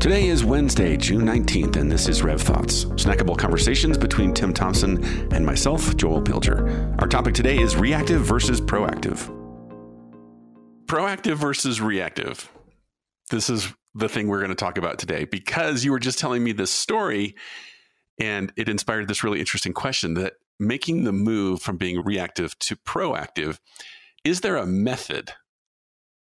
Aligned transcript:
Today 0.00 0.28
is 0.28 0.44
Wednesday, 0.44 0.96
June 0.96 1.22
19th, 1.22 1.74
and 1.74 1.90
this 1.90 2.08
is 2.08 2.22
Rev 2.22 2.40
Thoughts, 2.40 2.84
snackable 2.84 3.36
conversations 3.36 3.98
between 3.98 4.32
Tim 4.32 4.54
Thompson 4.54 5.04
and 5.34 5.44
myself, 5.44 5.96
Joel 5.96 6.22
Pilger. 6.22 6.96
Our 7.00 7.08
topic 7.08 7.34
today 7.34 7.58
is 7.58 7.74
reactive 7.74 8.22
versus 8.22 8.60
proactive. 8.60 9.28
Proactive 10.86 11.34
versus 11.34 11.80
reactive. 11.80 12.48
This 13.32 13.50
is 13.50 13.74
the 13.92 14.08
thing 14.08 14.28
we're 14.28 14.38
going 14.38 14.50
to 14.50 14.54
talk 14.54 14.78
about 14.78 15.00
today 15.00 15.24
because 15.24 15.84
you 15.84 15.90
were 15.90 15.98
just 15.98 16.20
telling 16.20 16.44
me 16.44 16.52
this 16.52 16.70
story 16.70 17.34
and 18.20 18.52
it 18.56 18.68
inspired 18.68 19.08
this 19.08 19.24
really 19.24 19.40
interesting 19.40 19.72
question 19.72 20.14
that 20.14 20.34
making 20.60 21.02
the 21.02 21.12
move 21.12 21.60
from 21.60 21.76
being 21.76 22.04
reactive 22.04 22.56
to 22.60 22.76
proactive, 22.76 23.58
is 24.22 24.42
there 24.42 24.58
a 24.58 24.64
method? 24.64 25.32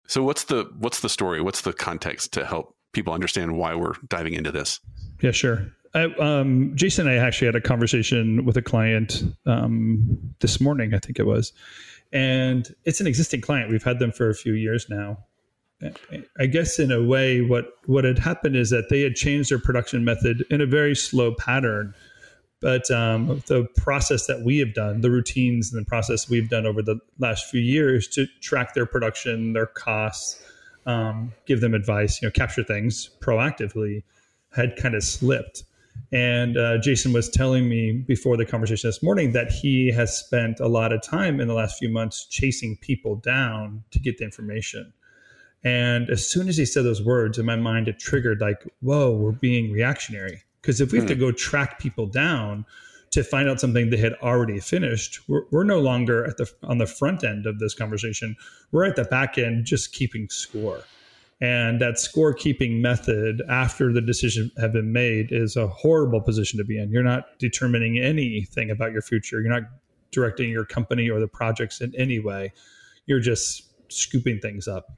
So 0.08 0.24
what's 0.24 0.46
the 0.46 0.72
what's 0.80 1.02
the 1.02 1.10
story? 1.10 1.40
What's 1.40 1.62
the 1.62 1.72
context 1.72 2.34
to 2.34 2.48
help 2.48 2.76
people 2.94 3.14
understand 3.14 3.58
why 3.58 3.76
we're 3.76 3.94
diving 4.08 4.34
into 4.34 4.52
this. 4.52 4.80
Yeah, 5.22 5.32
sure. 5.32 5.72
I, 5.94 6.04
um, 6.20 6.72
Jason 6.76 7.08
and 7.08 7.20
I 7.20 7.26
actually 7.26 7.48
had 7.48 7.56
a 7.56 7.62
conversation 7.62 8.46
with 8.46 8.56
a 8.58 8.62
client 8.62 9.24
um, 9.46 10.20
this 10.40 10.62
morning, 10.62 10.94
I 10.94 11.00
think 11.00 11.18
it 11.20 11.26
was, 11.26 11.52
and 12.14 12.74
it's 12.86 13.02
an 13.02 13.08
existing 13.08 13.42
client. 13.42 13.72
We've 13.72 13.84
had 13.84 14.00
them 14.00 14.12
for 14.12 14.30
a 14.30 14.36
few 14.36 14.54
years 14.54 14.88
now. 14.90 15.18
I 16.38 16.46
guess 16.46 16.78
in 16.78 16.92
a 16.92 17.02
way, 17.02 17.42
what 17.42 17.68
what 17.86 18.04
had 18.04 18.20
happened 18.20 18.58
is 18.58 18.70
that 18.70 18.90
they 18.90 19.02
had 19.02 19.16
changed 19.16 19.50
their 19.50 19.60
production 19.60 20.04
method 20.04 20.44
in 20.50 20.60
a 20.60 20.66
very 20.66 20.94
slow 20.94 21.34
pattern. 21.34 21.94
But 22.62 22.92
um, 22.92 23.42
the 23.48 23.66
process 23.78 24.28
that 24.28 24.42
we 24.44 24.58
have 24.58 24.74
done, 24.74 25.00
the 25.00 25.10
routines 25.10 25.72
and 25.72 25.82
the 25.82 25.88
process 25.88 26.30
we've 26.30 26.50
done 26.50 26.66
over 26.66 26.82
the 26.82 27.00
last 27.18 27.50
few 27.50 27.62
years 27.62 28.10
to 28.10 28.28
track 28.42 28.74
their 28.74 28.86
production, 28.86 29.54
their 29.54 29.68
costs, 29.68 30.44
um, 30.90 31.32
give 31.46 31.62
them 31.62 31.76
advice, 31.76 32.20
you 32.22 32.28
know, 32.28 32.32
capture 32.32 32.64
things 32.64 33.12
proactively, 33.22 34.04
had 34.56 34.76
kind 34.76 34.96
of 34.96 35.04
slipped. 35.04 35.64
And 36.12 36.58
uh, 36.58 36.80
Jason 36.80 37.14
was 37.14 37.30
telling 37.30 37.70
me 37.70 37.92
before 37.92 38.38
the 38.38 38.46
conversation 38.46 38.88
this 38.88 39.04
morning 39.04 39.34
that 39.34 39.52
he 39.52 39.92
has 39.92 40.18
spent 40.18 40.60
a 40.60 40.68
lot 40.68 40.92
of 40.92 41.04
time 41.04 41.40
in 41.40 41.48
the 41.48 41.54
last 41.54 41.78
few 41.78 41.90
months 41.90 42.26
chasing 42.26 42.78
people 42.78 43.16
down 43.18 43.84
to 43.92 44.00
get 44.00 44.18
the 44.18 44.24
information. 44.24 44.92
And 45.64 46.10
as 46.10 46.28
soon 46.28 46.48
as 46.48 46.58
he 46.58 46.66
said 46.66 46.86
those 46.86 47.04
words, 47.04 47.38
in 47.38 47.46
my 47.46 47.58
mind, 47.58 47.88
it 47.88 48.00
triggered 48.00 48.42
like, 48.42 48.64
whoa, 48.82 49.12
we're 49.12 49.34
being 49.34 49.72
reactionary. 49.72 50.42
Because 50.62 50.82
if 50.82 50.92
we 50.92 50.98
have 50.98 51.08
to 51.08 51.14
hmm. 51.14 51.20
go 51.20 51.32
track 51.32 51.80
people 51.80 52.08
down, 52.08 52.66
to 53.12 53.24
find 53.24 53.50
out 53.50 53.60
something 53.60 53.90
they 53.90 53.98
had 53.98 54.14
already 54.22 54.60
finished. 54.60 55.20
We're, 55.28 55.44
we're 55.52 55.64
no 55.64 55.80
longer 55.80 56.26
at 56.26 56.38
the 56.38 56.50
on 56.64 56.78
the 56.78 56.86
front 56.86 57.24
end 57.24 57.46
of 57.46 57.60
this 57.60 57.74
conversation. 57.74 58.36
We're 58.72 58.86
at 58.86 58.96
the 58.96 59.06
back 59.06 59.38
end, 59.38 59.66
just 59.66 59.94
keeping 59.94 60.30
score. 60.30 60.84
And 61.42 61.80
that 61.80 61.96
scorekeeping 61.96 62.82
method 62.82 63.42
after 63.48 63.94
the 63.94 64.02
decision 64.02 64.52
have 64.58 64.74
been 64.74 64.92
made 64.92 65.32
is 65.32 65.56
a 65.56 65.68
horrible 65.68 66.20
position 66.20 66.58
to 66.58 66.66
be 66.66 66.78
in. 66.78 66.92
You're 66.92 67.02
not 67.02 67.40
determining 67.40 67.98
anything 67.98 68.70
about 68.70 68.92
your 68.92 69.02
future. 69.02 69.40
You're 69.40 69.52
not 69.52 69.70
directing 70.12 70.50
your 70.50 70.66
company 70.66 71.10
or 71.10 71.20
the 71.22 71.30
projects 71.30 71.80
in 71.80 71.94
any 71.96 72.20
way. 72.20 72.52
You're 73.06 73.22
just 73.22 73.64
scooping 73.92 74.40
things 74.40 74.68
up. 74.68 74.92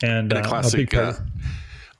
And, 0.00 0.32
and 0.32 0.46
a 0.46 0.48
classic, 0.48 0.94
uh, 0.94 1.14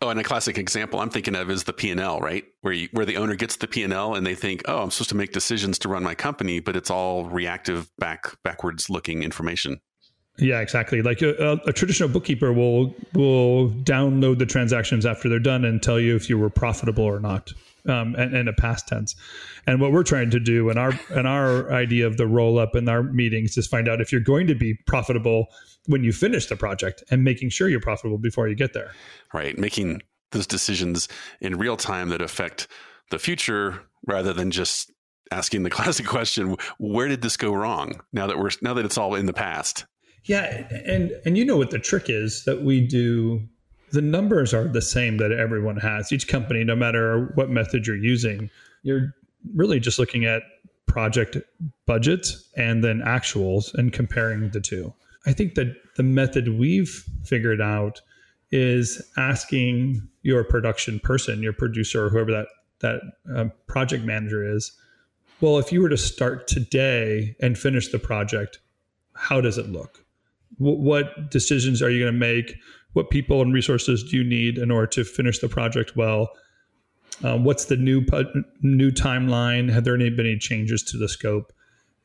Oh, 0.00 0.10
and 0.10 0.20
a 0.20 0.22
classic 0.22 0.58
example 0.58 1.00
I'm 1.00 1.10
thinking 1.10 1.34
of 1.34 1.50
is 1.50 1.64
the 1.64 1.72
P 1.72 1.90
and 1.90 2.00
L, 2.00 2.20
right? 2.20 2.44
Where 2.60 2.72
you, 2.72 2.88
where 2.92 3.04
the 3.04 3.16
owner 3.16 3.34
gets 3.34 3.56
the 3.56 3.66
P 3.66 3.82
and 3.82 4.26
they 4.26 4.34
think, 4.34 4.62
oh, 4.66 4.82
I'm 4.82 4.90
supposed 4.90 5.10
to 5.10 5.16
make 5.16 5.32
decisions 5.32 5.78
to 5.80 5.88
run 5.88 6.04
my 6.04 6.14
company, 6.14 6.60
but 6.60 6.76
it's 6.76 6.90
all 6.90 7.24
reactive, 7.24 7.90
back 7.98 8.36
backwards 8.44 8.88
looking 8.88 9.22
information. 9.22 9.80
Yeah, 10.38 10.60
exactly. 10.60 11.02
Like 11.02 11.20
a, 11.20 11.58
a, 11.66 11.72
traditional 11.72 12.08
bookkeeper 12.08 12.52
will 12.52 12.94
will 13.14 13.70
download 13.70 14.38
the 14.38 14.46
transactions 14.46 15.04
after 15.04 15.28
they're 15.28 15.40
done 15.40 15.64
and 15.64 15.82
tell 15.82 15.98
you 15.98 16.14
if 16.14 16.30
you 16.30 16.38
were 16.38 16.50
profitable 16.50 17.04
or 17.04 17.18
not, 17.18 17.52
um, 17.88 18.14
and, 18.16 18.34
and 18.34 18.48
a 18.48 18.52
past 18.52 18.86
tense. 18.86 19.14
And 19.66 19.80
what 19.80 19.92
we're 19.92 20.02
trying 20.02 20.30
to 20.30 20.40
do, 20.40 20.70
and 20.70 20.78
our 20.78 20.92
and 21.10 21.26
our 21.26 21.72
idea 21.72 22.06
of 22.06 22.16
the 22.16 22.26
roll 22.26 22.58
up 22.58 22.76
in 22.76 22.88
our 22.88 23.02
meetings 23.02 23.56
is 23.56 23.66
find 23.66 23.88
out 23.88 24.00
if 24.00 24.12
you're 24.12 24.20
going 24.20 24.46
to 24.46 24.54
be 24.54 24.74
profitable 24.86 25.46
when 25.86 26.04
you 26.04 26.12
finish 26.12 26.46
the 26.46 26.56
project 26.56 27.02
and 27.10 27.24
making 27.24 27.48
sure 27.50 27.68
you're 27.68 27.80
profitable 27.80 28.18
before 28.18 28.48
you 28.48 28.54
get 28.54 28.74
there. 28.74 28.92
Right, 29.32 29.58
making 29.58 30.02
those 30.32 30.46
decisions 30.46 31.08
in 31.40 31.56
real 31.56 31.76
time 31.76 32.10
that 32.10 32.20
affect 32.20 32.68
the 33.10 33.18
future 33.18 33.80
rather 34.06 34.32
than 34.32 34.50
just 34.50 34.92
asking 35.30 35.62
the 35.62 35.70
classic 35.78 36.06
question 36.06 36.56
where 36.78 37.08
did 37.08 37.22
this 37.22 37.36
go 37.36 37.52
wrong 37.52 38.00
now 38.12 38.26
that 38.26 38.38
we're 38.38 38.50
now 38.62 38.74
that 38.74 38.84
it's 38.84 38.98
all 38.98 39.14
in 39.14 39.26
the 39.26 39.32
past 39.32 39.86
yeah 40.24 40.66
and 40.86 41.10
and 41.24 41.38
you 41.38 41.44
know 41.44 41.56
what 41.56 41.70
the 41.70 41.78
trick 41.78 42.08
is 42.08 42.44
that 42.44 42.62
we 42.62 42.80
do 42.80 43.40
the 43.92 44.02
numbers 44.02 44.52
are 44.52 44.68
the 44.68 44.82
same 44.82 45.16
that 45.18 45.32
everyone 45.32 45.76
has 45.76 46.12
each 46.12 46.28
company 46.28 46.64
no 46.64 46.76
matter 46.76 47.32
what 47.34 47.50
method 47.50 47.86
you're 47.86 47.96
using 47.96 48.50
you're 48.82 49.14
really 49.54 49.80
just 49.80 49.98
looking 49.98 50.24
at 50.24 50.42
project 50.86 51.36
budgets 51.86 52.48
and 52.56 52.82
then 52.82 53.00
actuals 53.00 53.74
and 53.74 53.92
comparing 53.92 54.50
the 54.50 54.60
two 54.60 54.92
I 55.28 55.32
think 55.32 55.56
that 55.56 55.76
the 55.96 56.02
method 56.02 56.58
we've 56.58 57.04
figured 57.24 57.60
out 57.60 58.00
is 58.50 59.02
asking 59.18 60.08
your 60.22 60.42
production 60.42 61.00
person, 61.00 61.42
your 61.42 61.52
producer, 61.52 62.06
or 62.06 62.08
whoever 62.08 62.32
that 62.32 62.46
that 62.80 63.00
um, 63.36 63.52
project 63.66 64.04
manager 64.04 64.42
is. 64.42 64.72
Well, 65.40 65.58
if 65.58 65.70
you 65.70 65.82
were 65.82 65.88
to 65.88 65.98
start 65.98 66.48
today 66.48 67.36
and 67.40 67.58
finish 67.58 67.88
the 67.88 67.98
project, 67.98 68.58
how 69.14 69.40
does 69.40 69.58
it 69.58 69.68
look? 69.68 70.04
W- 70.58 70.80
what 70.80 71.30
decisions 71.30 71.82
are 71.82 71.90
you 71.90 72.02
going 72.02 72.12
to 72.12 72.18
make? 72.18 72.56
What 72.98 73.10
people 73.10 73.40
and 73.42 73.54
resources 73.54 74.02
do 74.02 74.16
you 74.16 74.24
need 74.24 74.58
in 74.58 74.72
order 74.72 74.88
to 74.88 75.04
finish 75.04 75.38
the 75.38 75.48
project 75.48 75.94
well? 75.94 76.30
Um, 77.22 77.44
what's 77.44 77.66
the 77.66 77.76
new 77.76 78.04
new 78.60 78.90
timeline? 78.90 79.70
Have 79.70 79.84
there 79.84 79.96
been 79.96 80.18
any 80.18 80.36
changes 80.36 80.82
to 80.82 80.98
the 80.98 81.08
scope? 81.08 81.52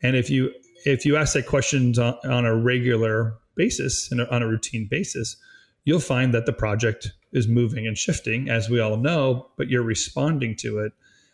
And 0.04 0.16
if 0.16 0.30
you 0.30 0.54
if 0.86 1.04
you 1.04 1.18
ask 1.18 1.34
that 1.34 1.48
questions 1.48 1.98
on, 1.98 2.14
on 2.26 2.46
a 2.46 2.56
regular 2.56 3.34
basis 3.56 4.12
and 4.12 4.22
on 4.22 4.44
a 4.44 4.48
routine 4.48 4.88
basis, 4.88 5.36
you'll 5.84 6.00
find 6.00 6.32
that 6.36 6.46
the 6.46 6.54
project 6.54 7.12
is 7.32 7.48
moving 7.48 7.88
and 7.88 7.98
shifting, 7.98 8.48
as 8.48 8.70
we 8.70 8.80
all 8.80 8.98
know, 8.98 9.48
but 9.58 9.70
you're 9.70 9.82
responding 9.82 10.56
to 10.58 10.78
it. 10.78 10.94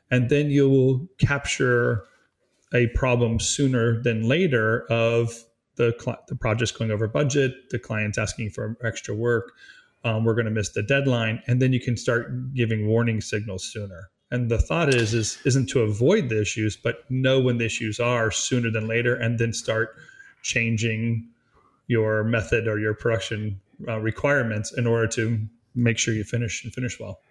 And 0.09 0.29
then 0.29 0.51
you'll 0.51 1.05
capture 1.17 2.05
a 2.73 2.87
problem 2.95 3.41
sooner 3.41 4.01
than 4.03 4.25
later 4.25 4.85
of 4.89 5.43
the, 5.79 6.17
the 6.27 6.35
project's 6.35 6.71
going 6.71 6.91
over 6.91 7.07
budget, 7.07 7.69
the 7.71 7.79
client's 7.79 8.17
asking 8.17 8.49
for 8.49 8.77
extra 8.83 9.15
work, 9.15 9.53
um, 10.03 10.25
we're 10.25 10.35
going 10.35 10.45
to 10.45 10.51
miss 10.51 10.69
the 10.69 10.83
deadline, 10.83 11.41
and 11.47 11.61
then 11.61 11.73
you 11.73 11.79
can 11.79 11.95
start 11.97 12.53
giving 12.53 12.87
warning 12.87 13.21
signals 13.21 13.63
sooner. 13.63 14.09
And 14.29 14.51
the 14.51 14.59
thought 14.59 14.93
is 14.93 15.13
is 15.13 15.39
isn't 15.45 15.67
to 15.69 15.81
avoid 15.81 16.29
the 16.29 16.39
issues, 16.39 16.77
but 16.77 17.09
know 17.09 17.39
when 17.39 17.57
the 17.57 17.65
issues 17.65 17.99
are 17.99 18.29
sooner 18.29 18.69
than 18.69 18.87
later, 18.87 19.15
and 19.15 19.39
then 19.39 19.53
start 19.53 19.95
changing 20.43 21.27
your 21.87 22.23
method 22.23 22.67
or 22.67 22.77
your 22.77 22.93
production 22.93 23.59
uh, 23.87 23.99
requirements 23.99 24.71
in 24.77 24.85
order 24.85 25.07
to 25.07 25.39
make 25.73 25.97
sure 25.97 26.13
you 26.13 26.23
finish 26.23 26.63
and 26.63 26.73
finish 26.73 26.99
well. 26.99 27.21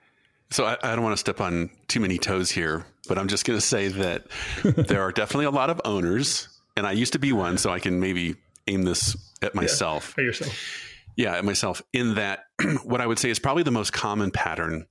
So 0.51 0.65
I, 0.65 0.77
I, 0.83 0.95
don't 0.95 1.05
want 1.05 1.13
to 1.13 1.19
step 1.19 1.41
on 1.41 1.71
too 1.89 2.01
many 2.01 2.19
toes 2.19 2.51
here, 2.51 2.87
but 3.07 3.19
I'm 3.19 3.29
just 3.29 3.45
going 3.45 3.59
to 3.59 3.65
say 3.65 3.89
that 3.89 4.27
there 4.63 5.03
are 5.03 5.13
definitely 5.13 5.45
a 5.45 5.51
lot 5.51 5.69
of 5.69 5.81
owners, 5.85 6.49
and 6.79 6.87
I 6.87 6.93
used 6.93 7.15
to 7.15 7.19
be 7.19 7.33
one, 7.33 7.59
so 7.59 7.71
I 7.71 7.81
can 7.81 7.99
maybe 7.99 8.37
aim 8.69 8.83
this 8.83 9.17
at 9.43 9.53
myself. 9.53 10.15
Yeah, 10.17 10.23
at 10.23 10.27
yourself. 10.27 10.85
Yeah, 11.17 11.37
at 11.37 11.45
myself. 11.45 11.83
In 11.93 12.15
that, 12.15 12.45
what 12.85 13.01
I 13.01 13.07
would 13.07 13.19
say 13.19 13.31
is 13.31 13.41
probably 13.41 13.65
the 13.65 13.73
most 13.73 13.93
common 13.93 14.31
pattern 14.31 14.87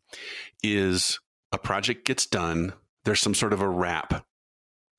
is 0.61 1.21
a 1.53 1.57
project 1.57 2.05
gets 2.05 2.25
done, 2.25 2.73
there's 3.05 3.21
some 3.21 3.33
sort 3.33 3.53
of 3.53 3.61
a 3.61 3.69
wrap. 3.69 4.25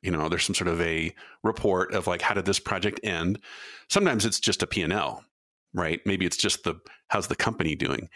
You 0.01 0.11
know, 0.11 0.31
there's 0.31 0.45
some 0.45 0.55
sort 0.55 0.69
of 0.69 0.81
a 0.81 1.15
report 1.45 1.93
of 1.93 2.07
like 2.07 2.23
how 2.23 2.33
did 2.33 2.47
this 2.47 2.59
project 2.59 3.01
end? 3.03 3.39
Sometimes 3.91 4.25
it's 4.25 4.41
just 4.41 4.63
a 4.63 4.67
P&L, 4.67 5.23
right? 5.75 6.01
Maybe 6.07 6.25
it's 6.25 6.39
just 6.39 6.65
the 6.65 6.77
how's 7.09 7.27
the 7.27 7.37
company 7.37 7.75
doing? 7.75 8.09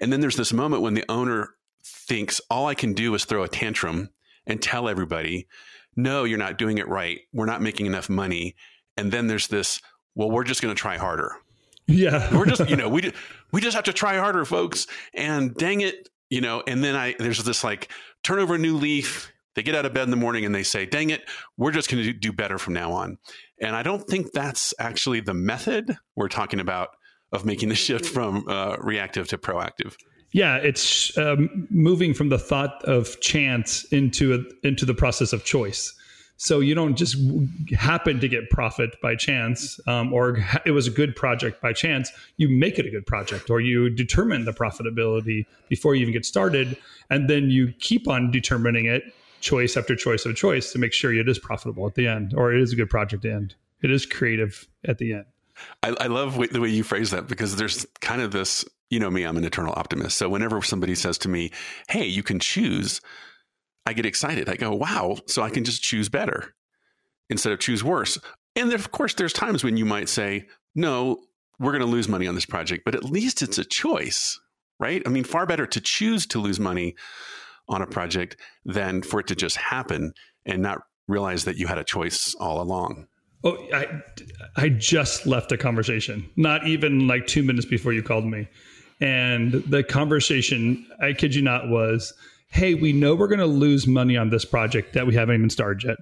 And 0.00 0.10
then 0.10 0.22
there's 0.22 0.36
this 0.36 0.52
moment 0.52 0.80
when 0.80 0.94
the 0.94 1.04
owner 1.10 1.50
thinks 1.84 2.40
all 2.48 2.66
I 2.68 2.74
can 2.74 2.94
do 2.94 3.14
is 3.14 3.26
throw 3.26 3.42
a 3.42 3.48
tantrum 3.48 4.08
and 4.46 4.62
tell 4.62 4.88
everybody, 4.88 5.46
"No, 5.96 6.24
you're 6.24 6.38
not 6.38 6.58
doing 6.58 6.78
it 6.78 6.88
right. 6.88 7.20
We're 7.32 7.46
not 7.46 7.62
making 7.62 7.86
enough 7.86 8.08
money." 8.08 8.56
And 8.96 9.10
then 9.12 9.26
there's 9.26 9.48
this, 9.48 9.80
"Well, 10.14 10.30
we're 10.30 10.44
just 10.44 10.62
going 10.62 10.74
to 10.74 10.80
try 10.80 10.96
harder." 10.96 11.36
Yeah. 11.86 12.34
we're 12.36 12.46
just, 12.46 12.68
you 12.68 12.76
know, 12.76 12.88
we 12.88 13.12
we 13.52 13.60
just 13.60 13.74
have 13.74 13.84
to 13.84 13.92
try 13.92 14.16
harder, 14.16 14.44
folks. 14.44 14.86
And 15.12 15.54
dang 15.54 15.80
it, 15.80 16.08
you 16.30 16.40
know, 16.40 16.62
and 16.66 16.82
then 16.82 16.96
I 16.96 17.14
there's 17.18 17.42
this 17.42 17.64
like 17.64 17.90
turn 18.22 18.38
over 18.38 18.54
a 18.54 18.58
new 18.58 18.76
leaf. 18.76 19.30
They 19.54 19.62
get 19.62 19.76
out 19.76 19.86
of 19.86 19.94
bed 19.94 20.02
in 20.02 20.10
the 20.10 20.16
morning 20.16 20.44
and 20.44 20.54
they 20.54 20.64
say, 20.64 20.84
"Dang 20.84 21.10
it, 21.10 21.22
we're 21.56 21.70
just 21.70 21.90
going 21.90 22.02
to 22.02 22.12
do 22.12 22.32
better 22.32 22.58
from 22.58 22.74
now 22.74 22.92
on." 22.92 23.18
And 23.60 23.76
I 23.76 23.82
don't 23.82 24.04
think 24.04 24.32
that's 24.32 24.74
actually 24.80 25.20
the 25.20 25.34
method 25.34 25.96
we're 26.16 26.28
talking 26.28 26.58
about 26.58 26.88
of 27.32 27.44
making 27.44 27.68
the 27.68 27.74
shift 27.74 28.06
from 28.06 28.48
uh, 28.48 28.76
reactive 28.80 29.28
to 29.28 29.38
proactive. 29.38 29.94
Yeah, 30.34 30.56
it's 30.56 31.16
um, 31.16 31.68
moving 31.70 32.12
from 32.12 32.28
the 32.28 32.40
thought 32.40 32.82
of 32.86 33.20
chance 33.20 33.84
into 33.84 34.34
a, 34.34 34.66
into 34.66 34.84
the 34.84 34.92
process 34.92 35.32
of 35.32 35.44
choice. 35.44 35.94
So 36.38 36.58
you 36.58 36.74
don't 36.74 36.96
just 36.96 37.16
happen 37.78 38.18
to 38.18 38.26
get 38.26 38.50
profit 38.50 39.00
by 39.00 39.14
chance, 39.14 39.78
um, 39.86 40.12
or 40.12 40.44
it 40.66 40.72
was 40.72 40.88
a 40.88 40.90
good 40.90 41.14
project 41.14 41.62
by 41.62 41.72
chance. 41.72 42.10
You 42.36 42.48
make 42.48 42.80
it 42.80 42.84
a 42.84 42.90
good 42.90 43.06
project, 43.06 43.48
or 43.48 43.60
you 43.60 43.88
determine 43.88 44.44
the 44.44 44.52
profitability 44.52 45.46
before 45.68 45.94
you 45.94 46.02
even 46.02 46.12
get 46.12 46.26
started, 46.26 46.76
and 47.10 47.30
then 47.30 47.48
you 47.50 47.72
keep 47.78 48.08
on 48.08 48.32
determining 48.32 48.86
it 48.86 49.04
choice 49.40 49.76
after 49.76 49.94
choice 49.94 50.26
of 50.26 50.34
choice 50.34 50.72
to 50.72 50.80
make 50.80 50.92
sure 50.92 51.14
it 51.14 51.28
is 51.28 51.38
profitable 51.38 51.86
at 51.86 51.94
the 51.94 52.08
end, 52.08 52.34
or 52.36 52.52
it 52.52 52.60
is 52.60 52.72
a 52.72 52.76
good 52.76 52.90
project 52.90 53.24
end. 53.24 53.54
It 53.82 53.92
is 53.92 54.04
creative 54.04 54.66
at 54.84 54.98
the 54.98 55.12
end. 55.12 55.26
I, 55.84 55.94
I 56.00 56.06
love 56.08 56.36
the 56.50 56.60
way 56.60 56.70
you 56.70 56.82
phrase 56.82 57.12
that 57.12 57.28
because 57.28 57.54
there's 57.54 57.86
kind 58.00 58.20
of 58.20 58.32
this. 58.32 58.64
You 58.94 59.00
know 59.00 59.10
me, 59.10 59.24
I'm 59.24 59.36
an 59.36 59.44
eternal 59.44 59.74
optimist. 59.76 60.16
So 60.16 60.28
whenever 60.28 60.62
somebody 60.62 60.94
says 60.94 61.18
to 61.18 61.28
me, 61.28 61.50
"Hey, 61.88 62.06
you 62.06 62.22
can 62.22 62.38
choose," 62.38 63.00
I 63.86 63.92
get 63.92 64.06
excited. 64.06 64.48
I 64.48 64.56
go, 64.56 64.72
wow, 64.72 65.18
so 65.26 65.42
I 65.42 65.50
can 65.50 65.64
just 65.64 65.82
choose 65.82 66.08
better 66.08 66.54
instead 67.28 67.52
of 67.52 67.58
choose 67.58 67.84
worse. 67.84 68.18
And 68.56 68.72
of 68.72 68.90
course, 68.92 69.14
there's 69.14 69.32
times 69.32 69.62
when 69.62 69.76
you 69.76 69.84
might 69.84 70.08
say, 70.08 70.46
no, 70.74 71.18
we're 71.58 71.72
going 71.72 71.84
to 71.84 71.86
lose 71.86 72.08
money 72.08 72.26
on 72.26 72.34
this 72.34 72.46
project, 72.46 72.84
but 72.84 72.94
at 72.94 73.04
least 73.04 73.42
it's 73.42 73.58
a 73.58 73.64
choice, 73.64 74.38
right? 74.78 75.02
I 75.04 75.10
mean, 75.10 75.24
far 75.24 75.46
better 75.46 75.66
to 75.66 75.80
choose 75.80 76.26
to 76.28 76.38
lose 76.38 76.58
money 76.58 76.94
on 77.68 77.82
a 77.82 77.86
project 77.86 78.36
than 78.64 79.02
for 79.02 79.20
it 79.20 79.26
to 79.28 79.34
just 79.34 79.56
happen 79.56 80.12
and 80.46 80.62
not 80.62 80.82
realize 81.08 81.44
that 81.44 81.56
you 81.56 81.66
had 81.66 81.78
a 81.78 81.84
choice 81.84 82.34
all 82.38 82.60
along. 82.60 83.06
Oh, 83.42 83.58
I, 83.74 84.02
I 84.56 84.70
just 84.70 85.26
left 85.26 85.52
a 85.52 85.58
conversation, 85.58 86.30
not 86.36 86.66
even 86.66 87.06
like 87.06 87.26
two 87.26 87.42
minutes 87.42 87.66
before 87.66 87.92
you 87.92 88.02
called 88.02 88.24
me. 88.24 88.48
And 89.00 89.52
the 89.52 89.82
conversation, 89.82 90.86
I 91.00 91.12
kid 91.12 91.34
you 91.34 91.42
not, 91.42 91.68
was 91.68 92.14
hey, 92.54 92.74
we 92.74 92.92
know 92.92 93.16
we're 93.16 93.26
going 93.26 93.40
to 93.40 93.46
lose 93.46 93.86
money 93.86 94.16
on 94.16 94.30
this 94.30 94.44
project 94.44 94.92
that 94.92 95.06
we 95.08 95.14
haven't 95.14 95.34
even 95.34 95.50
started 95.50 95.82
yet. 95.82 95.96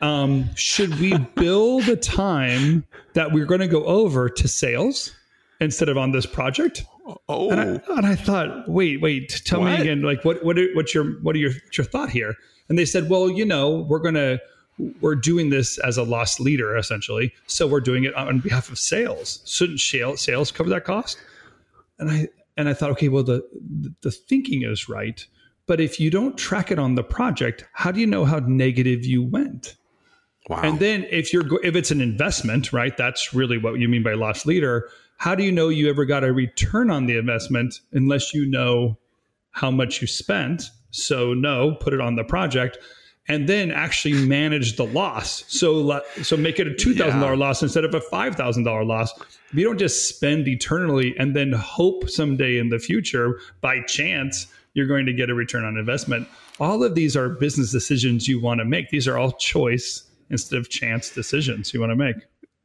Um, 0.00 0.52
should 0.56 0.98
we 0.98 1.16
build 1.36 1.88
a 1.88 1.94
time 1.94 2.84
that 3.14 3.32
we're 3.32 3.46
going 3.46 3.60
to 3.60 3.68
go 3.68 3.84
over 3.84 4.28
to 4.28 4.48
sales 4.48 5.14
instead 5.60 5.88
of 5.88 5.96
on 5.96 6.10
this 6.10 6.26
project? 6.26 6.84
Oh, 7.28 7.50
and 7.50 7.60
I, 7.60 7.92
and 7.96 8.06
I 8.06 8.16
thought, 8.16 8.68
wait, 8.68 9.00
wait, 9.00 9.40
tell 9.44 9.60
what? 9.60 9.78
me 9.78 9.82
again, 9.82 10.02
like 10.02 10.24
what, 10.24 10.44
what, 10.44 10.56
what's 10.74 10.94
your, 10.94 11.12
what 11.22 11.36
are 11.36 11.38
your, 11.38 11.52
your 11.78 11.84
thought 11.84 12.10
here? 12.10 12.34
And 12.68 12.76
they 12.76 12.86
said, 12.86 13.08
well, 13.08 13.30
you 13.30 13.44
know, 13.44 13.86
we're 13.88 14.00
going 14.00 14.14
to, 14.14 14.40
we're 15.00 15.14
doing 15.14 15.50
this 15.50 15.78
as 15.78 15.96
a 15.96 16.02
loss 16.02 16.40
leader 16.40 16.76
essentially. 16.76 17.32
So 17.46 17.68
we're 17.68 17.80
doing 17.80 18.02
it 18.02 18.14
on 18.14 18.40
behalf 18.40 18.68
of 18.68 18.78
sales. 18.78 19.40
Shouldn't 19.46 19.78
sales 19.80 20.50
cover 20.50 20.70
that 20.70 20.84
cost? 20.84 21.18
And 21.98 22.10
I, 22.10 22.28
and 22.56 22.68
I 22.68 22.74
thought, 22.74 22.90
okay, 22.92 23.08
well, 23.08 23.22
the, 23.22 23.42
the 24.02 24.10
thinking 24.10 24.62
is 24.62 24.88
right 24.88 25.26
but 25.66 25.80
if 25.80 25.98
you 25.98 26.10
don't 26.10 26.36
track 26.36 26.70
it 26.70 26.78
on 26.78 26.94
the 26.94 27.02
project, 27.02 27.66
how 27.72 27.90
do 27.90 28.00
you 28.00 28.06
know 28.06 28.24
how 28.24 28.38
negative 28.40 29.04
you 29.04 29.22
went? 29.22 29.76
Wow. 30.48 30.60
And 30.62 30.78
then 30.78 31.06
if 31.10 31.32
you're 31.32 31.44
if 31.64 31.74
it's 31.74 31.90
an 31.90 32.02
investment, 32.02 32.72
right? 32.72 32.94
That's 32.96 33.32
really 33.32 33.56
what 33.56 33.78
you 33.78 33.88
mean 33.88 34.02
by 34.02 34.12
loss 34.12 34.44
leader. 34.44 34.90
How 35.16 35.34
do 35.34 35.42
you 35.42 35.50
know 35.50 35.68
you 35.70 35.88
ever 35.88 36.04
got 36.04 36.22
a 36.22 36.32
return 36.32 36.90
on 36.90 37.06
the 37.06 37.16
investment 37.16 37.80
unless 37.92 38.34
you 38.34 38.44
know 38.44 38.98
how 39.52 39.70
much 39.70 40.02
you 40.02 40.06
spent? 40.06 40.64
So 40.90 41.32
no, 41.32 41.76
put 41.76 41.94
it 41.94 42.00
on 42.00 42.16
the 42.16 42.24
project 42.24 42.78
and 43.28 43.48
then 43.48 43.70
actually 43.70 44.26
manage 44.26 44.76
the 44.76 44.84
loss. 44.84 45.44
So 45.48 46.02
so 46.22 46.36
make 46.36 46.58
it 46.58 46.66
a 46.66 46.74
two 46.74 46.94
thousand 46.94 47.20
yeah. 47.20 47.34
loss 47.34 47.62
instead 47.62 47.84
of 47.84 47.94
a 47.94 48.00
five 48.00 48.36
thousand 48.36 48.64
dollar 48.64 48.84
loss. 48.84 49.12
You 49.52 49.64
don't 49.64 49.78
just 49.78 50.08
spend 50.08 50.48
eternally 50.48 51.14
and 51.18 51.34
then 51.34 51.52
hope 51.52 52.10
someday 52.10 52.58
in 52.58 52.68
the 52.68 52.78
future 52.78 53.38
by 53.60 53.80
chance 53.82 54.46
you're 54.74 54.86
going 54.86 55.06
to 55.06 55.12
get 55.12 55.30
a 55.30 55.34
return 55.34 55.64
on 55.64 55.76
investment. 55.76 56.28
All 56.60 56.82
of 56.82 56.94
these 56.94 57.16
are 57.16 57.28
business 57.28 57.70
decisions 57.70 58.28
you 58.28 58.40
want 58.40 58.58
to 58.58 58.64
make. 58.64 58.90
These 58.90 59.08
are 59.08 59.16
all 59.16 59.32
choice 59.32 60.02
instead 60.30 60.58
of 60.58 60.68
chance 60.68 61.10
decisions 61.10 61.72
you 61.72 61.80
want 61.80 61.90
to 61.90 61.96
make. 61.96 62.16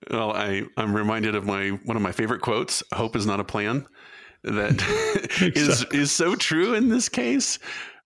Well, 0.09 0.31
I, 0.31 0.63
I'm 0.77 0.95
reminded 0.95 1.35
of 1.35 1.45
my 1.45 1.69
one 1.85 1.95
of 1.95 2.03
my 2.03 2.11
favorite 2.11 2.41
quotes, 2.41 2.83
hope 2.93 3.15
is 3.15 3.25
not 3.25 3.39
a 3.39 3.43
plan. 3.43 3.85
That 4.43 4.81
is 5.55 5.83
is 5.91 6.11
so 6.11 6.35
true 6.35 6.73
in 6.73 6.89
this 6.89 7.09
case. 7.09 7.59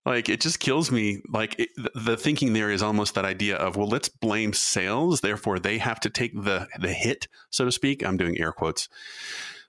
Like 0.04 0.28
it 0.28 0.40
just 0.40 0.60
kills 0.60 0.90
me. 0.90 1.22
Like 1.28 1.58
it, 1.58 1.70
the 1.94 2.16
thinking 2.16 2.52
there 2.52 2.70
is 2.70 2.82
almost 2.82 3.14
that 3.14 3.24
idea 3.24 3.56
of 3.56 3.76
well, 3.76 3.88
let's 3.88 4.08
blame 4.08 4.52
sales, 4.52 5.20
therefore 5.20 5.58
they 5.58 5.78
have 5.78 6.00
to 6.00 6.10
take 6.10 6.34
the 6.34 6.68
the 6.78 6.92
hit, 6.92 7.28
so 7.50 7.64
to 7.64 7.72
speak. 7.72 8.04
I'm 8.04 8.16
doing 8.16 8.38
air 8.38 8.52
quotes. 8.52 8.88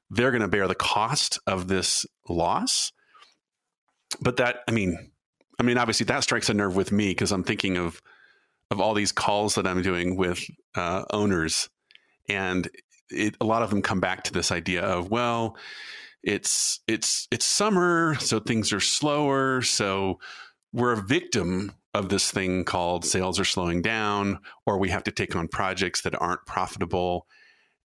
They're 0.09 0.31
going 0.31 0.41
to 0.41 0.47
bear 0.47 0.67
the 0.67 0.75
cost 0.75 1.39
of 1.47 1.67
this 1.67 2.05
loss 2.29 2.91
but 4.21 4.37
that 4.37 4.59
I 4.67 4.71
mean, 4.71 5.11
I 5.59 5.63
mean, 5.63 5.77
obviously 5.77 6.05
that 6.05 6.23
strikes 6.23 6.49
a 6.49 6.53
nerve 6.53 6.75
with 6.75 6.91
me 6.91 7.09
because 7.09 7.31
I'm 7.31 7.43
thinking 7.43 7.77
of 7.77 8.01
of 8.71 8.79
all 8.79 8.93
these 8.93 9.11
calls 9.11 9.55
that 9.55 9.67
I'm 9.67 9.81
doing 9.81 10.15
with 10.15 10.43
uh, 10.75 11.03
owners, 11.11 11.69
and 12.27 12.67
it, 13.09 13.35
a 13.39 13.45
lot 13.45 13.61
of 13.61 13.69
them 13.69 13.81
come 13.81 13.99
back 13.99 14.23
to 14.23 14.33
this 14.33 14.51
idea 14.51 14.81
of 14.81 15.09
well, 15.09 15.57
it's 16.25 16.81
it's 16.87 17.27
it's 17.31 17.45
summer, 17.45 18.15
so 18.19 18.39
things 18.39 18.73
are 18.73 18.79
slower, 18.79 19.61
so 19.61 20.19
we're 20.73 20.93
a 20.93 21.01
victim 21.01 21.71
of 21.93 22.09
this 22.09 22.29
thing 22.29 22.65
called 22.65 23.05
sales 23.05 23.39
are 23.39 23.45
slowing 23.45 23.81
down, 23.81 24.39
or 24.65 24.77
we 24.77 24.89
have 24.89 25.03
to 25.03 25.11
take 25.11 25.35
on 25.35 25.47
projects 25.47 26.01
that 26.01 26.19
aren't 26.19 26.45
profitable, 26.45 27.27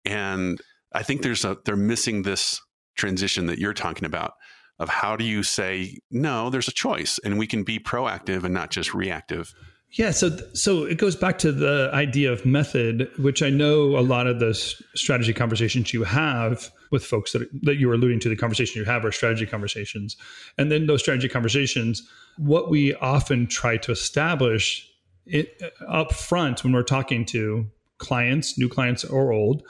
and 0.04 0.60
I 0.92 1.02
think 1.02 1.22
there's 1.22 1.44
a 1.44 1.56
they're 1.64 1.76
missing 1.76 2.22
this 2.22 2.60
transition 2.96 3.46
that 3.46 3.58
you're 3.58 3.72
talking 3.72 4.04
about 4.04 4.34
of 4.78 4.88
how 4.88 5.16
do 5.16 5.24
you 5.24 5.42
say 5.42 5.98
no 6.10 6.50
there's 6.50 6.68
a 6.68 6.72
choice 6.72 7.18
and 7.24 7.38
we 7.38 7.46
can 7.46 7.62
be 7.62 7.78
proactive 7.78 8.44
and 8.44 8.54
not 8.54 8.70
just 8.70 8.94
reactive 8.94 9.52
yeah 9.94 10.10
so 10.10 10.36
so 10.52 10.84
it 10.84 10.98
goes 10.98 11.16
back 11.16 11.38
to 11.38 11.52
the 11.52 11.90
idea 11.92 12.30
of 12.30 12.44
method 12.44 13.08
which 13.18 13.42
i 13.42 13.50
know 13.50 13.96
a 13.96 14.00
lot 14.00 14.26
of 14.26 14.40
the 14.40 14.54
strategy 14.94 15.32
conversations 15.32 15.92
you 15.92 16.04
have 16.04 16.70
with 16.90 17.04
folks 17.04 17.32
that, 17.32 17.48
that 17.62 17.76
you 17.76 17.88
were 17.88 17.94
alluding 17.94 18.20
to 18.20 18.28
the 18.28 18.36
conversation 18.36 18.78
you 18.80 18.84
have 18.84 19.04
are 19.04 19.12
strategy 19.12 19.46
conversations 19.46 20.16
and 20.58 20.70
then 20.70 20.86
those 20.86 21.00
strategy 21.00 21.28
conversations 21.28 22.06
what 22.36 22.70
we 22.70 22.94
often 22.96 23.46
try 23.46 23.76
to 23.76 23.92
establish 23.92 24.88
it, 25.26 25.60
uh, 25.62 25.84
up 25.84 26.12
front 26.12 26.62
when 26.62 26.72
we're 26.72 26.82
talking 26.82 27.24
to 27.24 27.66
clients 27.98 28.58
new 28.58 28.68
clients 28.68 29.04
or 29.04 29.32
old 29.32 29.62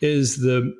is 0.00 0.38
the 0.38 0.74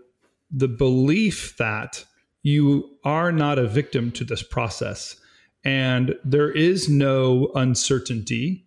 the 0.55 0.69
belief 0.69 1.57
that 1.59 2.05
you 2.43 2.89
are 3.05 3.33
not 3.33 3.59
a 3.59 3.67
victim 3.67 4.13
to 4.13 4.25
this 4.25 4.43
process. 4.43 5.17
And 5.65 6.15
there 6.25 6.51
is 6.51 6.89
no 6.89 7.51
uncertainty 7.55 8.64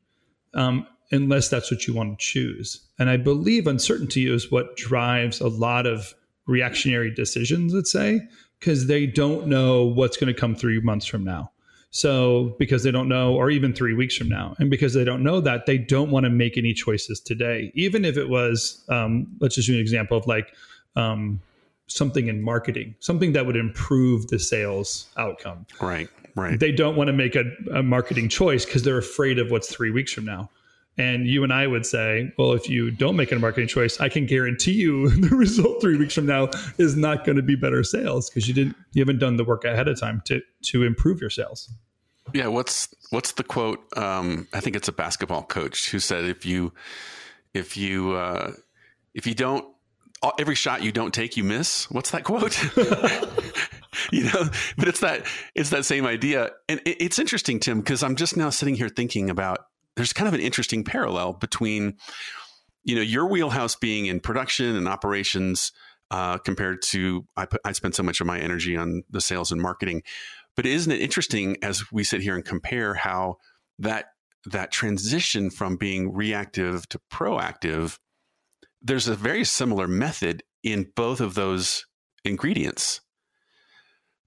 um, 0.58 0.86
unless 1.12 1.48
that's 1.48 1.72
what 1.72 1.88
you 1.88 1.94
want 1.94 2.20
to 2.20 2.24
choose. 2.24 2.82
And 3.00 3.10
I 3.10 3.16
believe 3.16 3.68
uncertainty 3.68 4.30
is 4.30 4.52
what 4.52 4.76
drives 4.76 5.40
a 5.40 5.48
lot 5.48 5.86
of 5.86 6.14
reactionary 6.48 7.14
decisions, 7.14 7.74
let's 7.74 7.92
say, 7.92 8.22
because 8.60 8.88
they 8.88 9.06
don't 9.06 9.48
know 9.48 9.86
what's 9.86 10.18
going 10.18 10.34
to 10.34 10.40
come 10.40 10.56
three 10.56 10.82
months 10.82 11.06
from 11.06 11.24
now. 11.24 11.52
So, 11.90 12.56
because 12.60 12.84
they 12.84 12.92
don't 12.92 13.08
know, 13.08 13.34
or 13.34 13.50
even 13.50 13.74
three 13.74 13.94
weeks 13.94 14.18
from 14.18 14.28
now, 14.28 14.56
and 14.60 14.70
because 14.70 14.94
they 14.94 15.06
don't 15.06 15.24
know 15.24 15.40
that, 15.40 15.66
they 15.66 15.78
don't 15.78 16.12
want 16.12 16.26
to 16.26 16.30
make 16.30 16.58
any 16.58 16.74
choices 16.74 17.22
today. 17.22 17.72
Even 17.76 18.04
if 18.04 18.18
it 18.18 18.30
was, 18.30 18.84
um, 18.90 19.26
let's 19.40 19.56
just 19.56 19.70
use 19.70 19.78
an 19.78 19.82
example 19.82 20.18
of 20.18 20.28
like 20.28 20.54
um, 20.98 21.40
something 21.88 22.28
in 22.28 22.42
marketing, 22.42 22.94
something 23.00 23.32
that 23.34 23.46
would 23.46 23.56
improve 23.56 24.28
the 24.28 24.38
sales 24.38 25.08
outcome. 25.16 25.66
Right, 25.80 26.10
right. 26.38 26.60
They 26.60 26.72
don't 26.72 26.96
want 26.96 27.08
to 27.08 27.14
make 27.14 27.36
a, 27.36 27.44
a 27.74 27.84
marketing 27.84 28.30
choice 28.30 28.66
because 28.66 28.84
they're 28.84 28.98
afraid 28.98 29.40
of 29.40 29.52
what's 29.52 29.70
three 29.70 29.92
weeks 29.92 30.14
from 30.14 30.26
now. 30.26 30.50
And 31.00 31.28
you 31.28 31.44
and 31.44 31.54
I 31.54 31.68
would 31.68 31.86
say, 31.86 32.34
well, 32.38 32.54
if 32.54 32.68
you 32.70 32.90
don't 32.90 33.16
make 33.16 33.32
a 33.32 33.38
marketing 33.38 33.68
choice, 33.68 34.00
I 34.00 34.10
can 34.10 34.26
guarantee 34.26 34.72
you 34.72 35.10
the 35.30 35.36
result 35.36 35.82
three 35.82 35.98
weeks 35.98 36.16
from 36.16 36.26
now 36.26 36.50
is 36.78 36.96
not 36.96 37.24
going 37.26 37.36
to 37.36 37.44
be 37.44 37.56
better 37.56 37.84
sales 37.84 38.30
because 38.30 38.48
you 38.48 38.54
didn't, 38.54 38.76
you 38.94 39.02
haven't 39.02 39.20
done 39.20 39.38
the 39.38 39.44
work 39.44 39.64
ahead 39.64 39.88
of 39.88 40.00
time 40.00 40.22
to 40.26 40.42
to 40.64 40.84
improve 40.84 41.22
your 41.22 41.30
sales. 41.30 41.70
Yeah, 42.34 42.48
what's 42.48 42.90
what's 43.12 43.34
the 43.34 43.44
quote? 43.44 43.80
Um, 43.96 44.48
I 44.54 44.60
think 44.60 44.76
it's 44.76 44.88
a 44.88 44.92
basketball 44.92 45.44
coach 45.44 45.92
who 45.92 46.00
said, 46.00 46.26
if 46.26 46.46
you 46.46 46.74
if 47.54 47.78
you 47.78 48.14
uh, 48.14 48.54
if 49.14 49.28
you 49.28 49.36
don't 49.36 49.66
every 50.40 50.56
shot 50.56 50.82
you 50.82 50.92
don't 50.92 51.14
take, 51.14 51.38
you 51.38 51.44
miss. 51.44 51.90
What's 51.92 52.12
that 52.12 52.24
quote? 52.24 52.60
you 54.12 54.26
know, 54.26 54.50
but 54.78 54.88
it's 54.88 55.00
that 55.02 55.26
it's 55.56 55.70
that 55.72 55.86
same 55.86 56.06
idea, 56.06 56.52
and 56.70 56.80
it, 56.86 56.98
it's 57.02 57.20
interesting, 57.20 57.60
Tim, 57.60 57.80
because 57.80 58.04
I'm 58.04 58.16
just 58.16 58.38
now 58.38 58.50
sitting 58.50 58.76
here 58.76 58.90
thinking 58.90 59.30
about. 59.30 59.60
There's 59.96 60.14
kind 60.14 60.28
of 60.28 60.36
an 60.36 60.42
interesting 60.42 60.84
parallel 60.84 61.34
between, 61.34 61.98
you 62.84 62.96
know, 62.96 63.02
your 63.02 63.26
wheelhouse 63.26 63.76
being 63.76 64.06
in 64.06 64.20
production 64.20 64.76
and 64.76 64.88
operations 64.88 65.72
uh, 66.12 66.38
compared 66.38 66.84
to 66.84 67.26
I, 67.36 67.48
I 67.66 67.72
spend 67.72 67.96
so 67.96 68.04
much 68.04 68.22
of 68.22 68.28
my 68.28 68.40
energy 68.40 68.78
on 68.78 69.04
the 69.10 69.22
sales 69.22 69.52
and 69.52 69.60
marketing. 69.60 70.04
But 70.56 70.68
isn't 70.68 70.92
it 70.92 71.02
interesting 71.02 71.58
as 71.64 71.92
we 71.92 72.04
sit 72.04 72.22
here 72.22 72.36
and 72.36 72.46
compare 72.46 72.94
how 72.94 73.38
that 73.80 74.06
that 74.46 74.72
transition 74.72 75.50
from 75.50 75.78
being 75.78 76.14
reactive 76.14 76.88
to 76.90 77.00
proactive 77.12 77.98
there's 78.82 79.08
a 79.08 79.16
very 79.16 79.44
similar 79.44 79.88
method 79.88 80.44
in 80.64 80.92
both 80.96 81.22
of 81.22 81.34
those 81.36 81.86
ingredients. 82.24 83.02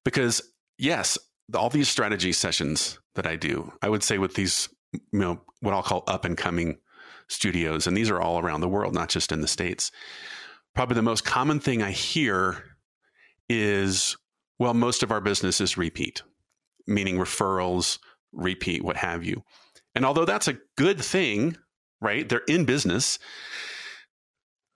Because, 0.04 0.42
yes, 0.78 1.18
all 1.54 1.70
these 1.70 1.88
strategy 1.88 2.32
sessions 2.32 2.98
that 3.14 3.26
I 3.26 3.36
do, 3.36 3.72
I 3.82 3.88
would 3.88 4.02
say 4.02 4.18
with 4.18 4.34
these, 4.34 4.68
you 4.92 5.00
know, 5.18 5.40
what 5.60 5.74
I'll 5.74 5.82
call 5.82 6.04
up 6.06 6.24
and 6.24 6.36
coming 6.36 6.78
studios, 7.28 7.86
and 7.86 7.96
these 7.96 8.10
are 8.10 8.20
all 8.20 8.38
around 8.38 8.60
the 8.60 8.68
world, 8.68 8.94
not 8.94 9.08
just 9.08 9.32
in 9.32 9.40
the 9.40 9.48
States. 9.48 9.92
Probably 10.74 10.94
the 10.94 11.02
most 11.02 11.24
common 11.24 11.60
thing 11.60 11.82
I 11.82 11.90
hear 11.90 12.64
is 13.48 14.16
well, 14.60 14.74
most 14.74 15.02
of 15.02 15.10
our 15.10 15.22
business 15.22 15.58
is 15.62 15.78
repeat, 15.78 16.22
meaning 16.86 17.16
referrals, 17.16 17.98
repeat, 18.30 18.84
what 18.84 18.96
have 18.96 19.24
you. 19.24 19.42
And 19.94 20.04
although 20.04 20.26
that's 20.26 20.48
a 20.48 20.58
good 20.76 21.00
thing, 21.00 21.56
right? 21.98 22.28
They're 22.28 22.42
in 22.46 22.66
business. 22.66 23.18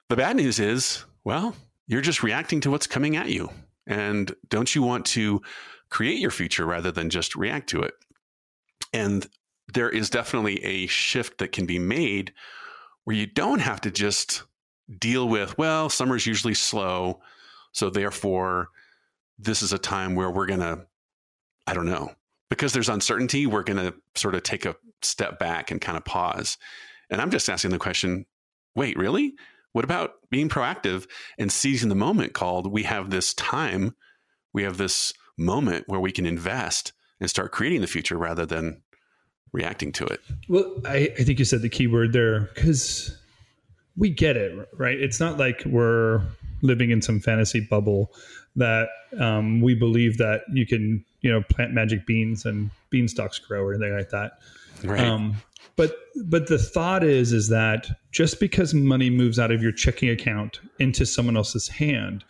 The 0.09 0.17
bad 0.17 0.37
news 0.37 0.59
is, 0.59 1.05
well, 1.23 1.55
you're 1.87 2.01
just 2.01 2.23
reacting 2.23 2.63
to 2.63 2.71
what's 2.71 2.87
coming 2.87 3.15
at 3.15 3.29
you. 3.29 3.51
And 3.87 4.35
don't 4.49 4.75
you 4.75 4.83
want 4.83 5.07
to 5.07 5.43
create 5.91 6.19
your 6.19 6.31
future 6.31 6.67
rather 6.67 6.91
than 6.91 7.11
just 7.11 7.37
react 7.37 7.69
to 7.71 7.83
it? 7.83 7.95
And 8.93 9.27
there 9.73 9.91
is 9.91 10.11
definitely 10.11 10.63
a 10.65 10.87
shift 10.87 11.39
that 11.39 11.53
can 11.53 11.67
be 11.67 11.79
made 11.79 12.33
where 13.05 13.17
you 13.17 13.27
don't 13.27 13.61
have 13.61 13.81
to 13.83 13.91
just 13.91 14.45
deal 14.99 15.29
with, 15.29 15.57
well, 15.59 15.89
summer's 15.89 16.27
usually 16.27 16.55
slow. 16.55 17.21
So 17.73 17.91
therefore, 17.91 18.69
this 19.39 19.63
is 19.63 19.73
a 19.73 19.79
time 19.79 20.15
where 20.15 20.31
we're 20.31 20.47
going 20.47 20.61
to, 20.61 20.87
I 21.67 21.75
don't 21.75 21.87
know, 21.87 22.13
because 22.51 22.73
there's 22.73 22.89
uncertainty, 22.89 23.47
we're 23.47 23.63
going 23.63 23.79
to 23.79 23.95
sort 24.15 24.35
of 24.35 24.43
take 24.43 24.65
a 24.65 24.77
step 25.03 25.39
back 25.39 25.71
and 25.71 25.81
kind 25.81 25.97
of 25.97 26.05
pause. 26.05 26.57
And 27.11 27.21
I'm 27.21 27.31
just 27.31 27.49
asking 27.49 27.71
the 27.71 27.79
question 27.79 28.27
wait, 28.77 28.97
really? 28.99 29.35
What 29.75 29.85
about 29.85 30.13
being 30.31 30.49
proactive 30.49 31.09
and 31.37 31.51
seizing 31.51 31.89
the 31.89 31.97
moment 31.97 32.33
called 32.33 32.73
we 32.73 32.85
have 32.85 33.11
this 33.11 33.35
time, 33.35 33.97
we 34.53 34.63
have 34.63 34.79
this 34.79 35.13
moment 35.37 35.85
where 35.89 35.99
we 35.99 36.13
can 36.13 36.27
invest 36.27 36.93
and 37.21 37.29
start 37.29 37.51
creating 37.51 37.81
the 37.81 37.89
future 37.89 38.17
rather 38.17 38.47
than 38.47 38.83
reacting 39.53 39.91
to 39.91 40.05
it? 40.05 40.21
Well, 40.49 40.81
I, 40.87 41.13
I 41.19 41.25
think 41.25 41.41
you 41.41 41.45
said 41.45 41.61
the 41.63 41.69
key 41.69 41.89
word 41.89 42.13
there 42.13 42.51
because 42.55 43.19
we 43.97 44.11
get 44.11 44.37
it, 44.37 44.69
right? 44.77 44.97
It's 44.99 45.19
not 45.19 45.39
like 45.39 45.65
we're 45.67 46.23
living 46.63 46.91
in 46.91 47.03
some 47.03 47.19
fantasy 47.19 47.59
bubble 47.59 48.13
that 48.55 48.91
um, 49.19 49.61
we 49.61 49.75
believe 49.75 50.19
that 50.19 50.43
you 50.53 50.67
can, 50.69 51.05
you 51.21 51.33
know, 51.33 51.43
plant 51.51 51.73
magic 51.73 52.07
beans 52.07 52.47
and 52.47 52.71
beanstalks 52.91 53.45
grow 53.45 53.65
or 53.65 53.75
anything 53.75 53.97
like 53.97 54.11
that. 54.11 54.39
Right. 54.85 55.01
Um, 55.01 55.35
but 55.77 55.97
but 56.25 56.47
the 56.47 56.59
thought 56.59 57.03
is 57.05 57.33
is 57.33 57.49
that 57.49 57.89
just 58.13 58.41
because 58.41 58.75
money 58.75 59.11
moves 59.11 59.39
out 59.39 59.51
of 59.51 59.63
your 59.63 59.73
checking 59.73 60.09
account 60.09 60.61
into 60.79 61.05
someone 61.05 61.37
else's 61.37 61.69
hand, 61.69 62.25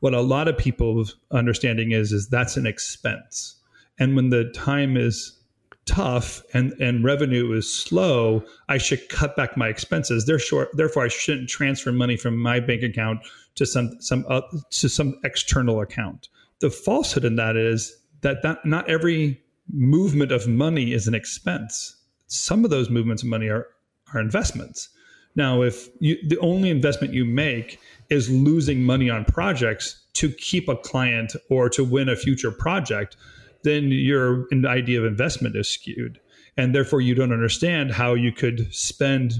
what 0.00 0.14
a 0.14 0.20
lot 0.20 0.48
of 0.48 0.58
people's 0.58 1.16
understanding 1.30 1.92
is 1.92 2.12
is 2.12 2.28
that's 2.28 2.56
an 2.56 2.66
expense. 2.66 3.56
And 3.98 4.16
when 4.16 4.30
the 4.30 4.50
time 4.54 4.96
is 4.96 5.38
tough 5.86 6.42
and 6.54 6.72
and 6.80 7.04
revenue 7.04 7.52
is 7.52 7.72
slow, 7.72 8.42
I 8.68 8.78
should 8.78 9.08
cut 9.08 9.36
back 9.36 9.56
my 9.56 9.68
expenses. 9.68 10.26
Therefore, 10.26 10.68
therefore 10.74 11.04
I 11.04 11.08
shouldn't 11.08 11.48
transfer 11.48 11.92
money 11.92 12.16
from 12.16 12.36
my 12.36 12.60
bank 12.60 12.82
account 12.82 13.20
to 13.56 13.66
some 13.66 14.00
some 14.00 14.24
uh, 14.28 14.42
to 14.70 14.88
some 14.88 15.18
external 15.24 15.80
account. 15.80 16.28
The 16.60 16.70
falsehood 16.70 17.24
in 17.24 17.36
that 17.36 17.56
is 17.56 17.96
that, 18.20 18.42
that 18.42 18.64
not 18.64 18.88
every 18.88 19.40
movement 19.72 20.32
of 20.32 20.46
money 20.46 20.92
is 20.92 21.08
an 21.08 21.14
expense. 21.14 21.96
Some 22.30 22.64
of 22.64 22.70
those 22.70 22.88
movements 22.90 23.22
of 23.22 23.28
money 23.28 23.48
are 23.48 23.66
are 24.14 24.20
investments. 24.20 24.88
Now, 25.36 25.62
if 25.62 25.88
you, 26.00 26.16
the 26.26 26.38
only 26.38 26.70
investment 26.70 27.14
you 27.14 27.24
make 27.24 27.78
is 28.08 28.28
losing 28.28 28.82
money 28.82 29.08
on 29.08 29.24
projects 29.24 30.00
to 30.14 30.32
keep 30.32 30.68
a 30.68 30.76
client 30.76 31.36
or 31.48 31.68
to 31.70 31.84
win 31.84 32.08
a 32.08 32.16
future 32.16 32.50
project, 32.50 33.16
then 33.62 33.90
your 33.90 34.46
idea 34.66 34.98
of 34.98 35.06
investment 35.06 35.54
is 35.54 35.68
skewed. 35.68 36.18
And 36.56 36.74
therefore, 36.74 37.00
you 37.00 37.14
don't 37.14 37.32
understand 37.32 37.92
how 37.92 38.14
you 38.14 38.32
could 38.32 38.74
spend 38.74 39.34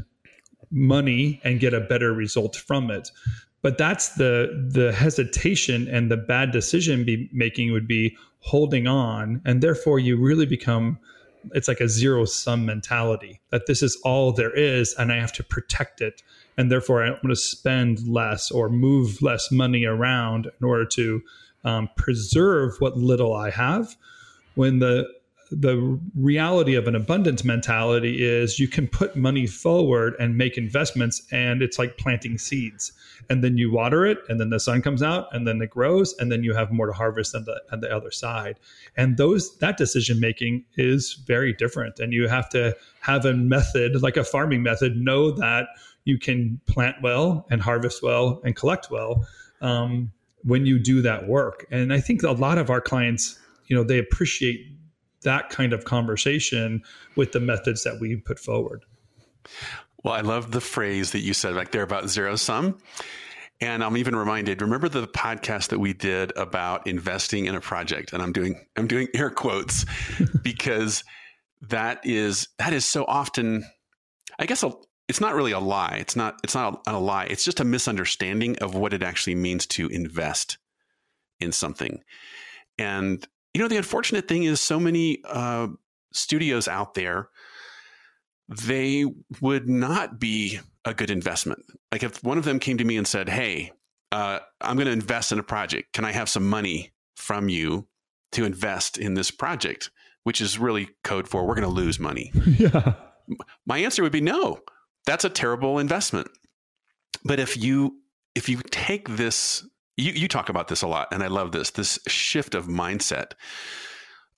money 0.70 1.40
and 1.42 1.58
get 1.58 1.74
a 1.74 1.80
better 1.80 2.12
result 2.12 2.54
from 2.54 2.90
it 2.90 3.10
but 3.62 3.78
that's 3.78 4.10
the 4.10 4.68
the 4.72 4.92
hesitation 4.92 5.88
and 5.88 6.10
the 6.10 6.16
bad 6.16 6.50
decision 6.50 7.04
be 7.04 7.28
making 7.32 7.72
would 7.72 7.86
be 7.86 8.16
holding 8.40 8.86
on 8.86 9.40
and 9.44 9.62
therefore 9.62 9.98
you 9.98 10.16
really 10.16 10.46
become 10.46 10.98
it's 11.52 11.68
like 11.68 11.80
a 11.80 11.88
zero 11.88 12.24
sum 12.24 12.66
mentality 12.66 13.40
that 13.50 13.66
this 13.66 13.82
is 13.82 13.98
all 14.04 14.32
there 14.32 14.52
is 14.52 14.94
and 14.98 15.12
i 15.12 15.16
have 15.16 15.32
to 15.32 15.42
protect 15.42 16.00
it. 16.00 16.22
And 16.56 16.70
therefore 16.70 17.02
i'm 17.02 17.14
going 17.14 17.28
to 17.28 17.36
spend 17.36 18.06
less 18.06 18.50
or 18.50 18.68
move 18.68 19.22
less 19.22 19.50
money 19.50 19.84
around 19.84 20.46
in 20.60 20.66
order 20.66 20.84
to 20.86 21.22
um, 21.64 21.88
preserve 21.96 22.76
what 22.78 22.96
little 22.96 23.34
i 23.34 23.50
have. 23.50 23.96
When 24.54 24.78
the 24.78 25.06
the 25.50 25.98
reality 26.14 26.74
of 26.74 26.86
an 26.86 26.94
abundance 26.94 27.44
mentality 27.44 28.24
is 28.24 28.60
you 28.60 28.68
can 28.68 28.86
put 28.86 29.16
money 29.16 29.46
forward 29.46 30.14
and 30.20 30.38
make 30.38 30.56
investments 30.56 31.22
and 31.32 31.60
it's 31.60 31.78
like 31.78 31.98
planting 31.98 32.38
seeds. 32.38 32.92
And 33.28 33.42
then 33.42 33.58
you 33.58 33.70
water 33.70 34.06
it 34.06 34.18
and 34.28 34.40
then 34.40 34.50
the 34.50 34.60
sun 34.60 34.80
comes 34.80 35.02
out 35.02 35.26
and 35.32 35.46
then 35.46 35.60
it 35.60 35.70
grows 35.70 36.14
and 36.18 36.30
then 36.30 36.44
you 36.44 36.54
have 36.54 36.70
more 36.70 36.86
to 36.86 36.92
harvest 36.92 37.34
on 37.34 37.44
the, 37.44 37.60
on 37.72 37.80
the 37.80 37.94
other 37.94 38.12
side. 38.12 38.58
And 38.96 39.16
those 39.16 39.58
that 39.58 39.76
decision 39.76 40.20
making 40.20 40.64
is 40.76 41.14
very 41.26 41.52
different 41.52 41.98
and 41.98 42.12
you 42.12 42.28
have 42.28 42.48
to 42.50 42.76
have 43.00 43.24
a 43.24 43.34
method 43.34 44.00
like 44.02 44.16
a 44.16 44.24
farming 44.24 44.62
method 44.62 44.96
know 44.96 45.32
that 45.32 45.66
you 46.04 46.18
can 46.18 46.60
plant 46.66 46.96
well 47.02 47.46
and 47.50 47.60
harvest 47.60 48.02
well 48.02 48.40
and 48.44 48.54
collect 48.54 48.90
well 48.90 49.26
um, 49.60 50.12
when 50.44 50.64
you 50.64 50.78
do 50.78 51.02
that 51.02 51.26
work. 51.26 51.66
And 51.72 51.92
i 51.92 52.00
think 52.00 52.22
a 52.22 52.32
lot 52.32 52.56
of 52.56 52.70
our 52.70 52.80
clients 52.80 53.38
you 53.66 53.76
know 53.76 53.84
they 53.84 53.98
appreciate 53.98 54.66
that 55.22 55.50
kind 55.50 55.72
of 55.72 55.84
conversation 55.84 56.82
with 57.16 57.32
the 57.32 57.40
methods 57.40 57.84
that 57.84 58.00
we 58.00 58.16
put 58.16 58.38
forward. 58.38 58.84
Well, 60.02 60.14
I 60.14 60.20
love 60.20 60.50
the 60.50 60.60
phrase 60.60 61.12
that 61.12 61.20
you 61.20 61.34
said 61.34 61.54
back 61.54 61.72
there 61.72 61.82
about 61.82 62.08
zero 62.08 62.36
sum. 62.36 62.78
And 63.60 63.84
I'm 63.84 63.98
even 63.98 64.16
reminded, 64.16 64.62
remember 64.62 64.88
the 64.88 65.06
podcast 65.06 65.68
that 65.68 65.78
we 65.78 65.92
did 65.92 66.34
about 66.36 66.86
investing 66.86 67.44
in 67.44 67.54
a 67.54 67.60
project? 67.60 68.14
And 68.14 68.22
I'm 68.22 68.32
doing 68.32 68.58
I'm 68.76 68.86
doing 68.86 69.08
air 69.14 69.28
quotes 69.28 69.84
because 70.42 71.04
that 71.68 72.00
is 72.04 72.48
that 72.58 72.72
is 72.72 72.86
so 72.86 73.04
often 73.04 73.64
I 74.38 74.46
guess 74.46 74.62
a, 74.62 74.72
it's 75.08 75.20
not 75.20 75.34
really 75.34 75.52
a 75.52 75.60
lie. 75.60 75.98
It's 76.00 76.16
not 76.16 76.40
it's 76.42 76.54
not 76.54 76.80
a, 76.86 76.96
a 76.96 76.98
lie. 76.98 77.24
It's 77.24 77.44
just 77.44 77.60
a 77.60 77.64
misunderstanding 77.64 78.56
of 78.58 78.74
what 78.74 78.94
it 78.94 79.02
actually 79.02 79.34
means 79.34 79.66
to 79.66 79.88
invest 79.88 80.56
in 81.38 81.52
something. 81.52 82.00
And 82.78 83.26
you 83.54 83.60
know, 83.60 83.68
the 83.68 83.76
unfortunate 83.76 84.28
thing 84.28 84.44
is 84.44 84.60
so 84.60 84.78
many 84.78 85.20
uh, 85.24 85.68
studios 86.12 86.68
out 86.68 86.94
there, 86.94 87.28
they 88.48 89.04
would 89.40 89.68
not 89.68 90.18
be 90.18 90.60
a 90.84 90.94
good 90.94 91.10
investment. 91.10 91.64
Like 91.92 92.02
if 92.02 92.22
one 92.22 92.38
of 92.38 92.44
them 92.44 92.58
came 92.58 92.78
to 92.78 92.84
me 92.84 92.96
and 92.96 93.06
said, 93.06 93.28
Hey, 93.28 93.72
uh, 94.12 94.40
I'm 94.60 94.76
going 94.76 94.86
to 94.86 94.92
invest 94.92 95.32
in 95.32 95.38
a 95.38 95.44
project. 95.44 95.92
Can 95.92 96.04
I 96.04 96.12
have 96.12 96.28
some 96.28 96.48
money 96.48 96.90
from 97.16 97.48
you 97.48 97.86
to 98.32 98.44
invest 98.44 98.98
in 98.98 99.14
this 99.14 99.30
project? 99.30 99.90
Which 100.24 100.40
is 100.40 100.58
really 100.58 100.90
code 101.02 101.28
for 101.28 101.46
we're 101.46 101.54
going 101.54 101.68
to 101.68 101.74
lose 101.74 101.98
money. 101.98 102.30
yeah. 102.46 102.94
My 103.66 103.78
answer 103.78 104.02
would 104.02 104.12
be 104.12 104.20
no. 104.20 104.60
That's 105.06 105.24
a 105.24 105.30
terrible 105.30 105.78
investment. 105.78 106.28
But 107.24 107.40
if 107.40 107.56
you 107.56 107.96
if 108.34 108.48
you 108.48 108.60
take 108.70 109.08
this 109.08 109.66
you, 110.00 110.12
you 110.12 110.28
talk 110.28 110.48
about 110.48 110.68
this 110.68 110.82
a 110.82 110.88
lot, 110.88 111.08
and 111.12 111.22
I 111.22 111.28
love 111.28 111.52
this 111.52 111.70
this 111.70 111.98
shift 112.06 112.54
of 112.54 112.66
mindset 112.66 113.32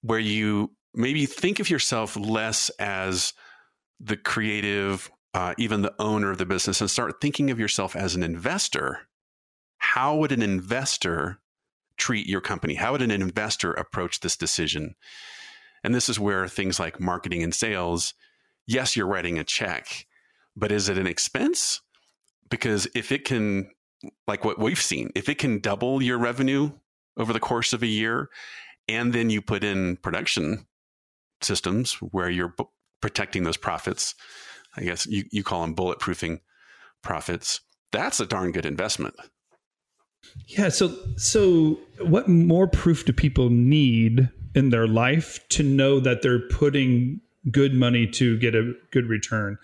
where 0.02 0.19
you 0.19 0.73
maybe 0.95 1.26
think 1.26 1.61
of 1.61 1.71
yourself 1.71 2.16
less 2.16 2.69
as 2.78 3.33
the 4.00 4.16
creative, 4.16 5.11
uh, 5.33 5.54
even 5.59 5.83
the 5.83 5.95
owner 5.99 6.31
of 6.31 6.38
the 6.38 6.47
business, 6.47 6.81
and 6.81 6.90
start 6.90 7.21
thinking 7.21 7.50
of 7.50 7.61
yourself 7.61 7.95
as 7.95 8.14
an 8.14 8.23
investor. 8.23 9.00
How 9.78 10.16
would 10.16 10.33
an 10.33 10.42
investor 10.42 11.38
treat 11.97 12.26
your 12.26 12.40
company? 12.40 12.75
How 12.75 12.92
would 12.92 13.02
an 13.02 13.11
investor 13.11 13.73
approach 13.73 14.21
this 14.21 14.37
decision? 14.37 14.95
And 15.85 15.95
this 15.95 16.09
is 16.09 16.19
where 16.19 16.47
things 16.49 16.78
like 16.78 17.00
marketing 17.00 17.42
and 17.42 17.54
sales, 17.54 18.14
yes, 18.66 18.97
you're 18.97 19.07
writing 19.07 19.38
a 19.38 19.45
check, 19.45 20.07
but 20.57 20.73
is 20.73 20.88
it 20.88 20.99
an 20.99 21.07
expense? 21.07 21.81
Because 22.49 22.87
if 22.95 23.11
it 23.12 23.25
can 23.25 23.71
like 24.26 24.44
what 24.44 24.59
we've 24.59 24.80
seen, 24.80 25.11
if 25.14 25.28
it 25.28 25.38
can 25.38 25.59
double 25.59 26.02
your 26.02 26.18
revenue 26.18 26.73
over 27.16 27.32
the 27.32 27.40
course 27.40 27.73
of 27.73 27.82
a 27.82 27.87
year, 27.87 28.28
and 28.88 29.12
then 29.12 29.30
you 29.30 29.40
put 29.40 29.64
in 29.64 29.97
production 29.97 30.66
systems 31.40 31.94
where 31.94 32.30
you're 32.30 32.54
b- 32.56 32.64
protecting 33.00 33.44
those 33.44 33.56
profits, 33.56 34.14
I 34.76 34.82
guess 34.82 35.06
you, 35.06 35.25
you 35.30 35.42
call 35.42 35.62
them 35.62 35.75
bulletproofing 35.75 36.40
profits, 37.02 37.61
that's 37.90 38.21
a 38.21 38.26
darn 38.26 38.52
good 38.52 38.66
investment. 38.66 39.14
Yeah. 40.47 40.68
So, 40.68 40.97
so 41.16 41.78
what 42.00 42.28
more 42.28 42.66
proof 42.66 43.04
do 43.04 43.12
people 43.12 43.50
need 43.50 44.28
in 44.54 44.71
their 44.71 44.87
life 44.87 45.47
to 45.50 45.62
know 45.62 46.00
that 46.00 46.23
they're 46.23 46.49
putting 46.49 47.21
good 47.50 47.75
money 47.75 48.06
to 48.06 48.38
get 48.38 48.54
a 48.54 48.73
good 48.92 49.09
return 49.09 49.59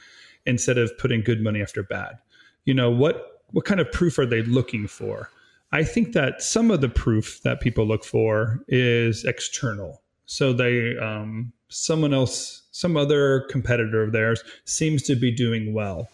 instead 0.47 0.79
of 0.79 0.97
putting 0.99 1.23
good 1.23 1.41
money 1.41 1.63
after 1.63 1.83
bad? 1.83 2.19
You 2.65 2.75
know, 2.75 2.91
what 2.91 3.38
what 3.53 3.65
kind 3.65 3.81
of 3.81 3.91
proof 3.93 4.19
are 4.19 4.27
they 4.27 4.43
looking 4.43 4.87
for? 4.87 5.31
I 5.73 5.85
think 5.85 6.13
that 6.15 6.43
some 6.43 6.71
of 6.71 6.81
the 6.81 6.89
proof 6.89 7.43
that 7.43 7.61
people 7.61 7.87
look 7.87 8.05
for 8.05 8.61
is 8.69 9.25
external. 9.25 10.03
So 10.27 10.53
they, 10.53 10.97
um, 10.99 11.53
someone 11.69 12.15
else, 12.15 12.63
some 12.71 12.97
other 12.97 13.41
competitor 13.51 14.03
of 14.03 14.13
theirs 14.13 14.43
seems 14.65 15.03
to 15.05 15.17
be 15.17 15.31
doing 15.31 15.75
well. 15.75 16.09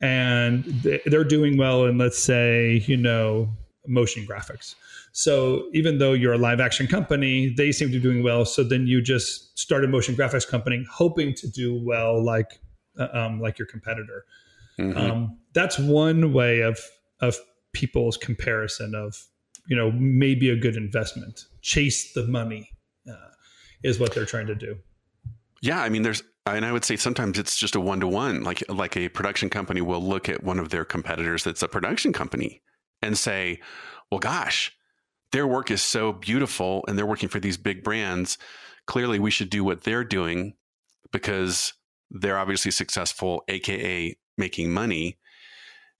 and 0.00 0.64
they're 1.06 1.24
doing 1.24 1.56
well 1.56 1.86
in 1.86 1.96
let's 1.96 2.18
say 2.18 2.84
you 2.86 2.96
know 2.96 3.48
motion 3.86 4.26
graphics 4.26 4.74
so 5.12 5.68
even 5.72 5.98
though 5.98 6.12
you're 6.12 6.34
a 6.34 6.38
live 6.38 6.60
action 6.60 6.86
company 6.86 7.48
they 7.56 7.72
seem 7.72 7.88
to 7.88 7.94
be 7.94 8.02
doing 8.02 8.22
well 8.22 8.44
so 8.44 8.62
then 8.62 8.86
you 8.86 9.00
just 9.00 9.58
start 9.58 9.84
a 9.84 9.88
motion 9.88 10.14
graphics 10.14 10.46
company 10.46 10.84
hoping 10.90 11.32
to 11.32 11.48
do 11.48 11.80
well 11.82 12.22
like 12.22 12.60
uh, 12.98 13.08
um, 13.12 13.40
like 13.40 13.58
your 13.58 13.66
competitor 13.66 14.26
mm-hmm. 14.78 14.98
um, 14.98 15.38
that's 15.56 15.78
one 15.78 16.32
way 16.32 16.60
of 16.60 16.78
of 17.20 17.36
people's 17.72 18.16
comparison 18.16 18.94
of 18.94 19.24
you 19.66 19.76
know 19.76 19.90
maybe 19.92 20.50
a 20.50 20.56
good 20.56 20.76
investment 20.76 21.46
chase 21.62 22.12
the 22.12 22.26
money 22.28 22.70
uh, 23.10 23.30
is 23.82 23.98
what 23.98 24.14
they're 24.14 24.26
trying 24.26 24.46
to 24.46 24.54
do 24.54 24.76
yeah 25.62 25.82
i 25.82 25.88
mean 25.88 26.02
there's 26.02 26.22
and 26.54 26.64
I 26.64 26.72
would 26.72 26.84
say 26.84 26.96
sometimes 26.96 27.38
it's 27.38 27.56
just 27.56 27.74
a 27.74 27.80
one 27.80 28.00
to 28.00 28.06
one. 28.06 28.44
Like 28.44 28.62
like 28.68 28.96
a 28.96 29.08
production 29.08 29.50
company 29.50 29.80
will 29.80 30.00
look 30.00 30.28
at 30.28 30.44
one 30.44 30.58
of 30.58 30.68
their 30.68 30.84
competitors 30.84 31.42
that's 31.42 31.62
a 31.62 31.68
production 31.68 32.12
company 32.12 32.62
and 33.02 33.18
say, 33.18 33.60
"Well, 34.10 34.20
gosh, 34.20 34.72
their 35.32 35.46
work 35.46 35.70
is 35.70 35.82
so 35.82 36.12
beautiful, 36.12 36.84
and 36.86 36.96
they're 36.96 37.04
working 37.04 37.28
for 37.28 37.40
these 37.40 37.56
big 37.56 37.82
brands. 37.82 38.38
Clearly, 38.86 39.18
we 39.18 39.32
should 39.32 39.50
do 39.50 39.64
what 39.64 39.82
they're 39.82 40.04
doing 40.04 40.54
because 41.10 41.72
they're 42.10 42.38
obviously 42.38 42.70
successful, 42.70 43.42
aka 43.48 44.16
making 44.38 44.72
money." 44.72 45.18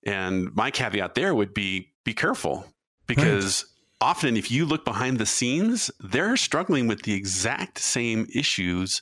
And 0.06 0.54
my 0.54 0.70
caveat 0.70 1.14
there 1.14 1.34
would 1.34 1.52
be: 1.52 1.92
be 2.04 2.14
careful 2.14 2.66
because. 3.06 3.64
Right. 3.64 3.72
Often, 3.98 4.36
if 4.36 4.50
you 4.50 4.66
look 4.66 4.84
behind 4.84 5.16
the 5.16 5.24
scenes, 5.24 5.90
they're 6.00 6.36
struggling 6.36 6.86
with 6.86 7.04
the 7.04 7.14
exact 7.14 7.78
same 7.78 8.26
issues 8.34 9.00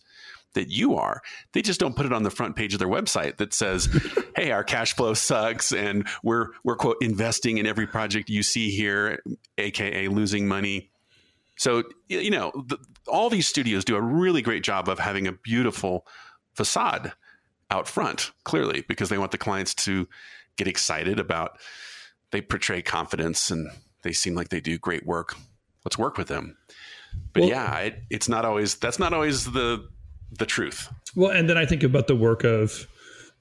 that 0.55 0.71
you 0.71 0.97
are. 0.97 1.21
They 1.53 1.63
just 1.63 1.79
don't 1.79 1.95
put 1.95 2.07
it 2.07 2.13
on 2.13 2.23
the 2.23 2.31
front 2.31 2.57
page 2.57 2.73
of 2.73 2.79
their 2.79 2.89
website 2.89 3.37
that 3.37 3.53
says, 3.53 3.89
"Hey, 4.37 4.51
our 4.51 4.65
cash 4.65 4.95
flow 4.95 5.15
sucks 5.15 5.73
and 5.73 6.09
we're 6.23 6.49
we're 6.63 6.77
quote 6.77 6.97
investing 7.01 7.59
in 7.59 7.67
every 7.67 7.87
project 7.87 8.31
you 8.31 8.43
see 8.43 8.71
here, 8.71 9.23
aka 9.59 10.09
losing 10.09 10.49
money." 10.49 10.91
So, 11.57 11.85
you 12.09 12.31
know, 12.31 12.51
the, 12.67 12.79
all 13.07 13.31
these 13.31 13.47
studios 13.47 13.85
do 13.85 13.95
a 13.95 14.01
really 14.01 14.43
great 14.43 14.65
job 14.65 14.89
of 14.89 14.99
having 14.99 15.29
a 15.29 15.33
beautiful 15.33 16.07
facade 16.55 17.13
out 17.71 17.87
front, 17.87 18.33
clearly, 18.45 18.85
because 18.89 19.09
they 19.09 19.19
want 19.19 19.31
the 19.31 19.39
clients 19.39 19.75
to 19.75 20.09
get 20.57 20.69
excited 20.69 21.19
about 21.19 21.59
they 22.31 22.41
portray 22.41 22.83
confidence 22.83 23.51
and 23.51 23.71
they 24.03 24.13
seem 24.13 24.35
like 24.35 24.49
they 24.49 24.61
do 24.61 24.79
great 24.79 25.07
work. 25.07 25.37
Let's 25.85 25.99
work 25.99 26.19
with 26.19 26.29
them. 26.29 26.57
But 27.33 27.43
well, 27.43 27.51
yeah, 27.51 27.79
it, 27.79 28.03
it's 28.11 28.29
not 28.29 28.45
always 28.45 28.75
that's 28.77 28.99
not 28.99 29.13
always 29.13 29.53
the 29.53 29.89
the 30.39 30.47
truth. 30.47 30.89
Well, 31.15 31.31
and 31.31 31.49
then 31.49 31.57
I 31.57 31.67
think 31.67 31.83
about 31.83 32.09
the 32.09 32.17
work 32.17 32.45
of 32.45 32.87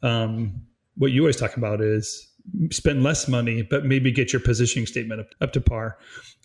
um, 0.03 0.61
what 0.95 1.11
you 1.11 1.21
always 1.21 1.37
talk 1.37 1.57
about 1.57 1.81
is 1.81 2.29
spend 2.71 3.03
less 3.03 3.27
money, 3.27 3.61
but 3.61 3.85
maybe 3.85 4.11
get 4.11 4.33
your 4.33 4.41
positioning 4.41 4.85
statement 4.85 5.21
up, 5.21 5.27
up 5.41 5.53
to 5.53 5.61
par 5.61 5.97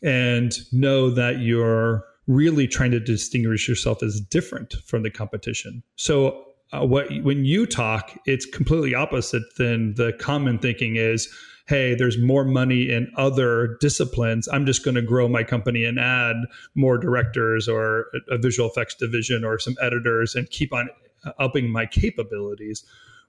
and 0.02 0.56
know 0.72 1.10
that 1.10 1.40
you're 1.40 2.04
really 2.26 2.68
trying 2.68 2.92
to 2.92 3.00
distinguish 3.00 3.68
yourself 3.68 4.02
as 4.02 4.20
different 4.20 4.74
from 4.86 5.02
the 5.02 5.10
competition. 5.10 5.82
So 5.96 6.44
uh, 6.72 6.84
what 6.84 7.08
when 7.22 7.44
you 7.44 7.66
talk, 7.66 8.18
it's 8.26 8.46
completely 8.46 8.94
opposite 8.94 9.42
than 9.56 9.94
the 9.94 10.12
common 10.18 10.58
thinking 10.58 10.96
is 10.96 11.28
hey, 11.68 11.94
there's 11.94 12.18
more 12.18 12.46
money 12.46 12.90
in 12.90 13.12
other 13.16 13.76
disciplines. 13.78 14.48
I'm 14.50 14.64
just 14.64 14.82
going 14.82 14.94
to 14.94 15.02
grow 15.02 15.28
my 15.28 15.44
company 15.44 15.84
and 15.84 16.00
add 16.00 16.36
more 16.74 16.96
directors 16.96 17.68
or 17.68 18.06
a 18.30 18.38
visual 18.38 18.70
effects 18.70 18.94
division 18.94 19.44
or 19.44 19.58
some 19.58 19.76
editors 19.82 20.34
and 20.34 20.48
keep 20.48 20.72
on 20.72 20.88
upping 21.38 21.70
my 21.70 21.84
capabilities. 21.84 22.84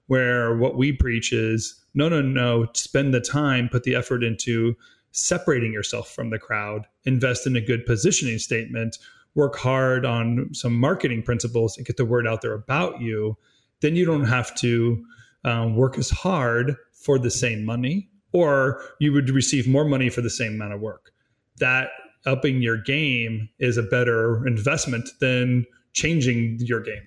Where 0.06 0.56
what 0.56 0.76
we 0.76 0.90
preach 0.90 1.34
is 1.34 1.84
no, 1.94 2.08
no, 2.08 2.22
no, 2.22 2.66
spend 2.72 3.12
the 3.12 3.20
time, 3.20 3.68
put 3.68 3.84
the 3.84 3.94
effort 3.94 4.24
into 4.24 4.74
separating 5.12 5.72
yourself 5.72 6.10
from 6.10 6.30
the 6.30 6.38
crowd, 6.38 6.86
invest 7.04 7.46
in 7.46 7.56
a 7.56 7.60
good 7.60 7.84
positioning 7.84 8.38
statement, 8.38 8.96
work 9.34 9.56
hard 9.56 10.04
on 10.04 10.48
some 10.52 10.74
marketing 10.74 11.22
principles 11.22 11.76
and 11.76 11.86
get 11.86 11.96
the 11.96 12.04
word 12.04 12.26
out 12.26 12.42
there 12.42 12.52
about 12.52 13.00
you. 13.00 13.36
Then 13.80 13.96
you 13.96 14.04
don't 14.04 14.26
have 14.26 14.54
to 14.56 15.04
um, 15.44 15.76
work 15.76 15.96
as 15.98 16.10
hard 16.10 16.76
for 16.92 17.18
the 17.18 17.30
same 17.30 17.64
money 17.64 18.08
or 18.32 18.82
you 18.98 19.12
would 19.12 19.30
receive 19.30 19.66
more 19.66 19.84
money 19.84 20.08
for 20.08 20.20
the 20.20 20.30
same 20.30 20.54
amount 20.54 20.72
of 20.72 20.80
work. 20.80 21.12
That 21.58 21.90
upping 22.26 22.62
your 22.62 22.76
game 22.76 23.48
is 23.58 23.76
a 23.76 23.82
better 23.82 24.46
investment 24.46 25.08
than 25.20 25.66
changing 25.92 26.58
your 26.60 26.80
game. 26.80 27.06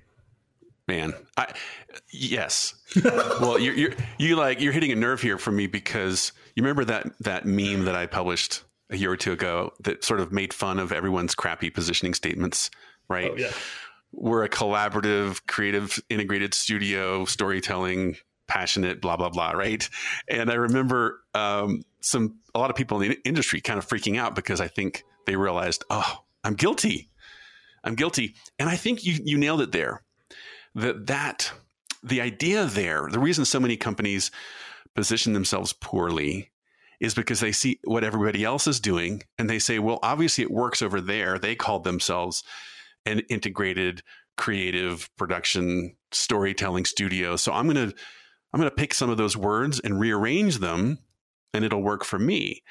Man, 0.88 1.14
I 1.38 1.54
yes. 2.12 2.76
well, 3.04 3.58
you're, 3.58 3.74
you're 3.74 3.94
you 4.18 4.36
like 4.36 4.60
you're 4.60 4.74
hitting 4.74 4.92
a 4.92 4.96
nerve 4.96 5.22
here 5.22 5.38
for 5.38 5.52
me 5.52 5.66
because 5.66 6.34
you 6.56 6.64
remember 6.64 6.84
that 6.86 7.08
that 7.22 7.46
meme 7.46 7.86
that 7.86 7.96
I 7.96 8.06
published 8.06 8.64
a 8.94 8.98
year 8.98 9.12
or 9.12 9.18
two 9.18 9.32
ago 9.32 9.74
that 9.82 10.04
sort 10.04 10.20
of 10.20 10.32
made 10.32 10.54
fun 10.54 10.80
of 10.80 10.92
everyone's 10.92 11.36
crappy 11.36 11.70
positioning 11.70 12.14
statements, 12.14 12.70
right? 13.10 13.32
Oh, 13.32 13.38
yeah. 13.38 13.52
We're 14.12 14.44
a 14.44 14.50
collaborative, 14.50 15.42
creative, 15.48 16.00
integrated 16.10 16.54
studio 16.54 17.26
storytelling 17.26 18.16
passionate, 18.48 19.02
blah 19.02 19.18
blah 19.18 19.30
blah, 19.30 19.52
right? 19.52 19.90
And 20.28 20.52
I 20.52 20.56
remember 20.56 21.22
um, 21.34 21.84
some 22.02 22.40
a 22.54 22.60
lot 22.60 22.70
of 22.70 22.76
people 22.76 23.02
in 23.02 23.10
the 23.10 23.20
industry 23.26 23.60
kind 23.62 23.80
of 23.80 23.88
freaking 23.88 24.18
out 24.18 24.36
because 24.36 24.62
I 24.62 24.68
think 24.68 25.04
they 25.26 25.36
realized, 25.36 25.84
oh, 25.90 26.24
I'm 26.44 26.54
guilty, 26.54 27.10
I'm 27.84 27.96
guilty, 27.96 28.36
and 28.60 28.70
I 28.70 28.76
think 28.76 29.04
you 29.04 29.20
you 29.24 29.38
nailed 29.38 29.62
it 29.62 29.72
there. 29.72 30.04
That 30.76 31.08
that 31.08 31.52
the 32.04 32.22
idea 32.22 32.66
there, 32.66 33.08
the 33.10 33.20
reason 33.20 33.46
so 33.46 33.60
many 33.60 33.78
companies 33.78 34.30
position 34.94 35.34
themselves 35.34 35.74
poorly 35.74 36.52
is 37.04 37.14
because 37.14 37.42
they 37.42 37.52
see 37.52 37.80
what 37.84 38.06
everybody 38.06 38.46
else 38.46 38.66
is 38.66 38.80
doing 38.80 39.22
and 39.38 39.50
they 39.50 39.60
say, 39.60 39.78
well, 39.78 40.00
obviously 40.02 40.42
it 40.42 40.50
works 40.50 40.82
over 40.82 41.02
there. 41.02 41.38
They 41.38 41.54
called 41.54 41.84
themselves 41.84 42.44
an 43.06 43.20
integrated 43.30 44.02
creative 44.38 45.10
production 45.18 45.98
storytelling 46.14 46.86
studio. 46.86 47.36
So 47.36 47.52
I'm 47.52 47.68
going 47.68 47.90
to 47.90 47.96
I'm 48.54 48.60
going 48.60 48.70
to 48.70 48.76
pick 48.76 48.94
some 48.94 49.10
of 49.10 49.18
those 49.18 49.36
words 49.36 49.82
and 49.82 50.00
rearrange 50.00 50.60
them 50.60 51.00
and 51.54 51.66
it'll 51.66 51.84
work 51.84 52.06
for 52.06 52.18
me. 52.18 52.64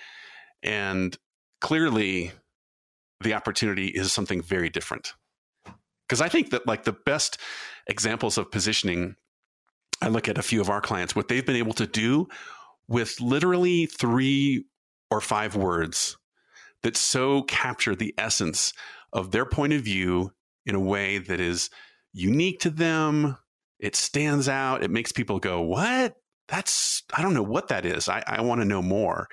And 0.63 1.15
clearly, 1.61 2.33
the 3.21 3.35
opportunity 3.35 3.89
is 3.89 4.15
something 4.15 4.41
very 4.41 4.71
different. 4.71 5.13
Because 6.09 6.21
I 6.23 6.29
think 6.29 6.51
that, 6.51 6.67
like, 6.67 6.85
the 6.85 6.93
best 6.93 7.39
examples 7.87 8.39
of 8.39 8.51
positioning, 8.51 9.17
I 10.01 10.09
look 10.09 10.29
at 10.29 10.39
a 10.39 10.43
few 10.43 10.61
of 10.61 10.71
our 10.71 10.81
clients, 10.81 11.17
what 11.17 11.29
they've 11.29 11.45
been 11.45 11.57
able 11.57 11.75
to 11.75 11.87
do 11.87 12.29
with 12.89 13.21
literally 13.21 13.87
three 13.87 14.65
or 15.11 15.21
five 15.21 15.57
words 15.57 16.17
that 16.83 16.97
so 16.97 17.43
capture 17.43 17.95
the 17.95 18.15
essence 18.19 18.73
of 19.13 19.31
their 19.31 19.45
point 19.45 19.73
of 19.73 19.83
view 19.83 20.33
in 20.67 20.75
a 20.75 20.81
way 20.81 21.19
that 21.19 21.41
is 21.41 21.71
unique 22.13 22.61
to 22.61 22.71
them, 22.71 23.37
it 23.79 23.97
stands 23.97 24.49
out. 24.49 24.83
It 24.83 24.91
makes 24.91 25.13
people 25.13 25.39
go, 25.39 25.61
What? 25.61 26.17
That's, 26.49 27.03
I 27.15 27.23
don't 27.23 27.35
know 27.35 27.43
what 27.43 27.69
that 27.69 27.87
is. 27.87 28.09
I, 28.09 28.23
I 28.27 28.41
want 28.43 28.61
to 28.61 28.67
know 28.67 28.83
more. 28.83 29.29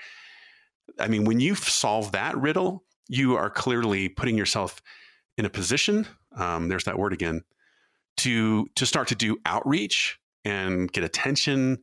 I 1.00 1.08
mean, 1.08 1.26
when 1.26 1.40
you 1.40 1.56
solve 1.56 2.12
that 2.12 2.38
riddle, 2.38 2.84
you 3.08 3.36
are 3.36 3.50
clearly 3.50 4.10
putting 4.10 4.38
yourself 4.38 4.82
in 5.38 5.46
a 5.46 5.50
position. 5.50 6.08
Um, 6.36 6.70
there's 6.70 6.86
that 6.86 6.98
word 6.98 7.12
again 7.12 7.42
to 8.18 8.68
to 8.76 8.86
start 8.86 9.08
to 9.08 9.16
do 9.16 9.38
outreach 9.46 10.20
and 10.46 10.92
get 10.92 11.04
attention, 11.04 11.80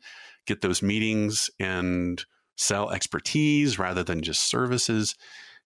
get 0.47 0.61
those 0.61 0.83
meetings, 0.83 1.51
and 1.59 2.25
sell 2.57 2.91
expertise 2.91 3.79
rather 3.79 4.03
than 4.03 4.23
just 4.23 4.49
services. 4.49 5.15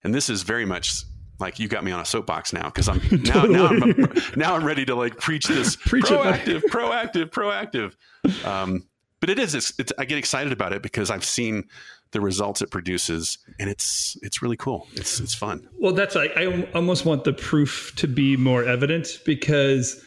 And 0.03 0.15
this 0.15 0.29
is 0.29 0.43
very 0.43 0.65
much 0.65 1.05
like 1.39 1.59
you 1.59 1.69
got 1.69 1.83
me 1.83 1.93
on 1.93 2.01
a 2.01 2.05
soapbox 2.05 2.53
now 2.53 2.65
because 2.65 2.89
I'm 2.89 3.01
now 3.23 3.45
now 3.45 3.67
I'm, 3.67 4.13
now 4.37 4.55
I'm 4.55 4.65
ready 4.65 4.85
to 4.87 4.95
like 4.95 5.17
preach 5.19 5.47
this 5.47 5.77
preach 5.87 6.05
proactive, 6.05 6.63
proactive, 6.65 7.31
proactive. 7.31 8.47
Um, 8.47 8.87
but 9.21 9.31
it 9.31 9.39
is 9.39 9.55
it's, 9.55 9.73
it's, 9.79 9.93
I 9.99 10.05
get 10.05 10.19
excited 10.19 10.53
about 10.53 10.73
it 10.73 10.83
because 10.83 11.11
I've 11.11 11.25
seen 11.25 11.65
the 12.13 12.21
results 12.21 12.61
it 12.61 12.71
produces, 12.71 13.39
and 13.59 13.71
it's 13.71 14.17
it's 14.23 14.43
really 14.43 14.57
cool. 14.57 14.89
It's 14.95 15.21
it's 15.21 15.35
fun. 15.35 15.69
Well, 15.79 15.93
that's 15.93 16.15
like 16.15 16.37
I 16.37 16.69
almost 16.75 17.05
want 17.05 17.25
the 17.25 17.33
proof 17.33 17.93
to 17.97 18.09
be 18.09 18.37
more 18.37 18.65
evident 18.65 19.21
because 19.25 20.05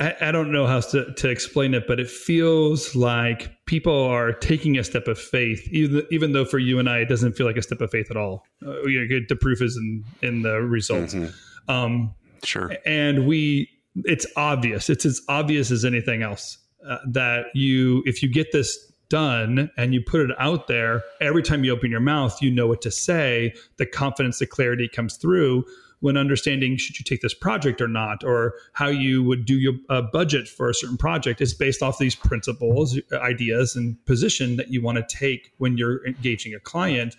I, 0.00 0.14
I 0.20 0.32
don't 0.32 0.50
know 0.50 0.66
how 0.66 0.80
to, 0.80 1.12
to 1.12 1.28
explain 1.28 1.74
it, 1.74 1.86
but 1.86 2.00
it 2.00 2.08
feels 2.08 2.96
like 2.96 3.52
people 3.66 4.04
are 4.04 4.32
taking 4.32 4.78
a 4.78 4.84
step 4.84 5.06
of 5.06 5.18
faith, 5.18 5.68
even 5.70 6.02
even 6.10 6.32
though 6.32 6.44
for 6.44 6.58
you 6.58 6.78
and 6.78 6.88
I 6.88 6.98
it 7.00 7.08
doesn't 7.08 7.34
feel 7.34 7.46
like 7.46 7.56
a 7.56 7.62
step 7.62 7.80
of 7.80 7.90
faith 7.90 8.10
at 8.10 8.16
all. 8.16 8.44
Uh, 8.66 8.72
the 8.72 9.38
proof 9.40 9.60
is 9.60 9.76
in 9.76 10.04
in 10.22 10.42
the 10.42 10.62
results. 10.62 11.14
Mm-hmm. 11.14 11.70
Um, 11.70 12.14
sure. 12.42 12.72
And 12.84 13.26
we, 13.26 13.68
it's 14.04 14.26
obvious. 14.36 14.90
It's 14.90 15.04
as 15.04 15.20
obvious 15.28 15.70
as 15.70 15.84
anything 15.84 16.22
else 16.22 16.58
uh, 16.88 16.98
that 17.08 17.46
you, 17.54 18.02
if 18.06 18.22
you 18.22 18.30
get 18.30 18.52
this 18.52 18.92
done 19.08 19.70
and 19.76 19.92
you 19.92 20.02
put 20.04 20.20
it 20.20 20.30
out 20.38 20.66
there, 20.66 21.02
every 21.20 21.42
time 21.42 21.64
you 21.64 21.72
open 21.72 21.90
your 21.90 22.00
mouth, 22.00 22.40
you 22.40 22.50
know 22.50 22.66
what 22.66 22.80
to 22.82 22.90
say. 22.90 23.52
The 23.76 23.86
confidence, 23.86 24.38
the 24.38 24.46
clarity 24.46 24.88
comes 24.88 25.16
through 25.16 25.64
when 26.00 26.16
understanding 26.16 26.76
should 26.76 26.98
you 26.98 27.04
take 27.04 27.20
this 27.20 27.34
project 27.34 27.80
or 27.80 27.88
not, 27.88 28.24
or 28.24 28.54
how 28.72 28.88
you 28.88 29.22
would 29.22 29.44
do 29.44 29.58
your 29.58 29.74
uh, 29.88 30.02
budget 30.12 30.48
for 30.48 30.68
a 30.68 30.74
certain 30.74 30.96
project 30.96 31.40
is 31.40 31.54
based 31.54 31.82
off 31.82 31.98
these 31.98 32.14
principles, 32.14 32.98
ideas, 33.12 33.76
and 33.76 34.04
position 34.06 34.56
that 34.56 34.70
you 34.70 34.82
want 34.82 34.96
to 34.96 35.16
take 35.16 35.52
when 35.58 35.76
you're 35.76 36.04
engaging 36.06 36.54
a 36.54 36.60
client. 36.60 37.14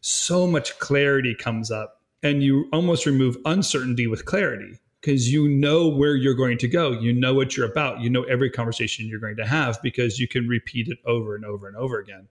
So 0.00 0.46
much 0.46 0.78
clarity 0.78 1.34
comes 1.34 1.70
up, 1.70 2.02
and 2.22 2.42
you 2.42 2.68
almost 2.72 3.06
remove 3.06 3.36
uncertainty 3.44 4.06
with 4.06 4.24
clarity 4.24 4.78
because 5.04 5.30
you 5.30 5.46
know 5.46 5.86
where 5.86 6.16
you're 6.16 6.34
going 6.34 6.56
to 6.56 6.68
go. 6.68 6.92
You 6.92 7.12
know 7.12 7.34
what 7.34 7.56
you're 7.56 7.70
about. 7.70 8.00
You 8.00 8.08
know 8.08 8.22
every 8.22 8.48
conversation 8.48 9.06
you're 9.06 9.20
going 9.20 9.36
to 9.36 9.46
have 9.46 9.80
because 9.82 10.18
you 10.18 10.26
can 10.26 10.48
repeat 10.48 10.88
it 10.88 10.98
over 11.04 11.36
and 11.36 11.44
over 11.44 11.68
and 11.68 11.76
over 11.76 11.98
again. 11.98 12.26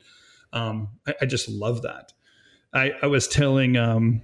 Um, 0.53 0.89
I, 1.07 1.13
I, 1.21 1.25
just 1.25 1.49
love 1.49 1.81
that. 1.81 2.13
I, 2.73 2.93
I 3.01 3.07
was 3.07 3.27
telling, 3.27 3.75
um, 3.75 4.21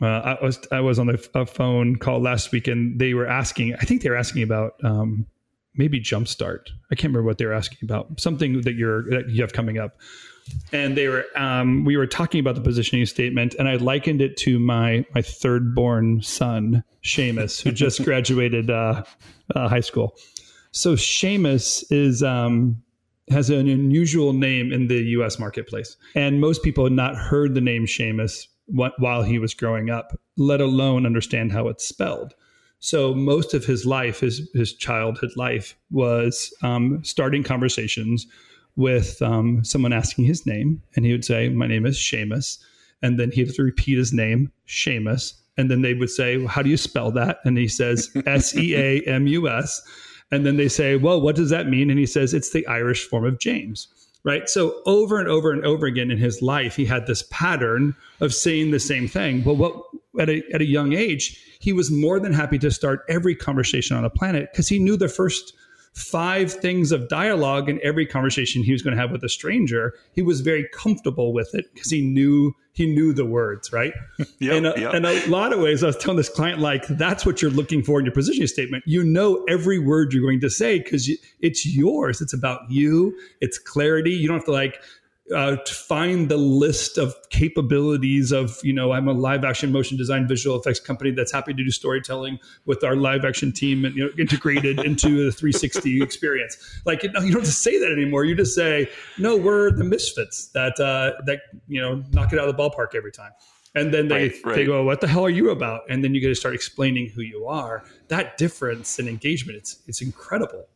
uh, 0.00 0.36
I 0.40 0.44
was 0.44 0.58
I 0.72 0.80
was 0.80 0.98
on 0.98 1.10
a, 1.10 1.18
a, 1.34 1.46
phone 1.46 1.96
call 1.96 2.20
last 2.20 2.52
week, 2.52 2.66
and 2.68 2.98
they 2.98 3.14
were 3.14 3.26
asking. 3.26 3.74
I 3.74 3.84
think 3.84 4.02
they 4.02 4.10
were 4.10 4.16
asking 4.16 4.42
about 4.42 4.74
um, 4.82 5.26
maybe 5.74 6.00
Jumpstart. 6.00 6.68
I 6.90 6.94
can't 6.94 7.12
remember 7.12 7.26
what 7.26 7.38
they 7.38 7.46
were 7.46 7.52
asking 7.52 7.78
about. 7.82 8.20
Something 8.20 8.62
that 8.62 8.74
you're 8.74 9.04
that 9.10 9.28
you 9.28 9.42
have 9.42 9.52
coming 9.52 9.78
up 9.78 9.96
and 10.72 10.96
they 10.96 11.08
were 11.08 11.26
um, 11.36 11.84
we 11.84 11.96
were 11.96 12.06
talking 12.06 12.40
about 12.40 12.54
the 12.54 12.60
positioning 12.60 13.04
statement 13.06 13.54
and 13.58 13.68
i 13.68 13.76
likened 13.76 14.20
it 14.20 14.36
to 14.36 14.58
my 14.58 15.04
my 15.14 15.22
third 15.22 15.74
born 15.74 16.20
son 16.22 16.82
Seamus 17.04 17.62
who 17.62 17.72
just 17.72 18.04
graduated 18.04 18.70
uh, 18.70 19.02
uh, 19.54 19.68
high 19.68 19.80
school 19.80 20.16
so 20.72 20.94
Seamus 20.94 21.84
is 21.90 22.22
um, 22.22 22.80
has 23.28 23.50
an 23.50 23.68
unusual 23.68 24.32
name 24.32 24.72
in 24.72 24.88
the 24.88 25.02
us 25.02 25.38
marketplace 25.38 25.96
and 26.14 26.40
most 26.40 26.62
people 26.62 26.84
had 26.84 26.92
not 26.92 27.16
heard 27.16 27.54
the 27.54 27.60
name 27.60 27.86
Seamus 27.86 28.46
while 28.72 29.22
he 29.22 29.38
was 29.38 29.54
growing 29.54 29.90
up 29.90 30.18
let 30.36 30.60
alone 30.60 31.06
understand 31.06 31.52
how 31.52 31.68
it's 31.68 31.86
spelled 31.86 32.34
so 32.78 33.14
most 33.14 33.52
of 33.52 33.64
his 33.64 33.84
life 33.84 34.20
his 34.20 34.48
his 34.54 34.72
childhood 34.72 35.30
life 35.36 35.76
was 35.90 36.52
um, 36.62 37.04
starting 37.04 37.42
conversations 37.42 38.26
with 38.76 39.20
um, 39.20 39.62
someone 39.64 39.92
asking 39.92 40.24
his 40.24 40.46
name, 40.46 40.82
and 40.96 41.04
he 41.04 41.12
would 41.12 41.24
say, 41.24 41.48
"My 41.48 41.66
name 41.66 41.86
is 41.86 41.98
Seamus," 41.98 42.58
and 43.02 43.18
then 43.18 43.30
he'd 43.30 43.48
have 43.48 43.56
to 43.56 43.62
repeat 43.62 43.98
his 43.98 44.12
name, 44.12 44.50
Seamus, 44.66 45.34
and 45.56 45.70
then 45.70 45.82
they 45.82 45.94
would 45.94 46.10
say, 46.10 46.38
well, 46.38 46.48
"How 46.48 46.62
do 46.62 46.70
you 46.70 46.76
spell 46.76 47.10
that?" 47.12 47.38
And 47.44 47.58
he 47.58 47.68
says, 47.68 48.10
"S 48.26 48.56
E 48.56 48.74
A 48.74 49.00
M 49.02 49.26
U 49.26 49.48
S," 49.48 49.82
and 50.30 50.46
then 50.46 50.56
they 50.56 50.68
say, 50.68 50.96
"Well, 50.96 51.20
what 51.20 51.36
does 51.36 51.50
that 51.50 51.68
mean?" 51.68 51.90
And 51.90 51.98
he 51.98 52.06
says, 52.06 52.32
"It's 52.34 52.50
the 52.50 52.66
Irish 52.66 53.04
form 53.04 53.24
of 53.24 53.38
James." 53.38 53.88
Right. 54.22 54.50
So 54.50 54.82
over 54.84 55.18
and 55.18 55.28
over 55.28 55.50
and 55.50 55.64
over 55.64 55.86
again 55.86 56.10
in 56.10 56.18
his 56.18 56.42
life, 56.42 56.76
he 56.76 56.84
had 56.84 57.06
this 57.06 57.24
pattern 57.30 57.96
of 58.20 58.34
saying 58.34 58.70
the 58.70 58.78
same 58.78 59.08
thing. 59.08 59.42
Well, 59.44 59.56
what 59.56 59.82
at 60.18 60.28
a 60.28 60.42
at 60.52 60.60
a 60.60 60.66
young 60.66 60.92
age, 60.92 61.42
he 61.58 61.72
was 61.72 61.90
more 61.90 62.20
than 62.20 62.32
happy 62.34 62.58
to 62.58 62.70
start 62.70 63.04
every 63.08 63.34
conversation 63.34 63.96
on 63.96 64.02
the 64.02 64.10
planet 64.10 64.50
because 64.52 64.68
he 64.68 64.78
knew 64.78 64.98
the 64.98 65.08
first 65.08 65.54
five 65.92 66.52
things 66.52 66.92
of 66.92 67.08
dialogue 67.08 67.68
in 67.68 67.80
every 67.82 68.06
conversation 68.06 68.62
he 68.62 68.72
was 68.72 68.82
going 68.82 68.94
to 68.94 69.00
have 69.00 69.10
with 69.10 69.24
a 69.24 69.28
stranger. 69.28 69.94
He 70.12 70.22
was 70.22 70.40
very 70.40 70.68
comfortable 70.72 71.32
with 71.32 71.54
it 71.54 71.66
because 71.74 71.90
he 71.90 72.00
knew 72.00 72.54
he 72.72 72.86
knew 72.86 73.12
the 73.12 73.26
words 73.26 73.72
right? 73.72 73.92
Yep, 74.38 74.54
and, 74.54 74.66
a, 74.66 74.74
yep. 74.80 74.94
in 74.94 75.04
a 75.04 75.26
lot 75.26 75.52
of 75.52 75.60
ways 75.60 75.82
i 75.82 75.86
was 75.86 75.96
telling 75.98 76.16
this 76.16 76.30
client 76.30 76.60
like 76.60 76.86
that's 76.86 77.26
what 77.26 77.42
you're 77.42 77.50
looking 77.50 77.82
for 77.82 77.98
in 77.98 78.06
your 78.06 78.14
positioning 78.14 78.46
statement. 78.46 78.84
You 78.86 79.02
know 79.02 79.44
every 79.48 79.78
word 79.78 80.12
you're 80.12 80.22
going 80.22 80.40
to 80.40 80.48
say 80.48 80.78
because 80.78 81.10
it's 81.40 81.66
yours. 81.66 82.20
It's 82.20 82.32
about 82.32 82.60
you. 82.70 83.14
It's 83.40 83.58
clarity. 83.58 84.12
You 84.12 84.28
don't 84.28 84.38
have 84.38 84.46
to 84.46 84.52
like 84.52 84.80
uh, 85.34 85.56
to 85.56 85.74
find 85.74 86.28
the 86.28 86.36
list 86.36 86.98
of 86.98 87.14
capabilities 87.30 88.32
of 88.32 88.58
you 88.62 88.72
know 88.72 88.92
i'm 88.92 89.08
a 89.08 89.12
live 89.12 89.44
action 89.44 89.70
motion 89.70 89.96
design 89.96 90.26
visual 90.26 90.58
effects 90.58 90.80
company 90.80 91.10
that's 91.10 91.32
happy 91.32 91.54
to 91.54 91.64
do 91.64 91.70
storytelling 91.70 92.38
with 92.66 92.82
our 92.84 92.96
live 92.96 93.24
action 93.24 93.52
team 93.52 93.84
and 93.84 93.94
you 93.94 94.04
know 94.04 94.10
integrated 94.18 94.80
into 94.84 95.24
the 95.24 95.32
360 95.32 96.02
experience. 96.02 96.80
Like 96.84 97.02
you, 97.02 97.12
know, 97.12 97.20
you 97.20 97.32
don't 97.32 97.44
just 97.44 97.62
say 97.62 97.78
that 97.78 97.92
anymore. 97.92 98.24
You 98.24 98.34
just 98.34 98.54
say 98.54 98.88
no 99.18 99.36
we're 99.36 99.70
the 99.70 99.84
misfits 99.84 100.48
that 100.48 100.78
uh, 100.80 101.20
that 101.26 101.40
you 101.68 101.80
know 101.80 102.02
knock 102.10 102.32
it 102.32 102.38
out 102.38 102.48
of 102.48 102.56
the 102.56 102.62
ballpark 102.62 102.94
every 102.94 103.12
time. 103.12 103.32
And 103.72 103.94
then 103.94 104.08
they, 104.08 104.14
right, 104.14 104.34
right. 104.44 104.56
they 104.56 104.64
go 104.64 104.82
what 104.82 105.00
the 105.00 105.06
hell 105.06 105.24
are 105.24 105.30
you 105.30 105.50
about? 105.50 105.82
And 105.88 106.02
then 106.02 106.14
you 106.14 106.20
get 106.20 106.28
to 106.28 106.34
start 106.34 106.54
explaining 106.54 107.08
who 107.10 107.22
you 107.22 107.46
are. 107.46 107.84
That 108.08 108.36
difference 108.36 108.98
in 108.98 109.08
engagement 109.08 109.58
it's 109.58 109.82
it's 109.86 110.02
incredible 110.02 110.66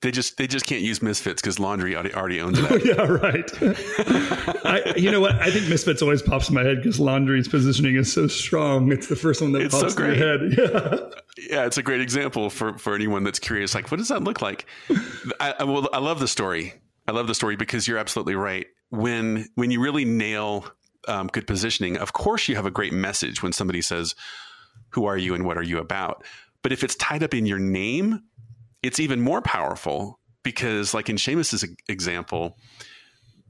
they 0.00 0.12
just 0.12 0.36
they 0.36 0.46
just 0.46 0.64
can't 0.64 0.82
use 0.82 1.02
Misfits 1.02 1.42
because 1.42 1.58
Laundry 1.58 1.96
already, 1.96 2.14
already 2.14 2.40
owns 2.40 2.60
that. 2.60 2.84
yeah, 2.84 3.02
right. 3.02 3.50
I, 4.64 4.94
you 4.96 5.10
know 5.10 5.20
what? 5.20 5.34
I 5.36 5.50
think 5.50 5.68
Misfits 5.68 6.02
always 6.02 6.22
pops 6.22 6.48
in 6.48 6.54
my 6.54 6.62
head 6.62 6.76
because 6.76 7.00
Laundry's 7.00 7.48
positioning 7.48 7.96
is 7.96 8.12
so 8.12 8.28
strong. 8.28 8.92
It's 8.92 9.08
the 9.08 9.16
first 9.16 9.42
one 9.42 9.52
that 9.52 9.62
it's 9.62 9.74
pops 9.74 9.94
so 9.94 10.04
in 10.04 10.10
my 10.10 10.16
head. 10.16 10.40
Yeah. 10.58 10.98
yeah, 11.50 11.66
it's 11.66 11.78
a 11.78 11.82
great 11.82 12.00
example 12.00 12.48
for 12.48 12.78
for 12.78 12.94
anyone 12.94 13.24
that's 13.24 13.40
curious. 13.40 13.74
Like, 13.74 13.90
what 13.90 13.96
does 13.98 14.08
that 14.08 14.22
look 14.22 14.40
like? 14.40 14.66
I, 15.40 15.54
I, 15.60 15.64
well, 15.64 15.88
I 15.92 15.98
love 15.98 16.20
the 16.20 16.28
story. 16.28 16.74
I 17.08 17.12
love 17.12 17.26
the 17.26 17.34
story 17.34 17.56
because 17.56 17.88
you're 17.88 17.98
absolutely 17.98 18.34
right. 18.36 18.66
When 18.90 19.48
when 19.56 19.70
you 19.72 19.80
really 19.80 20.04
nail 20.04 20.66
um, 21.08 21.26
good 21.26 21.46
positioning, 21.46 21.96
of 21.96 22.12
course 22.12 22.48
you 22.48 22.54
have 22.54 22.66
a 22.66 22.70
great 22.70 22.92
message 22.92 23.42
when 23.42 23.52
somebody 23.52 23.82
says, 23.82 24.14
"Who 24.90 25.06
are 25.06 25.18
you 25.18 25.34
and 25.34 25.44
what 25.44 25.58
are 25.58 25.62
you 25.62 25.78
about?" 25.78 26.24
But 26.62 26.72
if 26.72 26.84
it's 26.84 26.94
tied 26.96 27.22
up 27.22 27.34
in 27.34 27.46
your 27.46 27.58
name 27.58 28.22
it's 28.82 29.00
even 29.00 29.20
more 29.20 29.42
powerful 29.42 30.18
because, 30.42 30.94
like 30.94 31.08
in 31.08 31.16
Seamus's 31.16 31.64
example, 31.88 32.56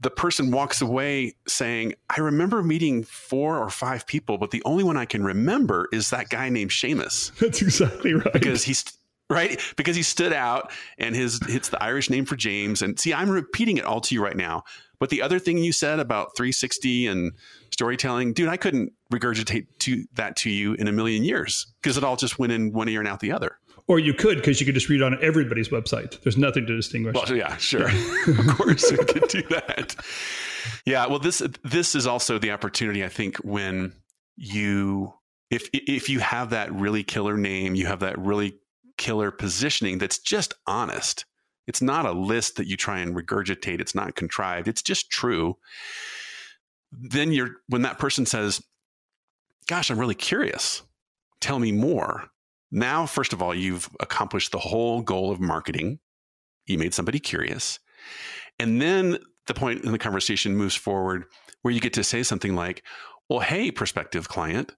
the 0.01 0.09
person 0.09 0.51
walks 0.51 0.81
away 0.81 1.35
saying, 1.47 1.93
I 2.09 2.21
remember 2.21 2.63
meeting 2.63 3.03
four 3.03 3.57
or 3.57 3.69
five 3.69 4.07
people, 4.07 4.37
but 4.37 4.51
the 4.51 4.61
only 4.65 4.83
one 4.83 4.97
I 4.97 5.05
can 5.05 5.23
remember 5.23 5.89
is 5.91 6.09
that 6.09 6.29
guy 6.29 6.49
named 6.49 6.71
Seamus. 6.71 7.35
That's 7.39 7.61
exactly 7.61 8.13
right. 8.13 8.33
Because 8.33 8.63
he's 8.63 8.85
right 9.29 9.61
because 9.75 9.95
he 9.95 10.01
stood 10.01 10.33
out 10.33 10.71
and 10.97 11.15
his 11.15 11.39
it's 11.47 11.69
the 11.69 11.81
Irish 11.83 12.09
name 12.09 12.25
for 12.25 12.35
James. 12.35 12.81
And 12.81 12.99
see, 12.99 13.13
I'm 13.13 13.29
repeating 13.29 13.77
it 13.77 13.85
all 13.85 14.01
to 14.01 14.15
you 14.15 14.23
right 14.23 14.37
now. 14.37 14.63
But 14.99 15.09
the 15.09 15.21
other 15.21 15.39
thing 15.39 15.57
you 15.59 15.71
said 15.71 15.99
about 15.99 16.35
360 16.35 17.07
and 17.07 17.31
storytelling, 17.71 18.33
dude, 18.33 18.49
I 18.49 18.57
couldn't 18.57 18.91
regurgitate 19.13 19.67
to 19.79 20.03
that 20.13 20.35
to 20.37 20.49
you 20.49 20.73
in 20.73 20.87
a 20.87 20.91
million 20.91 21.23
years 21.23 21.67
because 21.81 21.97
it 21.97 22.03
all 22.03 22.17
just 22.17 22.37
went 22.37 22.51
in 22.51 22.73
one 22.73 22.89
ear 22.89 22.99
and 22.99 23.07
out 23.07 23.21
the 23.21 23.31
other. 23.31 23.57
Or 23.89 23.97
you 23.97 24.13
could, 24.13 24.37
because 24.37 24.59
you 24.59 24.67
could 24.67 24.75
just 24.75 24.87
read 24.87 25.01
on 25.01 25.17
everybody's 25.19 25.69
website. 25.69 26.21
There's 26.21 26.37
nothing 26.37 26.67
to 26.67 26.75
distinguish. 26.75 27.15
Well, 27.15 27.35
yeah, 27.35 27.57
sure. 27.57 27.87
of 28.27 28.47
course, 28.55 28.91
we 28.91 28.97
could 28.97 29.27
do 29.29 29.41
that. 29.49 29.95
Yeah. 30.85 31.07
Well, 31.07 31.17
this 31.17 31.41
this 31.63 31.95
is 31.95 32.05
also 32.05 32.37
the 32.37 32.51
opportunity. 32.51 33.03
I 33.03 33.09
think 33.09 33.37
when 33.37 33.93
you 34.37 35.15
if 35.49 35.69
if 35.73 36.07
you 36.07 36.19
have 36.19 36.51
that 36.51 36.71
really 36.71 37.03
killer 37.03 37.35
name, 37.35 37.73
you 37.73 37.87
have 37.87 38.01
that 38.01 38.19
really 38.19 38.59
killer 38.97 39.31
positioning 39.31 39.97
that's 39.97 40.19
just 40.19 40.53
honest. 40.67 41.25
It's 41.65 41.81
not 41.81 42.05
a 42.05 42.11
list 42.11 42.57
that 42.57 42.67
you 42.67 42.77
try 42.77 42.99
and 42.99 43.15
regurgitate. 43.15 43.81
It's 43.81 43.95
not 43.95 44.15
contrived. 44.15 44.67
It's 44.67 44.83
just 44.83 45.09
true. 45.09 45.57
Then 46.91 47.31
you're 47.31 47.55
when 47.69 47.81
that 47.81 47.97
person 47.97 48.27
says, 48.27 48.61
"Gosh, 49.67 49.89
I'm 49.89 49.99
really 49.99 50.13
curious. 50.13 50.83
Tell 51.41 51.57
me 51.57 51.71
more." 51.71 52.29
Now, 52.71 53.05
first 53.05 53.33
of 53.33 53.41
all, 53.41 53.53
you've 53.53 53.89
accomplished 53.99 54.51
the 54.51 54.59
whole 54.59 55.01
goal 55.01 55.31
of 55.31 55.39
marketing. 55.39 55.99
You 56.67 56.77
made 56.77 56.93
somebody 56.93 57.19
curious. 57.19 57.79
And 58.59 58.81
then 58.81 59.17
the 59.47 59.53
point 59.53 59.83
in 59.83 59.91
the 59.91 59.97
conversation 59.97 60.55
moves 60.55 60.75
forward 60.75 61.25
where 61.61 61.73
you 61.73 61.79
get 61.79 61.93
to 61.93 62.03
say 62.03 62.23
something 62.23 62.55
like, 62.55 62.83
Well, 63.29 63.39
hey, 63.39 63.71
prospective 63.71 64.29
client, 64.29 64.75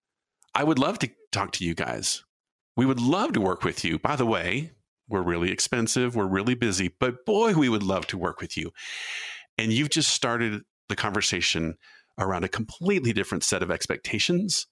I 0.55 0.63
would 0.63 0.79
love 0.79 0.99
to 0.99 1.09
talk 1.31 1.51
to 1.53 1.65
you 1.65 1.73
guys. 1.73 2.23
We 2.75 2.85
would 2.85 2.99
love 2.99 3.33
to 3.33 3.41
work 3.41 3.63
with 3.63 3.83
you. 3.83 3.99
By 3.99 4.15
the 4.15 4.25
way, 4.25 4.71
we're 5.09 5.21
really 5.21 5.51
expensive, 5.51 6.15
we're 6.15 6.25
really 6.25 6.55
busy, 6.55 6.89
but 6.99 7.25
boy, 7.25 7.53
we 7.53 7.67
would 7.67 7.83
love 7.83 8.07
to 8.07 8.17
work 8.17 8.39
with 8.39 8.55
you. 8.55 8.71
And 9.57 9.73
you've 9.73 9.89
just 9.89 10.13
started 10.13 10.61
the 10.87 10.95
conversation 10.95 11.75
around 12.17 12.45
a 12.45 12.49
completely 12.49 13.11
different 13.11 13.43
set 13.43 13.61
of 13.61 13.71
expectations 13.71 14.67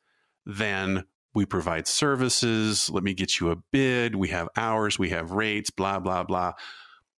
than 0.46 1.04
we 1.34 1.46
provide 1.46 1.88
services. 1.88 2.90
Let 2.90 3.04
me 3.04 3.14
get 3.14 3.40
you 3.40 3.52
a 3.52 3.58
bid. 3.72 4.16
We 4.16 4.30
have 4.30 4.50
hours, 4.56 4.98
we 4.98 5.10
have 5.10 5.32
rates, 5.32 5.70
blah, 5.70 6.00
blah, 6.00 6.24
blah. 6.24 6.54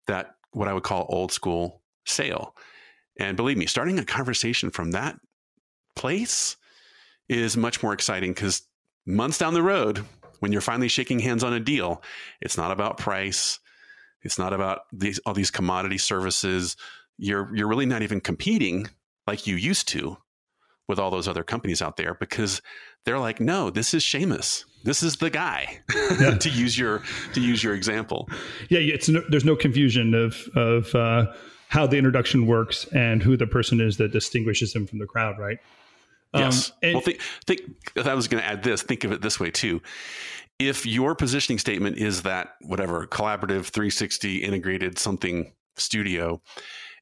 That 0.06 0.34
what 0.52 0.68
I 0.68 0.72
would 0.72 0.82
call 0.82 1.06
old 1.08 1.32
school 1.32 1.82
sale. 2.06 2.56
And 3.18 3.36
believe 3.36 3.56
me, 3.56 3.66
starting 3.66 3.98
a 3.98 4.04
conversation 4.04 4.70
from 4.70 4.92
that 4.92 5.18
place 5.94 6.56
is 7.28 7.56
much 7.56 7.82
more 7.82 7.92
exciting 7.92 8.32
because 8.32 8.62
months 9.06 9.38
down 9.38 9.54
the 9.54 9.62
road, 9.62 10.04
when 10.40 10.52
you're 10.52 10.60
finally 10.60 10.88
shaking 10.88 11.20
hands 11.20 11.44
on 11.44 11.52
a 11.52 11.60
deal, 11.60 12.02
it's 12.40 12.56
not 12.56 12.72
about 12.72 12.98
price. 12.98 13.60
It's 14.22 14.38
not 14.38 14.52
about 14.52 14.80
these 14.92 15.18
all 15.20 15.34
these 15.34 15.50
commodity 15.50 15.98
services. 15.98 16.76
You're 17.16 17.54
you're 17.54 17.68
really 17.68 17.86
not 17.86 18.02
even 18.02 18.20
competing 18.20 18.88
like 19.26 19.46
you 19.46 19.56
used 19.56 19.88
to 19.88 20.16
with 20.90 20.98
all 20.98 21.10
those 21.10 21.26
other 21.26 21.42
companies 21.42 21.80
out 21.80 21.96
there 21.96 22.14
because 22.20 22.60
they're 23.06 23.18
like, 23.18 23.40
no, 23.40 23.70
this 23.70 23.94
is 23.94 24.04
Seamus. 24.04 24.64
This 24.84 25.02
is 25.02 25.16
the 25.16 25.30
guy. 25.30 25.80
Yeah. 26.20 26.36
to 26.36 26.50
use 26.50 26.76
your 26.76 27.02
to 27.34 27.40
use 27.40 27.62
your 27.62 27.74
example. 27.74 28.28
Yeah, 28.68 28.80
it's 28.80 29.08
no, 29.08 29.22
there's 29.30 29.44
no 29.44 29.56
confusion 29.56 30.12
of 30.12 30.36
of 30.56 30.94
uh, 30.94 31.32
how 31.68 31.86
the 31.86 31.96
introduction 31.96 32.46
works 32.46 32.84
and 32.92 33.22
who 33.22 33.36
the 33.36 33.46
person 33.46 33.80
is 33.80 33.96
that 33.98 34.10
distinguishes 34.12 34.74
him 34.74 34.86
from 34.86 34.98
the 34.98 35.06
crowd, 35.06 35.38
right? 35.38 35.58
Um, 36.34 36.42
yes. 36.42 36.72
And, 36.82 36.94
well, 36.94 37.02
think, 37.02 37.20
think, 37.46 37.60
I 38.04 38.14
was 38.14 38.28
going 38.28 38.42
to 38.42 38.48
add 38.48 38.62
this. 38.62 38.82
Think 38.82 39.04
of 39.04 39.12
it 39.12 39.22
this 39.22 39.38
way 39.38 39.50
too. 39.50 39.80
If 40.58 40.84
your 40.84 41.14
positioning 41.14 41.58
statement 41.58 41.96
is 41.96 42.22
that 42.22 42.54
whatever 42.62 43.06
collaborative 43.06 43.66
360 43.66 44.38
integrated 44.38 44.98
something 44.98 45.52
studio, 45.76 46.42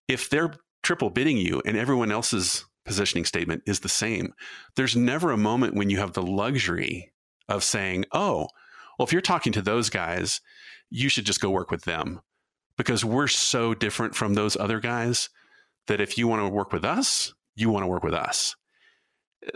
if 0.07 0.29
they're 0.31 0.53
triple 0.83 1.11
bidding 1.11 1.39
you 1.39 1.63
and 1.65 1.77
everyone 1.77 2.13
else's 2.13 2.65
positioning 2.89 3.25
statement 3.25 3.63
is 3.67 3.81
the 3.81 3.89
same, 3.89 4.35
there's 4.75 4.97
never 4.97 5.31
a 5.31 5.37
moment 5.37 5.75
when 5.75 5.91
you 5.91 5.99
have 5.99 6.15
the 6.15 6.23
luxury 6.23 7.13
of 7.49 7.63
saying, 7.63 8.05
oh, 8.13 8.49
well, 8.99 9.07
if 9.07 9.13
you're 9.13 9.23
talking 9.23 9.53
to 9.53 9.63
those 9.63 9.91
guys, 9.91 10.41
you 10.91 11.09
should 11.09 11.25
just 11.25 11.41
go 11.41 11.51
work 11.51 11.71
with 11.71 11.85
them. 11.85 12.21
Because 12.77 13.05
we're 13.05 13.29
so 13.29 13.75
different 13.75 14.15
from 14.15 14.35
those 14.35 14.57
other 14.57 14.81
guys 14.81 15.31
that 15.89 16.01
if 16.01 16.17
you 16.17 16.29
want 16.29 16.43
to 16.43 16.49
work 16.49 16.73
with 16.73 16.85
us, 16.85 17.35
you 17.57 17.71
want 17.71 17.83
to 17.83 17.89
work 17.89 18.05
with 18.05 18.15
us. 18.15 18.55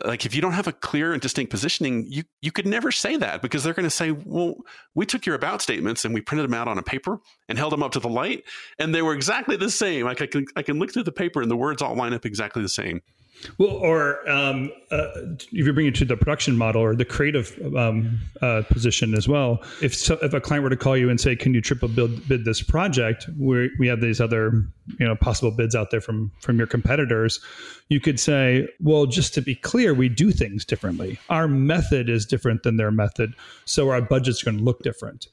Like 0.05 0.27
if 0.27 0.35
you 0.35 0.41
don't 0.41 0.53
have 0.53 0.69
a 0.69 0.73
clear 0.73 1.13
and 1.13 1.21
distinct 1.21 1.51
positioning 1.51 2.07
you 2.09 2.23
you 2.41 2.53
could 2.53 2.69
never 2.69 2.93
say 2.93 3.17
that 3.17 3.43
because 3.43 3.65
they're 3.65 3.75
going 3.75 3.83
to 3.83 3.91
say 3.91 4.13
well 4.13 4.55
we 4.95 5.05
took 5.05 5.27
your 5.27 5.35
about 5.35 5.61
statements 5.61 6.05
and 6.05 6.15
we 6.15 6.21
printed 6.21 6.45
them 6.45 6.55
out 6.55 6.69
on 6.69 6.79
a 6.79 6.85
paper 6.85 7.19
and 7.49 7.59
held 7.59 7.73
them 7.73 7.83
up 7.83 7.91
to 7.93 7.99
the 7.99 8.09
light 8.09 8.45
and 8.79 8.95
they 8.95 9.03
were 9.03 9.13
exactly 9.13 9.57
the 9.57 9.69
same. 9.69 10.07
Like 10.07 10.23
i 10.23 10.27
can 10.27 10.47
i 10.55 10.63
can 10.63 10.79
look 10.79 10.93
through 10.93 11.03
the 11.03 11.13
paper 11.13 11.43
and 11.43 11.51
the 11.51 11.57
words 11.57 11.83
all 11.83 11.97
line 11.97 12.15
up 12.15 12.25
exactly 12.25 12.63
the 12.63 12.69
same 12.69 13.01
well, 13.59 13.71
or 13.71 14.29
um, 14.31 14.71
uh, 14.91 15.09
if 15.17 15.67
you 15.67 15.73
bring 15.73 15.87
it 15.87 15.95
to 15.97 16.05
the 16.05 16.17
production 16.17 16.57
model 16.57 16.83
or 16.83 16.95
the 16.95 17.05
creative 17.05 17.59
um, 17.77 18.21
uh, 18.41 18.63
position 18.71 19.15
as 19.15 19.27
well, 19.27 19.63
if 19.81 19.95
so, 19.95 20.19
if 20.23 20.33
a 20.33 20.41
client 20.41 20.63
were 20.63 20.71
to 20.71 20.77
call 20.77 20.97
you 20.97 21.11
and 21.11 21.21
say, 21.21 21.35
"Can 21.35 21.55
you 21.55 21.61
triple 21.61 21.89
bid, 21.89 22.29
bid 22.29 22.45
this 22.45 22.63
project?" 22.63 23.29
We 23.39 23.71
we 23.79 23.87
have 23.89 24.01
these 24.01 24.21
other 24.21 24.53
you 24.99 25.07
know 25.07 25.17
possible 25.17 25.51
bids 25.51 25.75
out 25.75 25.91
there 25.91 26.01
from 26.01 26.31
from 26.41 26.59
your 26.59 26.67
competitors. 26.67 27.41
You 27.89 28.01
could 28.01 28.21
say, 28.21 28.69
"Well, 28.81 29.07
just 29.07 29.35
to 29.35 29.41
be 29.43 29.55
clear, 29.55 29.95
we 29.95 30.09
do 30.09 30.31
things 30.31 30.65
differently. 30.65 31.19
Our 31.29 31.49
method 31.49 32.09
is 32.09 32.27
different 32.27 32.63
than 32.63 32.77
their 32.77 32.91
method, 32.91 33.35
so 33.65 33.91
our 33.91 34.03
budget's 34.03 34.43
going 34.43 34.59
to 34.59 34.65
look 34.65 34.83
different." 34.83 35.27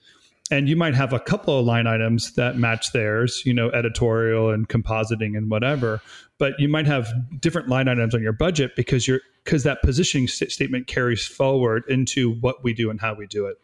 And 0.52 0.68
you 0.68 0.76
might 0.76 0.96
have 0.96 1.14
a 1.14 1.20
couple 1.20 1.60
of 1.60 1.66
line 1.66 1.88
items 1.88 2.34
that 2.34 2.58
match 2.58 2.92
theirs, 2.92 3.44
you 3.46 3.54
know, 3.54 3.70
editorial 3.72 4.50
and 4.50 4.68
compositing 4.68 5.38
and 5.38 5.50
whatever, 5.50 6.02
but 6.38 6.54
you 6.60 6.68
might 6.68 6.88
have 6.88 7.12
different 7.40 7.68
line 7.68 7.88
items 7.88 8.16
on 8.16 8.22
your 8.22 8.34
budget 8.34 8.76
because 8.76 9.08
you're 9.08 9.22
because 9.44 9.64
that 9.64 9.82
positioning 9.82 10.28
st- 10.28 10.52
statement 10.52 10.88
carries 10.88 11.26
forward 11.26 11.84
into 11.88 12.34
what 12.36 12.64
we 12.64 12.74
do 12.74 12.90
and 12.90 13.00
how 13.00 13.14
we 13.14 13.28
do 13.28 13.46
it. 13.46 13.58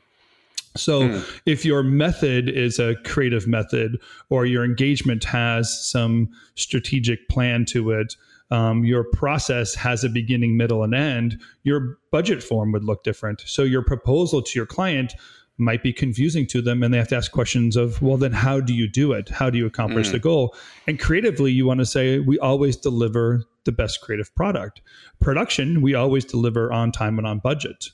So 0.75 1.01
mm. 1.01 1.41
if 1.45 1.63
your 1.63 1.83
method 1.83 2.49
is 2.49 2.79
a 2.79 2.95
creative 3.05 3.47
method 3.47 3.99
or 4.29 4.45
your 4.45 4.65
engagement 4.65 5.23
has 5.25 5.85
some 5.85 6.29
strategic 6.55 7.29
plan 7.29 7.65
to 7.65 7.91
it, 7.91 8.15
um, 8.51 8.83
your 8.83 9.03
process 9.03 9.73
has 9.75 10.03
a 10.03 10.09
beginning, 10.09 10.57
middle, 10.57 10.83
and 10.83 10.93
end, 10.93 11.39
your 11.63 11.97
budget 12.11 12.43
form 12.43 12.71
would 12.73 12.83
look 12.83 13.03
different. 13.03 13.41
So 13.45 13.63
your 13.63 13.83
proposal 13.83 14.41
to 14.41 14.59
your 14.59 14.65
client 14.65 15.13
might 15.57 15.81
be 15.81 15.93
confusing 15.93 16.45
to 16.47 16.61
them 16.61 16.83
and 16.83 16.93
they 16.93 16.97
have 16.97 17.07
to 17.07 17.15
ask 17.15 17.31
questions 17.31 17.75
of 17.75 18.01
well 18.01 18.17
then 18.17 18.33
how 18.33 18.59
do 18.59 18.73
you 18.73 18.87
do 18.87 19.13
it? 19.13 19.29
How 19.29 19.49
do 19.49 19.57
you 19.57 19.65
accomplish 19.65 20.09
mm. 20.09 20.13
the 20.13 20.19
goal? 20.19 20.55
And 20.87 20.99
creatively 20.99 21.51
you 21.51 21.65
want 21.65 21.79
to 21.79 21.85
say 21.85 22.19
we 22.19 22.37
always 22.39 22.75
deliver 22.75 23.43
the 23.63 23.71
best 23.71 24.01
creative 24.01 24.33
product. 24.35 24.81
Production 25.21 25.81
we 25.81 25.95
always 25.95 26.25
deliver 26.25 26.71
on 26.71 26.91
time 26.91 27.17
and 27.17 27.25
on 27.25 27.39
budget. 27.39 27.89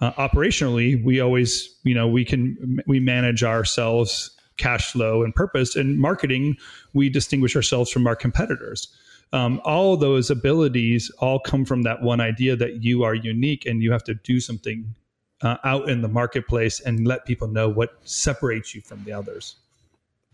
Uh, 0.00 0.12
operationally 0.12 1.02
we 1.04 1.20
always 1.20 1.76
you 1.82 1.94
know 1.94 2.06
we 2.06 2.24
can 2.24 2.80
we 2.86 3.00
manage 3.00 3.42
ourselves 3.42 4.30
cash 4.56 4.92
flow 4.92 5.24
and 5.24 5.34
purpose. 5.34 5.74
And 5.74 5.98
marketing 5.98 6.56
we 6.92 7.08
distinguish 7.08 7.56
ourselves 7.56 7.90
from 7.90 8.06
our 8.06 8.14
competitors. 8.14 8.88
Um, 9.32 9.60
all 9.64 9.96
those 9.96 10.28
abilities 10.28 11.10
all 11.18 11.38
come 11.38 11.64
from 11.64 11.82
that 11.82 12.02
one 12.02 12.20
idea 12.20 12.56
that 12.56 12.82
you 12.82 13.04
are 13.04 13.14
unique 13.14 13.64
and 13.64 13.82
you 13.82 13.92
have 13.92 14.04
to 14.04 14.14
do 14.14 14.40
something 14.40 14.94
uh, 15.42 15.56
out 15.64 15.88
in 15.88 16.02
the 16.02 16.08
marketplace 16.08 16.80
and 16.80 17.06
let 17.06 17.24
people 17.24 17.48
know 17.48 17.68
what 17.68 17.96
separates 18.04 18.74
you 18.74 18.80
from 18.80 19.02
the 19.04 19.12
others. 19.12 19.56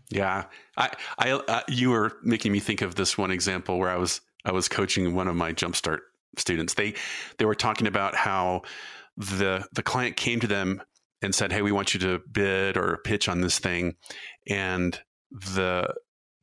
Yeah, 0.09 0.45
I, 0.77 0.91
I, 1.19 1.31
uh, 1.31 1.61
you 1.67 1.89
were 1.89 2.17
making 2.23 2.51
me 2.51 2.59
think 2.59 2.81
of 2.81 2.95
this 2.95 3.17
one 3.17 3.31
example 3.31 3.77
where 3.77 3.89
I 3.89 3.97
was, 3.97 4.21
I 4.45 4.51
was 4.51 4.69
coaching 4.69 5.13
one 5.13 5.27
of 5.27 5.35
my 5.35 5.51
Jumpstart 5.51 5.99
students. 6.37 6.75
They, 6.75 6.93
they 7.37 7.45
were 7.45 7.55
talking 7.55 7.87
about 7.87 8.15
how 8.15 8.61
the 9.17 9.65
the 9.73 9.81
client 9.83 10.15
came 10.15 10.39
to 10.39 10.47
them 10.47 10.81
and 11.21 11.33
said, 11.33 11.51
"Hey, 11.51 11.61
we 11.61 11.71
want 11.71 11.93
you 11.93 11.99
to 12.01 12.21
bid 12.31 12.77
or 12.77 12.99
pitch 13.03 13.27
on 13.27 13.41
this 13.41 13.59
thing," 13.59 13.95
and 14.47 14.99
the 15.31 15.93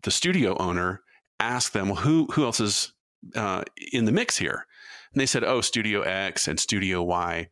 the 0.03 0.11
studio 0.11 0.57
owner 0.59 1.03
asked 1.38 1.72
them, 1.72 1.88
"Well, 1.88 1.96
who 1.96 2.27
who 2.33 2.44
else 2.44 2.61
is 2.61 2.92
uh, 3.37 3.62
in 3.92 4.05
the 4.05 4.12
mix 4.12 4.37
here?" 4.37 4.66
And 5.12 5.20
they 5.20 5.27
said, 5.27 5.44
"Oh, 5.44 5.61
Studio 5.61 6.03
X 6.03 6.48
and 6.48 6.59
Studio 6.59 7.03
Y." 7.03 7.48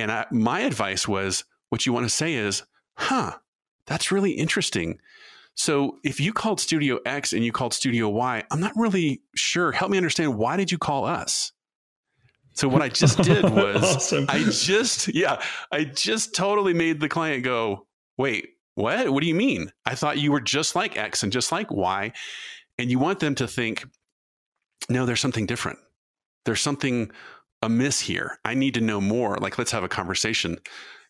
And 0.00 0.10
I, 0.10 0.26
my 0.30 0.60
advice 0.60 1.06
was 1.06 1.44
what 1.68 1.86
you 1.86 1.92
want 1.92 2.06
to 2.06 2.10
say 2.10 2.34
is, 2.34 2.62
huh, 2.94 3.32
that's 3.86 4.12
really 4.12 4.32
interesting. 4.32 5.00
So 5.54 5.98
if 6.04 6.20
you 6.20 6.32
called 6.32 6.60
Studio 6.60 7.00
X 7.04 7.32
and 7.32 7.44
you 7.44 7.52
called 7.52 7.74
Studio 7.74 8.08
Y, 8.08 8.44
I'm 8.50 8.60
not 8.60 8.72
really 8.76 9.20
sure. 9.34 9.72
Help 9.72 9.90
me 9.90 9.96
understand 9.98 10.36
why 10.36 10.56
did 10.56 10.72
you 10.72 10.78
call 10.78 11.04
us? 11.04 11.52
So 12.54 12.68
what 12.68 12.82
I 12.82 12.88
just 12.88 13.18
did 13.18 13.44
was 13.50 13.96
awesome. 13.96 14.26
I 14.28 14.38
just 14.44 15.08
yeah, 15.14 15.42
I 15.70 15.84
just 15.84 16.34
totally 16.34 16.74
made 16.74 17.00
the 17.00 17.08
client 17.08 17.44
go, 17.44 17.86
"Wait, 18.16 18.50
what? 18.74 19.10
What 19.10 19.22
do 19.22 19.28
you 19.28 19.34
mean? 19.34 19.72
I 19.86 19.94
thought 19.94 20.18
you 20.18 20.32
were 20.32 20.40
just 20.40 20.74
like 20.74 20.96
X 20.96 21.22
and 21.22 21.32
just 21.32 21.52
like 21.52 21.70
Y." 21.70 22.12
And 22.78 22.90
you 22.90 22.98
want 22.98 23.20
them 23.20 23.34
to 23.36 23.46
think, 23.46 23.84
"No, 24.88 25.06
there's 25.06 25.20
something 25.20 25.46
different. 25.46 25.78
There's 26.44 26.60
something 26.60 27.12
amiss 27.62 28.00
here. 28.00 28.38
I 28.44 28.54
need 28.54 28.74
to 28.74 28.80
know 28.80 29.00
more. 29.00 29.36
Like, 29.36 29.58
let's 29.58 29.72
have 29.72 29.84
a 29.84 29.88
conversation. 29.88 30.58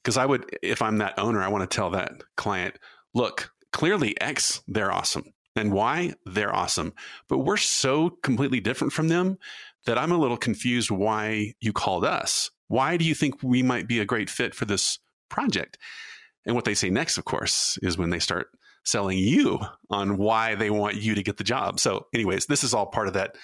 Because 0.02 0.16
I 0.16 0.26
would, 0.26 0.56
if 0.62 0.82
I'm 0.82 0.98
that 0.98 1.18
owner, 1.18 1.42
I 1.42 1.48
want 1.48 1.68
to 1.68 1.74
tell 1.74 1.90
that 1.90 2.22
client, 2.36 2.76
look, 3.14 3.52
clearly 3.72 4.18
X, 4.20 4.62
they're 4.66 4.92
awesome. 4.92 5.24
And 5.56 5.72
Y, 5.72 6.14
they're 6.26 6.54
awesome. 6.54 6.94
But 7.28 7.38
we're 7.38 7.56
so 7.56 8.10
completely 8.22 8.60
different 8.60 8.92
from 8.92 9.08
them 9.08 9.38
that 9.86 9.98
I'm 9.98 10.12
a 10.12 10.18
little 10.18 10.36
confused 10.36 10.90
why 10.90 11.54
you 11.60 11.72
called 11.72 12.04
us. 12.04 12.50
Why 12.68 12.96
do 12.96 13.04
you 13.04 13.14
think 13.14 13.42
we 13.42 13.62
might 13.62 13.88
be 13.88 13.98
a 13.98 14.04
great 14.04 14.30
fit 14.30 14.54
for 14.54 14.64
this 14.64 14.98
project? 15.28 15.76
And 16.46 16.54
what 16.54 16.64
they 16.64 16.74
say 16.74 16.88
next, 16.88 17.18
of 17.18 17.24
course, 17.24 17.78
is 17.82 17.98
when 17.98 18.10
they 18.10 18.18
start 18.18 18.48
selling 18.84 19.18
you 19.18 19.58
on 19.90 20.16
why 20.16 20.54
they 20.54 20.70
want 20.70 20.96
you 20.96 21.14
to 21.14 21.22
get 21.22 21.36
the 21.36 21.44
job. 21.44 21.80
So, 21.80 22.06
anyways, 22.14 22.46
this 22.46 22.64
is 22.64 22.72
all 22.72 22.86
part 22.86 23.08
of 23.08 23.14
that 23.14 23.36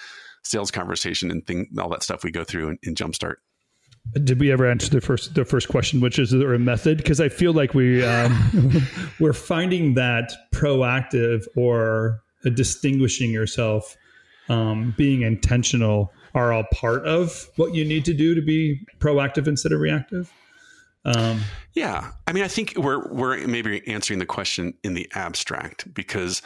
sales 0.43 0.71
conversation 0.71 1.31
and 1.31 1.45
thing, 1.45 1.67
all 1.79 1.89
that 1.89 2.03
stuff 2.03 2.23
we 2.23 2.31
go 2.31 2.43
through 2.43 2.69
in, 2.69 2.79
in 2.83 2.95
Jumpstart. 2.95 3.35
Did 4.13 4.39
we 4.39 4.51
ever 4.51 4.69
answer 4.69 4.89
the 4.89 5.01
first 5.01 5.35
the 5.35 5.43
first 5.43 5.67
question, 5.67 5.99
which 5.99 6.17
is 6.17 6.31
there 6.31 6.53
a 6.53 6.59
method? 6.59 6.97
Because 6.97 7.19
I 7.19 7.29
feel 7.29 7.51
like 7.51 7.73
we 7.73 8.05
um, 8.05 8.81
we're 9.19 9.33
finding 9.33 9.95
that 9.95 10.31
proactive 10.53 11.45
or 11.57 12.21
distinguishing 12.53 13.31
yourself, 13.31 13.97
um, 14.47 14.93
being 14.97 15.23
intentional, 15.23 16.13
are 16.33 16.53
all 16.53 16.63
part 16.71 17.05
of 17.05 17.49
what 17.57 17.75
you 17.75 17.83
need 17.83 18.05
to 18.05 18.13
do 18.13 18.33
to 18.33 18.41
be 18.41 18.85
proactive 18.99 19.47
instead 19.47 19.71
of 19.71 19.79
reactive. 19.81 20.31
Um, 21.03 21.41
yeah, 21.73 22.11
I 22.27 22.33
mean, 22.33 22.43
I 22.43 22.47
think 22.47 22.75
we're 22.77 23.07
we're 23.09 23.45
maybe 23.47 23.85
answering 23.87 24.19
the 24.19 24.25
question 24.25 24.73
in 24.83 24.93
the 24.93 25.09
abstract 25.15 25.93
because 25.93 26.41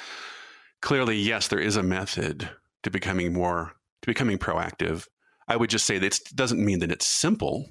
clearly, 0.81 1.17
yes, 1.17 1.47
there 1.47 1.59
is 1.59 1.75
a 1.75 1.83
method 1.83 2.49
to 2.83 2.89
becoming 2.89 3.33
more 3.33 3.73
to 4.01 4.07
becoming 4.07 4.37
proactive. 4.37 5.07
I 5.47 5.55
would 5.55 5.69
just 5.69 5.85
say 5.85 5.97
that 5.99 6.15
it 6.15 6.35
doesn't 6.35 6.63
mean 6.63 6.79
that 6.79 6.91
it's 6.91 7.05
simple. 7.05 7.69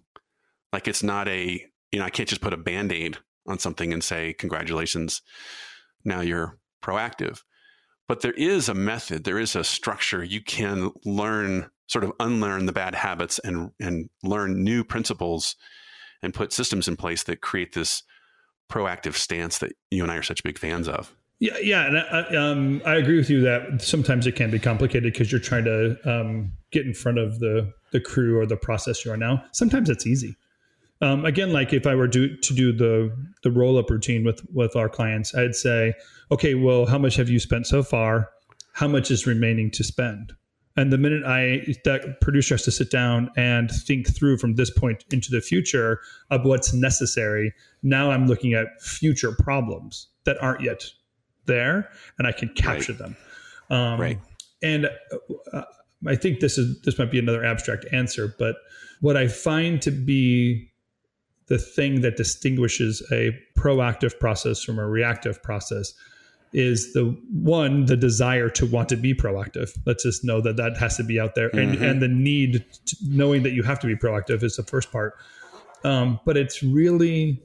Like 0.73 0.87
it's 0.87 1.03
not 1.03 1.29
a, 1.29 1.64
you 1.90 1.99
know, 1.99 2.05
I 2.05 2.11
can't 2.11 2.29
just 2.29 2.40
put 2.43 2.53
a 2.53 2.59
band 2.59 2.93
aid 2.93 3.19
on 3.47 3.59
something 3.59 3.93
and 3.93 4.05
say, 4.05 4.33
congratulations, 4.35 5.23
now 6.05 6.21
you're 6.21 6.59
proactive. 6.83 7.43
But 8.07 8.23
there 8.23 8.33
is 8.33 8.69
a 8.69 8.75
method, 8.75 9.25
there 9.25 9.38
is 9.38 9.55
a 9.55 9.64
structure. 9.64 10.23
You 10.23 10.43
can 10.43 10.90
learn, 11.05 11.71
sort 11.87 12.05
of 12.05 12.12
unlearn 12.21 12.66
the 12.66 12.73
bad 12.73 12.95
habits 12.95 13.38
and, 13.40 13.71
and 13.81 14.11
learn 14.23 14.62
new 14.62 14.85
principles 14.85 15.57
and 16.23 16.35
put 16.35 16.53
systems 16.53 16.88
in 16.88 16.97
place 16.97 17.23
that 17.25 17.40
create 17.40 17.73
this 17.73 18.03
proactive 18.71 19.14
stance 19.14 19.59
that 19.59 19.73
you 19.90 20.03
and 20.03 20.12
I 20.12 20.16
are 20.16 20.23
such 20.23 20.43
big 20.43 20.59
fans 20.59 20.88
of. 20.88 21.14
Yeah, 21.40 21.57
yeah, 21.62 21.87
and 21.87 21.96
I, 21.98 22.37
um, 22.37 22.83
I 22.85 22.96
agree 22.96 23.16
with 23.16 23.31
you 23.31 23.40
that 23.40 23.81
sometimes 23.81 24.26
it 24.26 24.37
can 24.37 24.50
be 24.50 24.59
complicated 24.59 25.14
because 25.14 25.33
you're 25.33 25.40
trying 25.40 25.64
to 25.64 25.96
um, 26.05 26.53
get 26.70 26.87
in 26.87 26.92
front 26.92 27.18
of 27.18 27.38
the 27.40 27.72
the 27.92 28.00
crew 28.00 28.38
or 28.38 28.46
the 28.46 28.59
process 28.59 29.05
you 29.05 29.11
are 29.11 29.16
now. 29.16 29.42
Sometimes 29.53 29.88
it's 29.88 30.07
easy. 30.07 30.37
Um, 31.00 31.24
again, 31.24 31.50
like 31.50 31.72
if 31.72 31.87
I 31.87 31.94
were 31.94 32.07
do, 32.07 32.37
to 32.37 32.55
do 32.55 32.72
the 32.72 33.11
the 33.42 33.50
roll 33.50 33.79
up 33.79 33.88
routine 33.88 34.22
with 34.22 34.42
with 34.53 34.76
our 34.76 34.90
clients, 34.90 35.35
I'd 35.35 35.55
say, 35.55 35.94
okay, 36.31 36.55
well, 36.55 36.85
how 36.85 36.98
much 36.98 37.16
have 37.16 37.31
you 37.31 37.40
spent 37.40 37.66
so 37.66 37.83
far? 37.83 38.29
How 38.74 38.87
much 38.87 39.11
is 39.11 39.26
remaining 39.26 39.70
to 39.72 39.83
spend? 39.83 40.35
And 40.76 40.92
the 40.92 40.98
minute 40.98 41.24
I 41.24 41.74
that 41.87 42.20
producer 42.20 42.55
has 42.55 42.64
to 42.64 42.70
sit 42.70 42.90
down 42.90 43.31
and 43.38 43.70
think 43.70 44.14
through 44.14 44.37
from 44.37 44.57
this 44.57 44.70
point 44.70 45.05
into 45.11 45.31
the 45.31 45.40
future 45.40 46.00
of 46.31 46.44
what's 46.44 46.74
necessary, 46.74 47.55
now 47.83 48.11
I'm 48.11 48.26
looking 48.26 48.53
at 48.53 48.81
future 48.83 49.33
problems 49.33 50.09
that 50.24 50.37
aren't 50.42 50.61
yet 50.61 50.85
there 51.51 51.91
and 52.19 52.27
I 52.27 52.33
can 52.33 52.49
capture 52.51 52.93
right. 52.93 52.99
them. 52.99 53.17
Um, 53.69 54.01
right. 54.01 54.19
And 54.63 54.89
uh, 55.53 55.63
I 56.07 56.17
think 56.17 56.41
this 56.41 56.57
is 56.57 56.81
this 56.83 56.99
might 56.99 57.11
be 57.11 57.19
another 57.19 57.45
abstract 57.45 57.85
answer, 57.93 58.35
but 58.39 58.57
what 59.01 59.17
I 59.17 59.29
find 59.29 59.83
to 59.83 59.91
be 59.91 60.71
the 61.51 61.59
thing 61.59 62.01
that 62.01 62.17
distinguishes 62.17 63.03
a 63.13 63.37
proactive 63.59 64.19
process 64.19 64.63
from 64.63 64.79
a 64.79 64.87
reactive 64.87 65.43
process 65.43 65.93
is 66.53 66.93
the 66.95 67.05
one 67.33 67.87
the 67.87 67.97
desire 67.97 68.49
to 68.49 68.67
want 68.67 68.89
to 68.89 68.97
be 68.97 69.15
proactive 69.15 69.71
let's 69.87 70.03
just 70.03 70.25
know 70.25 70.41
that 70.41 70.57
that 70.57 70.77
has 70.77 70.97
to 70.97 71.05
be 71.05 71.21
out 71.21 71.37
there 71.37 71.49
and 71.51 71.75
mm-hmm. 71.75 71.85
and 71.85 72.03
the 72.03 72.09
need 72.09 72.65
to, 72.87 72.97
knowing 73.05 73.45
that 73.45 73.53
you 73.53 73.63
have 73.63 73.79
to 73.79 73.87
be 73.87 73.95
proactive 73.95 74.43
is 74.43 74.57
the 74.57 74.63
first 74.65 74.91
part 74.91 75.15
um, 75.85 76.19
but 76.27 76.37
it's 76.37 76.63
really 76.63 77.41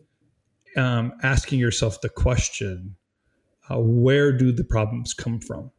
um, 0.76 1.14
asking 1.22 1.60
yourself 1.60 2.02
the 2.02 2.10
question 2.10 2.96
uh, 3.70 3.80
where 3.80 4.32
do 4.32 4.52
the 4.52 4.64
problems 4.64 5.14
come 5.14 5.40
from? 5.40 5.72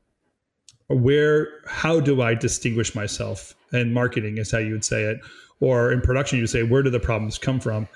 Where 0.88 1.48
how 1.66 2.00
do 2.00 2.22
i 2.22 2.34
distinguish 2.34 2.94
myself 2.94 3.54
and 3.72 3.92
marketing 3.92 4.38
is 4.38 4.52
how 4.52 4.58
you 4.58 4.72
would 4.72 4.84
say 4.84 5.02
it 5.02 5.18
or 5.58 5.90
in 5.90 6.00
production 6.00 6.38
you 6.38 6.46
say 6.46 6.62
where 6.62 6.82
do 6.82 6.90
the 6.90 7.00
problems 7.00 7.38
come 7.38 7.60
from? 7.60 7.88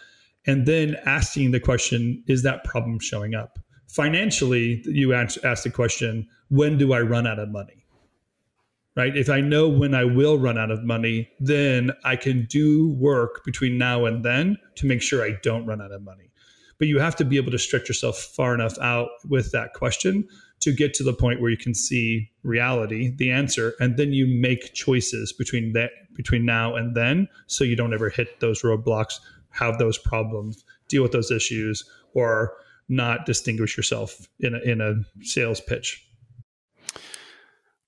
And 0.46 0.66
then 0.66 0.96
asking 1.04 1.52
the 1.52 1.60
question 1.60 2.24
is 2.26 2.42
that 2.42 2.64
problem 2.64 2.98
showing 2.98 3.34
up? 3.34 3.58
Financially 3.88 4.82
you 4.86 5.12
ask, 5.14 5.42
ask 5.44 5.64
the 5.64 5.70
question 5.70 6.26
when 6.48 6.78
do 6.78 6.92
i 6.92 7.00
run 7.00 7.26
out 7.26 7.38
of 7.38 7.48
money? 7.48 7.84
Right? 8.96 9.16
If 9.16 9.30
i 9.30 9.40
know 9.40 9.68
when 9.68 9.94
i 9.94 10.04
will 10.04 10.36
run 10.38 10.58
out 10.58 10.70
of 10.70 10.82
money 10.82 11.30
then 11.38 11.92
i 12.04 12.16
can 12.16 12.46
do 12.50 12.92
work 12.94 13.44
between 13.44 13.78
now 13.78 14.04
and 14.04 14.24
then 14.24 14.58
to 14.76 14.86
make 14.86 15.00
sure 15.00 15.24
i 15.24 15.38
don't 15.42 15.64
run 15.64 15.80
out 15.80 15.92
of 15.92 16.02
money 16.02 16.29
but 16.80 16.88
you 16.88 16.98
have 16.98 17.14
to 17.14 17.24
be 17.24 17.36
able 17.36 17.52
to 17.52 17.58
stretch 17.58 17.88
yourself 17.88 18.18
far 18.18 18.52
enough 18.52 18.76
out 18.80 19.10
with 19.28 19.52
that 19.52 19.74
question 19.74 20.26
to 20.58 20.72
get 20.72 20.92
to 20.94 21.04
the 21.04 21.12
point 21.12 21.40
where 21.40 21.50
you 21.50 21.56
can 21.56 21.74
see 21.74 22.28
reality 22.42 23.14
the 23.16 23.30
answer 23.30 23.74
and 23.78 23.96
then 23.96 24.12
you 24.12 24.26
make 24.26 24.74
choices 24.74 25.32
between 25.32 25.72
that 25.74 25.92
between 26.16 26.44
now 26.44 26.74
and 26.74 26.96
then 26.96 27.28
so 27.46 27.62
you 27.62 27.76
don't 27.76 27.94
ever 27.94 28.10
hit 28.10 28.40
those 28.40 28.62
roadblocks 28.62 29.20
have 29.50 29.78
those 29.78 29.98
problems 29.98 30.64
deal 30.88 31.02
with 31.02 31.12
those 31.12 31.30
issues 31.30 31.88
or 32.14 32.56
not 32.90 33.24
distinguish 33.24 33.76
yourself 33.76 34.28
in 34.40 34.54
a, 34.54 34.58
in 34.58 34.80
a 34.80 34.94
sales 35.24 35.60
pitch. 35.60 36.04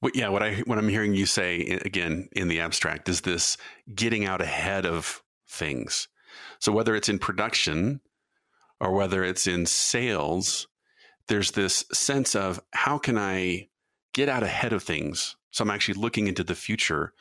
Well, 0.01 0.13
yeah, 0.15 0.29
what 0.29 0.43
I 0.43 0.55
what 0.61 0.79
I'm 0.79 0.89
hearing 0.89 1.15
you 1.15 1.27
say 1.27 1.79
again 1.85 2.29
in 2.33 2.49
the 2.49 2.61
abstract 2.61 3.09
is 3.09 3.21
this 3.21 3.57
getting 3.95 4.25
out 4.25 4.41
ahead 4.41 4.87
of 4.87 5.23
things. 5.49 6.09
So 6.59 6.73
whether 6.73 6.97
it's 6.97 7.09
in 7.09 7.19
production 7.19 8.01
or 8.83 8.91
whether 8.91 9.23
it's 9.23 9.47
in 9.47 9.65
sales, 9.65 10.67
there's 11.29 11.53
this 11.53 11.85
sense 11.93 12.35
of 12.35 12.61
how 12.73 12.99
can 12.99 13.17
I 13.17 13.69
get 14.13 14.29
out 14.29 14.43
ahead 14.43 14.73
of 14.73 14.83
things? 14.83 15.37
So 15.53 15.63
I'm 15.63 15.71
actually 15.71 16.01
looking 16.01 16.27
into 16.27 16.43
the 16.43 16.57
future 16.57 17.15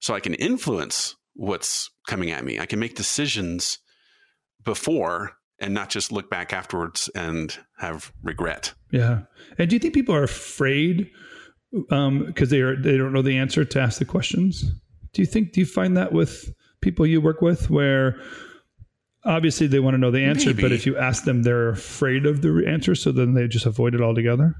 so 0.00 0.14
I 0.14 0.20
can 0.20 0.34
influence 0.34 1.16
what's 1.34 1.90
coming 2.06 2.30
at 2.30 2.44
me. 2.44 2.60
I 2.60 2.66
can 2.66 2.78
make 2.78 2.94
decisions 2.94 3.78
before 4.62 5.32
and 5.58 5.72
not 5.72 5.88
just 5.88 6.12
look 6.12 6.28
back 6.28 6.52
afterwards 6.52 7.08
and 7.14 7.56
have 7.78 8.12
regret. 8.22 8.74
Yeah. 8.90 9.20
And 9.58 9.70
do 9.70 9.76
you 9.76 9.80
think 9.80 9.94
people 9.94 10.14
are 10.14 10.24
afraid 10.24 11.10
because 11.70 11.88
um, 11.90 12.34
they 12.36 12.60
are 12.60 12.76
they 12.76 12.98
don't 12.98 13.14
know 13.14 13.22
the 13.22 13.38
answer 13.38 13.64
to 13.64 13.80
ask 13.80 13.98
the 13.98 14.04
questions? 14.04 14.62
Do 15.14 15.22
you 15.22 15.26
think 15.26 15.52
do 15.52 15.60
you 15.60 15.66
find 15.66 15.96
that 15.96 16.12
with 16.12 16.52
people 16.82 17.06
you 17.06 17.22
work 17.22 17.40
with 17.40 17.70
where 17.70 18.20
obviously 19.24 19.66
they 19.66 19.80
want 19.80 19.94
to 19.94 19.98
know 19.98 20.10
the 20.10 20.24
answer, 20.24 20.50
Maybe. 20.50 20.62
but 20.62 20.72
if 20.72 20.86
you 20.86 20.96
ask 20.96 21.24
them, 21.24 21.42
they're 21.42 21.70
afraid 21.70 22.26
of 22.26 22.42
the 22.42 22.64
answer, 22.66 22.94
so 22.94 23.12
then 23.12 23.34
they 23.34 23.48
just 23.48 23.66
avoid 23.66 23.94
it 23.94 24.00
altogether? 24.00 24.54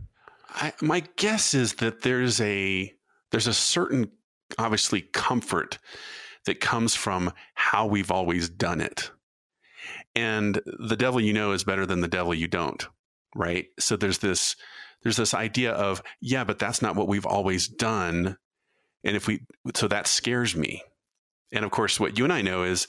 I, 0.49 0.73
my 0.81 1.03
guess 1.17 1.55
is 1.55 1.75
that 1.75 2.03
there's 2.03 2.41
a 2.41 2.93
there's 3.31 3.47
a 3.47 3.55
certain 3.55 4.11
obviously 4.59 5.01
comfort 5.01 5.79
that 6.45 6.61
comes 6.61 6.95
from 6.95 7.33
how 7.55 7.87
we've 7.87 8.11
always 8.11 8.49
done 8.49 8.81
it. 8.81 9.11
And 10.15 10.61
the 10.79 10.97
devil 10.97 11.21
you 11.21 11.33
know 11.33 11.53
is 11.53 11.65
better 11.65 11.87
than 11.87 12.01
the 12.01 12.09
devil 12.09 12.35
you 12.35 12.49
don't, 12.49 12.87
right? 13.35 13.67
So 13.79 13.97
there's 13.97 14.19
this 14.19 14.57
there's 15.03 15.17
this 15.17 15.35
idea 15.35 15.73
of 15.73 16.03
yeah, 16.21 16.45
but 16.45 16.59
that's 16.59 16.83
not 16.83 16.97
what 16.97 17.09
we've 17.09 17.27
always 17.27 17.67
done. 17.67 18.37
And 19.05 19.17
if 19.17 19.27
we 19.27 19.41
so 19.75 19.89
that 19.89 20.07
scares 20.07 20.55
me. 20.55 20.83
And 21.51 21.65
of 21.65 21.71
course 21.71 21.99
what 21.99 22.19
you 22.19 22.25
and 22.25 22.33
I 22.33 22.43
know 22.43 22.65
is 22.65 22.87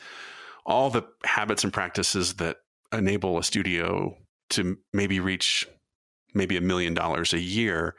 all 0.65 0.89
the 0.89 1.03
habits 1.23 1.63
and 1.63 1.73
practices 1.73 2.35
that 2.35 2.57
enable 2.91 3.37
a 3.37 3.43
studio 3.43 4.15
to 4.49 4.77
maybe 4.93 5.19
reach 5.19 5.67
maybe 6.33 6.57
a 6.57 6.61
million 6.61 6.93
dollars 6.93 7.33
a 7.33 7.39
year 7.39 7.95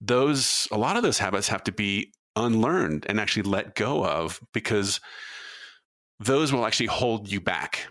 those 0.00 0.68
a 0.70 0.78
lot 0.78 0.96
of 0.96 1.02
those 1.02 1.18
habits 1.18 1.48
have 1.48 1.64
to 1.64 1.72
be 1.72 2.12
unlearned 2.36 3.06
and 3.08 3.20
actually 3.20 3.42
let 3.42 3.74
go 3.74 4.04
of 4.04 4.40
because 4.52 5.00
those 6.20 6.52
will 6.52 6.66
actually 6.66 6.86
hold 6.86 7.30
you 7.30 7.40
back. 7.40 7.86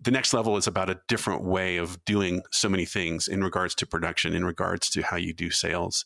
The 0.00 0.10
next 0.10 0.32
level 0.32 0.56
is 0.56 0.66
about 0.66 0.90
a 0.90 1.00
different 1.08 1.42
way 1.42 1.76
of 1.76 2.04
doing 2.04 2.42
so 2.52 2.68
many 2.68 2.84
things 2.84 3.26
in 3.26 3.42
regards 3.42 3.74
to 3.76 3.86
production, 3.86 4.34
in 4.34 4.44
regards 4.44 4.88
to 4.90 5.02
how 5.02 5.16
you 5.16 5.32
do 5.32 5.50
sales. 5.50 6.04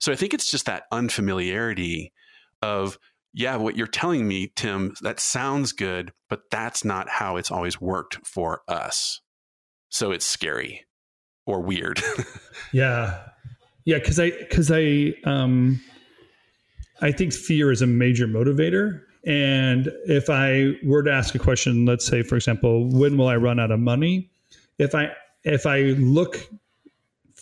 So 0.00 0.12
I 0.12 0.16
think 0.16 0.32
it's 0.32 0.50
just 0.50 0.66
that 0.66 0.84
unfamiliarity 0.90 2.12
of, 2.62 2.98
yeah, 3.34 3.56
what 3.56 3.76
you're 3.76 3.86
telling 3.88 4.26
me, 4.28 4.52
Tim, 4.54 4.94
that 5.02 5.18
sounds 5.18 5.72
good, 5.72 6.12
but 6.30 6.42
that's 6.50 6.84
not 6.84 7.08
how 7.08 7.36
it's 7.36 7.50
always 7.50 7.80
worked 7.80 8.24
for 8.26 8.62
us. 8.68 9.20
So 9.90 10.12
it's 10.12 10.24
scary 10.24 10.84
or 11.44 11.60
weird. 11.60 12.00
yeah. 12.72 13.22
Yeah. 13.84 13.98
Cause 13.98 14.20
I, 14.20 14.30
cause 14.50 14.70
I, 14.72 15.14
um, 15.24 15.80
I 17.02 17.10
think 17.10 17.32
fear 17.32 17.72
is 17.72 17.82
a 17.82 17.86
major 17.86 18.28
motivator. 18.28 19.02
And 19.26 19.90
if 20.06 20.30
I 20.30 20.74
were 20.84 21.02
to 21.02 21.12
ask 21.12 21.34
a 21.34 21.38
question, 21.38 21.86
let's 21.86 22.06
say, 22.06 22.22
for 22.22 22.36
example, 22.36 22.88
when 22.88 23.16
will 23.16 23.28
I 23.28 23.36
run 23.36 23.58
out 23.58 23.70
of 23.70 23.80
money? 23.80 24.30
If 24.78 24.94
I 24.94 25.12
if 25.44 25.66
I 25.66 25.80
look 25.80 26.48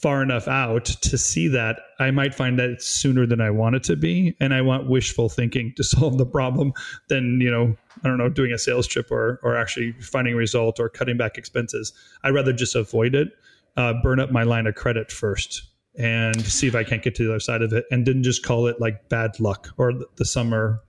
far 0.02 0.20
enough 0.20 0.48
out 0.48 0.84
to 0.84 1.16
see 1.16 1.46
that, 1.48 1.78
I 2.00 2.10
might 2.10 2.34
find 2.34 2.58
that 2.58 2.68
it's 2.68 2.86
sooner 2.86 3.24
than 3.24 3.40
I 3.40 3.50
want 3.50 3.76
it 3.76 3.84
to 3.84 3.96
be. 3.96 4.36
And 4.40 4.52
I 4.52 4.60
want 4.60 4.90
wishful 4.90 5.28
thinking 5.28 5.72
to 5.76 5.84
solve 5.84 6.18
the 6.18 6.26
problem 6.26 6.72
than, 7.08 7.40
you 7.40 7.50
know, 7.50 7.76
I 8.04 8.08
don't 8.08 8.18
know, 8.18 8.28
doing 8.28 8.52
a 8.52 8.58
sales 8.58 8.86
trip 8.86 9.10
or 9.10 9.38
or 9.42 9.56
actually 9.56 9.92
finding 10.00 10.34
a 10.34 10.36
result 10.36 10.80
or 10.80 10.88
cutting 10.88 11.16
back 11.16 11.38
expenses. 11.38 11.92
I'd 12.24 12.34
rather 12.34 12.52
just 12.52 12.74
avoid 12.74 13.14
it, 13.14 13.28
uh, 13.76 13.94
burn 14.02 14.18
up 14.18 14.32
my 14.32 14.42
line 14.42 14.66
of 14.66 14.74
credit 14.74 15.12
first 15.12 15.62
and 15.96 16.40
see 16.44 16.66
if 16.66 16.74
I 16.74 16.84
can't 16.84 17.02
get 17.02 17.14
to 17.16 17.24
the 17.24 17.30
other 17.32 17.40
side 17.40 17.62
of 17.62 17.72
it, 17.72 17.84
and 17.90 18.04
didn't 18.04 18.22
just 18.22 18.42
call 18.42 18.66
it 18.66 18.80
like 18.80 19.10
bad 19.10 19.38
luck 19.38 19.68
or 19.76 19.92
the 20.16 20.24
summer, 20.24 20.80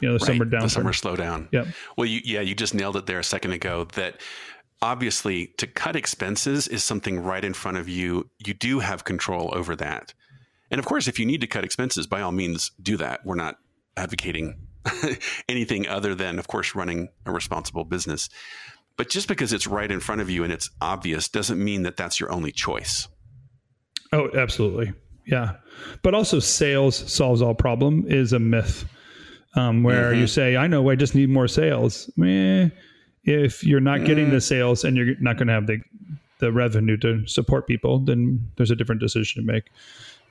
you 0.00 0.08
know, 0.08 0.18
the 0.18 0.24
right. 0.24 0.26
summer 0.26 0.44
down, 0.44 0.62
the 0.62 0.70
summer 0.70 0.92
slowdown. 0.92 1.48
Yeah. 1.52 1.66
Well, 1.96 2.06
you, 2.06 2.20
yeah, 2.24 2.40
you 2.40 2.56
just 2.56 2.74
nailed 2.74 2.96
it 2.96 3.06
there 3.06 3.20
a 3.20 3.24
second 3.24 3.52
ago. 3.52 3.86
That 3.94 4.20
obviously 4.82 5.48
to 5.58 5.66
cut 5.66 5.96
expenses 5.96 6.68
is 6.68 6.84
something 6.84 7.20
right 7.20 7.44
in 7.44 7.54
front 7.54 7.76
of 7.76 7.88
you. 7.88 8.30
You 8.38 8.54
do 8.54 8.80
have 8.80 9.04
control 9.04 9.50
over 9.52 9.76
that, 9.76 10.14
and 10.70 10.78
of 10.78 10.84
course, 10.84 11.08
if 11.08 11.18
you 11.18 11.26
need 11.26 11.40
to 11.40 11.46
cut 11.46 11.64
expenses, 11.64 12.06
by 12.06 12.20
all 12.22 12.32
means, 12.32 12.70
do 12.80 12.96
that. 12.98 13.20
We're 13.24 13.34
not 13.34 13.58
advocating 13.96 14.54
anything 15.48 15.88
other 15.88 16.14
than, 16.14 16.38
of 16.38 16.48
course, 16.48 16.74
running 16.74 17.08
a 17.26 17.32
responsible 17.32 17.84
business. 17.84 18.28
But 18.96 19.08
just 19.08 19.28
because 19.28 19.52
it's 19.52 19.66
right 19.66 19.90
in 19.90 20.00
front 20.00 20.20
of 20.20 20.30
you 20.30 20.44
and 20.44 20.52
it's 20.52 20.70
obvious 20.80 21.28
doesn't 21.28 21.62
mean 21.62 21.82
that 21.82 21.96
that's 21.96 22.20
your 22.20 22.30
only 22.30 22.52
choice. 22.52 23.08
Oh, 24.12 24.28
absolutely. 24.36 24.92
Yeah. 25.26 25.56
But 26.02 26.14
also, 26.14 26.38
sales 26.38 26.96
solves 27.12 27.42
all 27.42 27.54
problem 27.54 28.04
is 28.08 28.32
a 28.32 28.38
myth 28.38 28.84
um, 29.56 29.82
where 29.82 30.10
mm-hmm. 30.10 30.20
you 30.20 30.26
say, 30.26 30.56
I 30.56 30.66
know, 30.66 30.88
I 30.90 30.96
just 30.96 31.14
need 31.14 31.30
more 31.30 31.48
sales. 31.48 32.10
Eh, 32.22 32.68
if 33.24 33.64
you're 33.64 33.80
not 33.80 34.04
getting 34.04 34.28
mm. 34.28 34.32
the 34.32 34.40
sales 34.40 34.84
and 34.84 34.96
you're 34.96 35.14
not 35.20 35.36
going 35.36 35.48
to 35.48 35.54
have 35.54 35.66
the, 35.66 35.80
the 36.38 36.52
revenue 36.52 36.96
to 36.98 37.26
support 37.26 37.66
people, 37.66 37.98
then 37.98 38.50
there's 38.56 38.70
a 38.70 38.76
different 38.76 39.00
decision 39.00 39.44
to 39.44 39.52
make. 39.52 39.64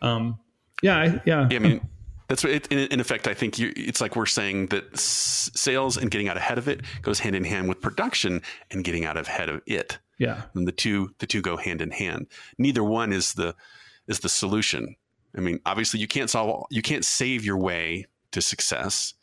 Um, 0.02 0.40
yeah. 0.82 0.98
I, 0.98 1.06
yeah. 1.26 1.48
yeah. 1.50 1.56
I 1.56 1.60
mean, 1.60 1.88
that's 2.30 2.44
what 2.44 2.54
it, 2.54 2.68
in, 2.68 2.80
in, 2.80 3.00
effect, 3.00 3.28
I 3.28 3.34
think 3.34 3.58
you, 3.58 3.74
it's 3.76 4.00
like 4.02 4.16
we're 4.16 4.28
saying 4.28 4.68
that 4.68 4.86
s- 4.94 5.50
sales 5.56 5.98
and 5.98 6.12
getting 6.12 6.30
out 6.30 6.38
ahead 6.38 6.58
of 6.58 6.68
it 6.68 6.82
goes 7.02 7.20
hand 7.20 7.36
in 7.36 7.44
hand 7.44 7.68
with 7.68 7.82
production 7.82 8.42
and 8.72 8.84
getting 8.84 9.04
out 9.04 9.18
ahead 9.18 9.50
of 9.50 9.62
it. 9.66 9.98
Yeah. 10.20 10.44
And 10.54 10.68
the 10.68 10.72
two 10.72 11.16
the 11.20 11.26
two 11.26 11.42
go 11.42 11.58
hand 11.58 11.82
in 11.82 11.92
hand. 11.92 12.28
Neither 12.58 12.84
one 12.84 13.12
is 13.14 13.34
the 13.34 13.56
is 14.08 14.20
the 14.20 14.30
solution. 14.30 14.96
I 15.36 15.42
mean, 15.42 15.60
obviously 15.66 16.00
you 16.00 16.08
can't 16.08 16.30
solve 16.30 16.66
you 16.70 16.82
can't 16.82 17.04
save 17.04 17.44
your 17.44 17.58
way 17.58 18.06
to 18.32 18.42
success, 18.42 19.16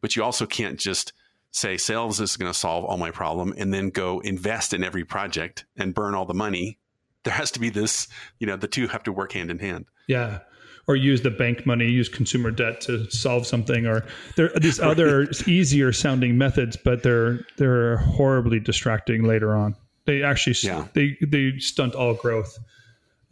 but 0.00 0.14
you 0.14 0.22
also 0.22 0.46
can't 0.46 0.78
just 0.78 1.12
say 1.54 1.76
sales 1.76 2.20
is 2.20 2.36
going 2.36 2.52
to 2.52 2.58
solve 2.58 2.84
all 2.84 2.98
my 2.98 3.12
problem 3.12 3.54
and 3.56 3.72
then 3.72 3.88
go 3.88 4.18
invest 4.20 4.74
in 4.74 4.82
every 4.82 5.04
project 5.04 5.64
and 5.76 5.94
burn 5.94 6.14
all 6.14 6.26
the 6.26 6.34
money. 6.34 6.78
There 7.22 7.32
has 7.32 7.52
to 7.52 7.60
be 7.60 7.70
this, 7.70 8.08
you 8.38 8.46
know, 8.46 8.56
the 8.56 8.66
two 8.66 8.88
have 8.88 9.04
to 9.04 9.12
work 9.12 9.32
hand 9.32 9.50
in 9.50 9.60
hand. 9.60 9.86
Yeah 10.08 10.40
or 10.86 10.96
use 10.96 11.22
the 11.22 11.30
bank 11.30 11.64
money, 11.64 11.86
use 11.86 12.08
consumer 12.08 12.50
debt 12.50 12.80
to 12.82 13.10
solve 13.10 13.46
something, 13.46 13.86
or 13.86 14.04
there 14.36 14.54
are 14.54 14.60
these 14.60 14.78
other 14.78 15.26
easier 15.46 15.92
sounding 15.92 16.36
methods, 16.36 16.76
but 16.76 17.02
they're 17.02 17.40
they're 17.56 17.96
horribly 17.96 18.60
distracting 18.60 19.24
later 19.24 19.54
on. 19.54 19.74
They 20.04 20.22
actually 20.22 20.56
yeah. 20.62 20.86
they 20.92 21.16
they 21.26 21.58
stunt 21.58 21.94
all 21.94 22.14
growth. 22.14 22.58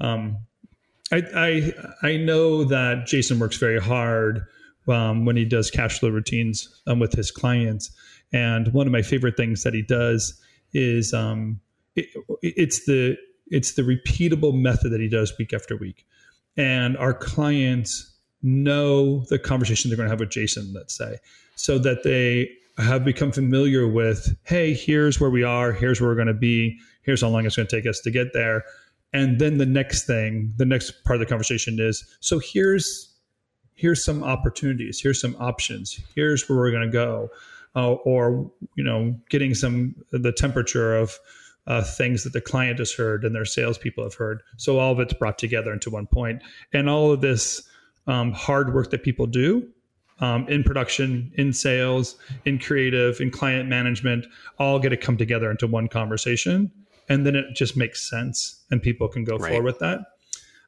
Um, 0.01 0.39
I, 1.13 1.23
I 1.35 1.73
I 2.03 2.17
know 2.17 2.65
that 2.65 3.07
Jason 3.07 3.39
works 3.39 3.59
very 3.59 3.81
hard 3.81 4.47
um, 4.89 5.25
when 5.25 5.37
he 5.37 5.45
does 5.45 5.71
cash 5.71 6.01
flow 6.01 6.09
routines 6.09 6.81
um, 6.87 6.99
with 6.99 7.13
his 7.13 7.31
clients. 7.31 7.91
And 8.33 8.73
one 8.73 8.87
of 8.87 8.93
my 8.93 9.03
favorite 9.03 9.37
things 9.37 9.63
that 9.63 9.75
he 9.75 9.83
does 9.83 10.41
is 10.73 11.13
um, 11.13 11.61
it, 11.97 12.07
it's 12.43 12.87
the 12.87 13.17
it's 13.49 13.75
the 13.75 13.83
repeatable 13.83 14.59
method 14.59 14.91
that 14.91 15.01
he 15.01 15.09
does 15.09 15.37
week 15.39 15.53
after 15.53 15.77
week, 15.77 16.07
and 16.57 16.97
our 16.97 17.13
clients 17.13 18.17
know 18.43 19.21
the 19.29 19.39
conversation 19.39 19.91
they're 19.91 19.97
going 19.97 20.07
to 20.07 20.11
have 20.11 20.21
with 20.21 20.31
Jason, 20.31 20.73
let's 20.73 20.97
say, 20.97 21.17
so 21.55 21.79
that 21.79 22.03
they 22.03 22.51
have 22.79 23.05
become 23.05 23.31
familiar 23.31 23.87
with, 23.87 24.35
hey, 24.45 24.73
here's 24.75 25.21
where 25.21 25.31
we 25.31 25.45
are, 25.45 25.73
here's 25.73 26.01
where 26.01 26.09
we're 26.09 26.17
going 26.17 26.27
to 26.27 26.35
be, 26.35 26.79
here's 27.03 27.21
how 27.21 27.29
long 27.29 27.45
it's 27.45 27.57
going 27.57 27.69
to 27.69 27.77
take 27.77 27.87
us 27.87 28.01
to 28.01 28.11
get 28.11 28.33
there. 28.33 28.65
And 29.13 29.39
then 29.39 29.59
the 29.59 29.67
next 29.67 30.07
thing, 30.07 30.53
the 30.57 30.65
next 30.65 31.05
part 31.05 31.17
of 31.17 31.21
the 31.21 31.27
conversation 31.27 31.79
is, 31.79 32.05
so 32.21 32.39
here's 32.39 33.09
here's 33.75 34.05
some 34.05 34.23
opportunities, 34.23 35.01
here's 35.01 35.21
some 35.21 35.37
options, 35.39 36.01
here's 36.15 36.49
where 36.49 36.57
we're 36.59 36.71
going 36.71 36.87
to 36.87 36.93
go, 36.93 37.29
uh, 37.75 37.93
or 37.93 38.51
you 38.77 38.85
know, 38.85 39.15
getting 39.31 39.55
some 39.55 39.95
the 40.11 40.33
temperature 40.33 40.97
of 40.97 41.19
uh, 41.67 41.83
things 41.83 42.25
that 42.25 42.33
the 42.33 42.41
client 42.41 42.79
has 42.79 42.93
heard 42.93 43.25
and 43.25 43.35
their 43.35 43.45
salespeople 43.45 44.03
have 44.03 44.15
heard. 44.15 44.43
So 44.57 44.79
all 44.79 44.93
of 44.93 45.01
it's 45.01 45.15
brought 45.15 45.39
together 45.39 45.73
into 45.73 45.91
one 45.91 46.07
point, 46.07 46.43
and 46.73 46.89
all 46.89 47.13
of 47.13 47.21
this 47.21 47.63
um, 48.07 48.33
hard 48.33 48.75
work 48.75 48.91
that 48.91 49.03
people 49.03 49.27
do 49.27 49.69
um, 50.23 50.49
in 50.49 50.63
production, 50.63 51.33
in 51.37 51.53
sales, 51.53 52.17
in 52.45 52.59
creative, 52.59 53.21
in 53.21 53.31
client 53.31 53.69
management, 53.69 54.27
all 54.59 54.79
get 54.79 54.91
to 54.91 54.97
come 54.97 55.17
together 55.17 55.51
into 55.51 55.67
one 55.67 55.89
conversation. 55.89 56.71
And 57.09 57.27
then 57.27 57.35
it 57.35 57.55
just 57.55 57.77
makes 57.77 58.09
sense 58.09 58.63
and 58.71 58.81
people 58.81 59.09
can 59.09 59.25
go 59.25 59.37
right. 59.37 59.51
forward 59.51 59.65
with 59.65 59.79
that. 59.81 60.01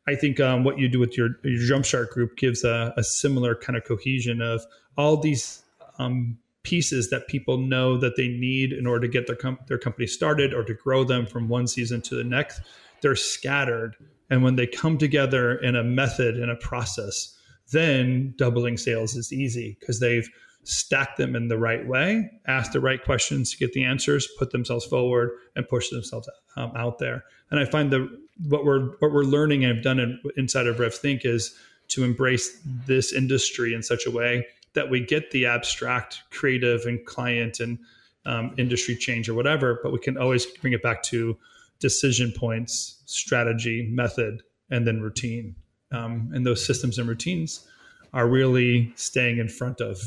I 0.06 0.16
think 0.16 0.40
um, 0.40 0.64
what 0.64 0.78
you 0.78 0.88
do 0.88 0.98
with 0.98 1.16
your, 1.16 1.30
your 1.44 1.60
Jumpstart 1.60 2.10
group 2.10 2.36
gives 2.36 2.64
a, 2.64 2.92
a 2.96 3.04
similar 3.04 3.54
kind 3.54 3.76
of 3.76 3.84
cohesion 3.84 4.42
of 4.42 4.62
all 4.98 5.16
these 5.16 5.62
um, 5.98 6.36
pieces 6.64 7.10
that 7.10 7.28
people 7.28 7.58
know 7.58 7.96
that 7.96 8.16
they 8.16 8.28
need 8.28 8.72
in 8.72 8.86
order 8.86 9.06
to 9.06 9.12
get 9.12 9.26
their, 9.26 9.36
com- 9.36 9.58
their 9.68 9.78
company 9.78 10.06
started 10.06 10.52
or 10.52 10.64
to 10.64 10.74
grow 10.74 11.04
them 11.04 11.26
from 11.26 11.48
one 11.48 11.66
season 11.66 12.00
to 12.02 12.16
the 12.16 12.24
next. 12.24 12.60
They're 13.02 13.16
scattered. 13.16 13.96
And 14.30 14.42
when 14.42 14.56
they 14.56 14.66
come 14.66 14.98
together 14.98 15.54
in 15.56 15.76
a 15.76 15.84
method 15.84 16.36
and 16.36 16.50
a 16.50 16.56
process, 16.56 17.38
then 17.70 18.34
doubling 18.36 18.76
sales 18.76 19.14
is 19.14 19.32
easy 19.32 19.76
because 19.78 20.00
they've 20.00 20.28
stacked 20.64 21.18
them 21.18 21.36
in 21.36 21.48
the 21.48 21.58
right 21.58 21.86
way, 21.86 22.30
asked 22.46 22.72
the 22.72 22.80
right 22.80 23.02
questions 23.04 23.50
to 23.50 23.58
get 23.58 23.72
the 23.74 23.84
answers, 23.84 24.26
put 24.38 24.50
themselves 24.50 24.86
forward, 24.86 25.30
and 25.54 25.68
push 25.68 25.90
themselves 25.90 26.28
um, 26.56 26.72
out 26.74 26.98
there. 26.98 27.24
And 27.50 27.60
I 27.60 27.66
find 27.66 27.92
that 27.92 28.08
what 28.48 28.64
we're 28.64 28.90
what 28.98 29.12
we're 29.12 29.24
learning 29.24 29.64
and 29.64 29.74
have 29.76 29.84
done 29.84 29.98
in, 29.98 30.20
inside 30.36 30.66
of 30.66 30.76
RevThink 30.76 31.24
is 31.24 31.54
to 31.88 32.02
embrace 32.02 32.58
this 32.86 33.12
industry 33.12 33.74
in 33.74 33.82
such 33.82 34.06
a 34.06 34.10
way 34.10 34.46
that 34.74 34.90
we 34.90 35.00
get 35.00 35.30
the 35.30 35.46
abstract, 35.46 36.22
creative, 36.30 36.86
and 36.86 37.04
client 37.06 37.60
and 37.60 37.78
um, 38.26 38.54
industry 38.58 38.96
change 38.96 39.28
or 39.28 39.34
whatever, 39.34 39.80
but 39.82 39.92
we 39.92 39.98
can 39.98 40.16
always 40.16 40.46
bring 40.46 40.72
it 40.72 40.82
back 40.82 41.02
to 41.04 41.36
decision 41.78 42.32
points, 42.36 43.02
strategy, 43.06 43.88
method, 43.90 44.42
and 44.70 44.86
then 44.86 45.00
routine. 45.00 45.54
Um, 45.92 46.30
and 46.34 46.46
those 46.46 46.64
systems 46.64 46.98
and 46.98 47.08
routines 47.08 47.66
are 48.12 48.26
really 48.26 48.92
staying 48.96 49.38
in 49.38 49.48
front 49.48 49.80
of 49.80 50.00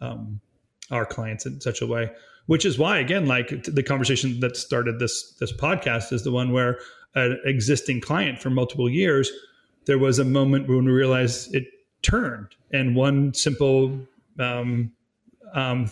um, 0.00 0.40
our 0.90 1.04
clients 1.04 1.44
in 1.44 1.60
such 1.60 1.82
a 1.82 1.86
way 1.86 2.10
which 2.48 2.64
is 2.64 2.78
why 2.78 2.98
again 2.98 3.26
like 3.26 3.62
the 3.64 3.82
conversation 3.82 4.40
that 4.40 4.56
started 4.56 4.98
this 4.98 5.32
this 5.34 5.52
podcast 5.52 6.12
is 6.12 6.24
the 6.24 6.32
one 6.32 6.50
where 6.50 6.78
an 7.14 7.38
existing 7.44 8.00
client 8.00 8.40
for 8.40 8.50
multiple 8.50 8.88
years 8.88 9.30
there 9.84 9.98
was 9.98 10.18
a 10.18 10.24
moment 10.24 10.68
when 10.68 10.84
we 10.84 10.90
realized 10.90 11.54
it 11.54 11.64
turned. 12.02 12.48
And 12.72 12.94
one 12.94 13.34
simple 13.34 13.98
um, 14.38 14.92
um, 15.54 15.90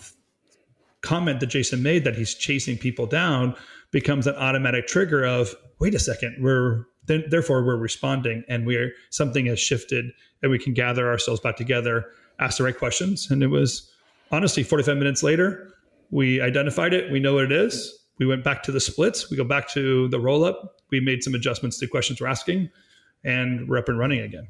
comment 1.01 1.39
that 1.39 1.47
jason 1.47 1.83
made 1.83 2.03
that 2.03 2.15
he's 2.15 2.33
chasing 2.33 2.77
people 2.77 3.05
down 3.05 3.55
becomes 3.91 4.25
an 4.27 4.35
automatic 4.35 4.87
trigger 4.87 5.23
of 5.23 5.55
wait 5.79 5.93
a 5.93 5.99
second 5.99 6.35
we're 6.41 6.85
therefore 7.05 7.63
we're 7.63 7.77
responding 7.77 8.43
and 8.49 8.65
we're 8.65 8.91
something 9.11 9.45
has 9.45 9.59
shifted 9.59 10.05
and 10.41 10.51
we 10.51 10.59
can 10.59 10.73
gather 10.73 11.07
ourselves 11.07 11.39
back 11.39 11.55
together 11.55 12.05
ask 12.39 12.57
the 12.57 12.63
right 12.63 12.77
questions. 12.77 13.29
And 13.31 13.41
it 13.41 13.47
was 13.47 13.89
honestly 14.31 14.63
45 14.63 14.97
minutes 14.97 15.23
later 15.23 15.71
we 16.11 16.41
identified 16.41 16.93
it. 16.93 17.11
We 17.11 17.19
know 17.19 17.35
what 17.35 17.45
it 17.45 17.51
is. 17.51 17.93
We 18.17 18.25
went 18.25 18.43
back 18.43 18.63
to 18.63 18.71
the 18.71 18.79
splits. 18.79 19.29
We 19.29 19.37
go 19.37 19.43
back 19.43 19.69
to 19.69 20.07
the 20.09 20.19
roll 20.19 20.43
up 20.43 20.77
we 20.89 20.99
made 20.99 21.23
some 21.23 21.35
adjustments 21.35 21.77
to 21.79 21.87
questions 21.87 22.21
we're 22.21 22.27
asking 22.27 22.69
and 23.23 23.67
we're 23.67 23.77
up 23.77 23.89
and 23.89 23.99
running 23.99 24.21
again 24.21 24.47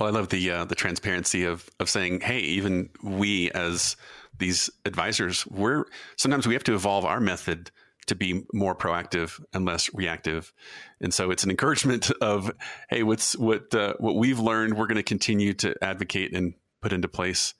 well 0.00 0.08
i 0.08 0.12
love 0.12 0.28
the 0.30 0.50
uh, 0.50 0.64
the 0.64 0.74
transparency 0.74 1.44
of 1.44 1.68
of 1.78 1.88
saying 1.88 2.20
hey 2.20 2.40
even 2.40 2.88
we 3.02 3.50
as 3.52 3.96
these 4.38 4.70
advisors 4.84 5.46
we're 5.46 5.84
sometimes 6.16 6.48
we 6.48 6.54
have 6.54 6.64
to 6.64 6.74
evolve 6.74 7.04
our 7.04 7.20
method 7.20 7.70
to 8.10 8.14
be 8.16 8.44
more 8.52 8.74
proactive 8.74 9.40
and 9.52 9.64
less 9.64 9.92
reactive. 9.94 10.52
And 11.00 11.14
so 11.14 11.30
it's 11.30 11.44
an 11.44 11.50
encouragement 11.50 12.10
of, 12.20 12.50
hey, 12.88 13.04
what's 13.04 13.36
what 13.36 13.72
uh, 13.74 13.94
what 13.98 14.16
we've 14.16 14.40
learned, 14.40 14.76
we're 14.76 14.88
going 14.88 14.96
to 14.96 15.04
continue 15.04 15.54
to 15.54 15.76
advocate 15.82 16.34
and 16.34 16.54
put 16.82 16.92
into 16.92 17.06
place 17.06 17.54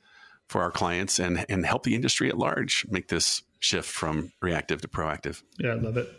for 0.49 0.63
our 0.63 0.73
clients 0.73 1.21
and 1.21 1.47
and 1.49 1.65
help 1.65 1.85
the 1.85 1.95
industry 1.95 2.29
at 2.29 2.37
large 2.37 2.85
make 2.91 3.09
this 3.09 3.43
shift 3.61 3.89
from 3.89 4.33
reactive 4.43 4.81
to 4.81 4.89
proactive. 4.89 5.43
Yeah, 5.59 5.71
I 5.71 5.75
love 5.75 5.97
it. 5.97 6.13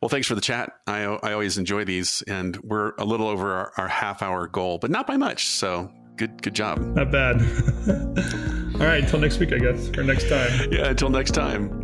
Well, 0.00 0.08
thanks 0.08 0.26
for 0.26 0.34
the 0.34 0.40
chat. 0.40 0.72
I, 0.86 1.02
I 1.02 1.32
always 1.32 1.58
enjoy 1.58 1.84
these, 1.84 2.22
and 2.22 2.56
we're 2.62 2.94
a 2.96 3.04
little 3.04 3.28
over 3.28 3.52
our, 3.52 3.72
our 3.76 3.88
half 3.88 4.22
hour 4.22 4.46
goal, 4.46 4.78
but 4.78 4.90
not 4.90 5.06
by 5.06 5.18
much. 5.18 5.46
So 5.46 5.92
good, 6.16 6.42
good 6.42 6.54
job. 6.54 6.78
Not 6.78 7.12
bad. 7.12 7.36
All 8.80 8.86
right, 8.86 9.02
until 9.02 9.18
next 9.18 9.38
week, 9.38 9.52
I 9.52 9.58
guess, 9.58 9.90
or 9.98 10.02
next 10.02 10.28
time. 10.30 10.72
Yeah, 10.72 10.88
until 10.88 11.10
next 11.10 11.32
time. 11.32 11.79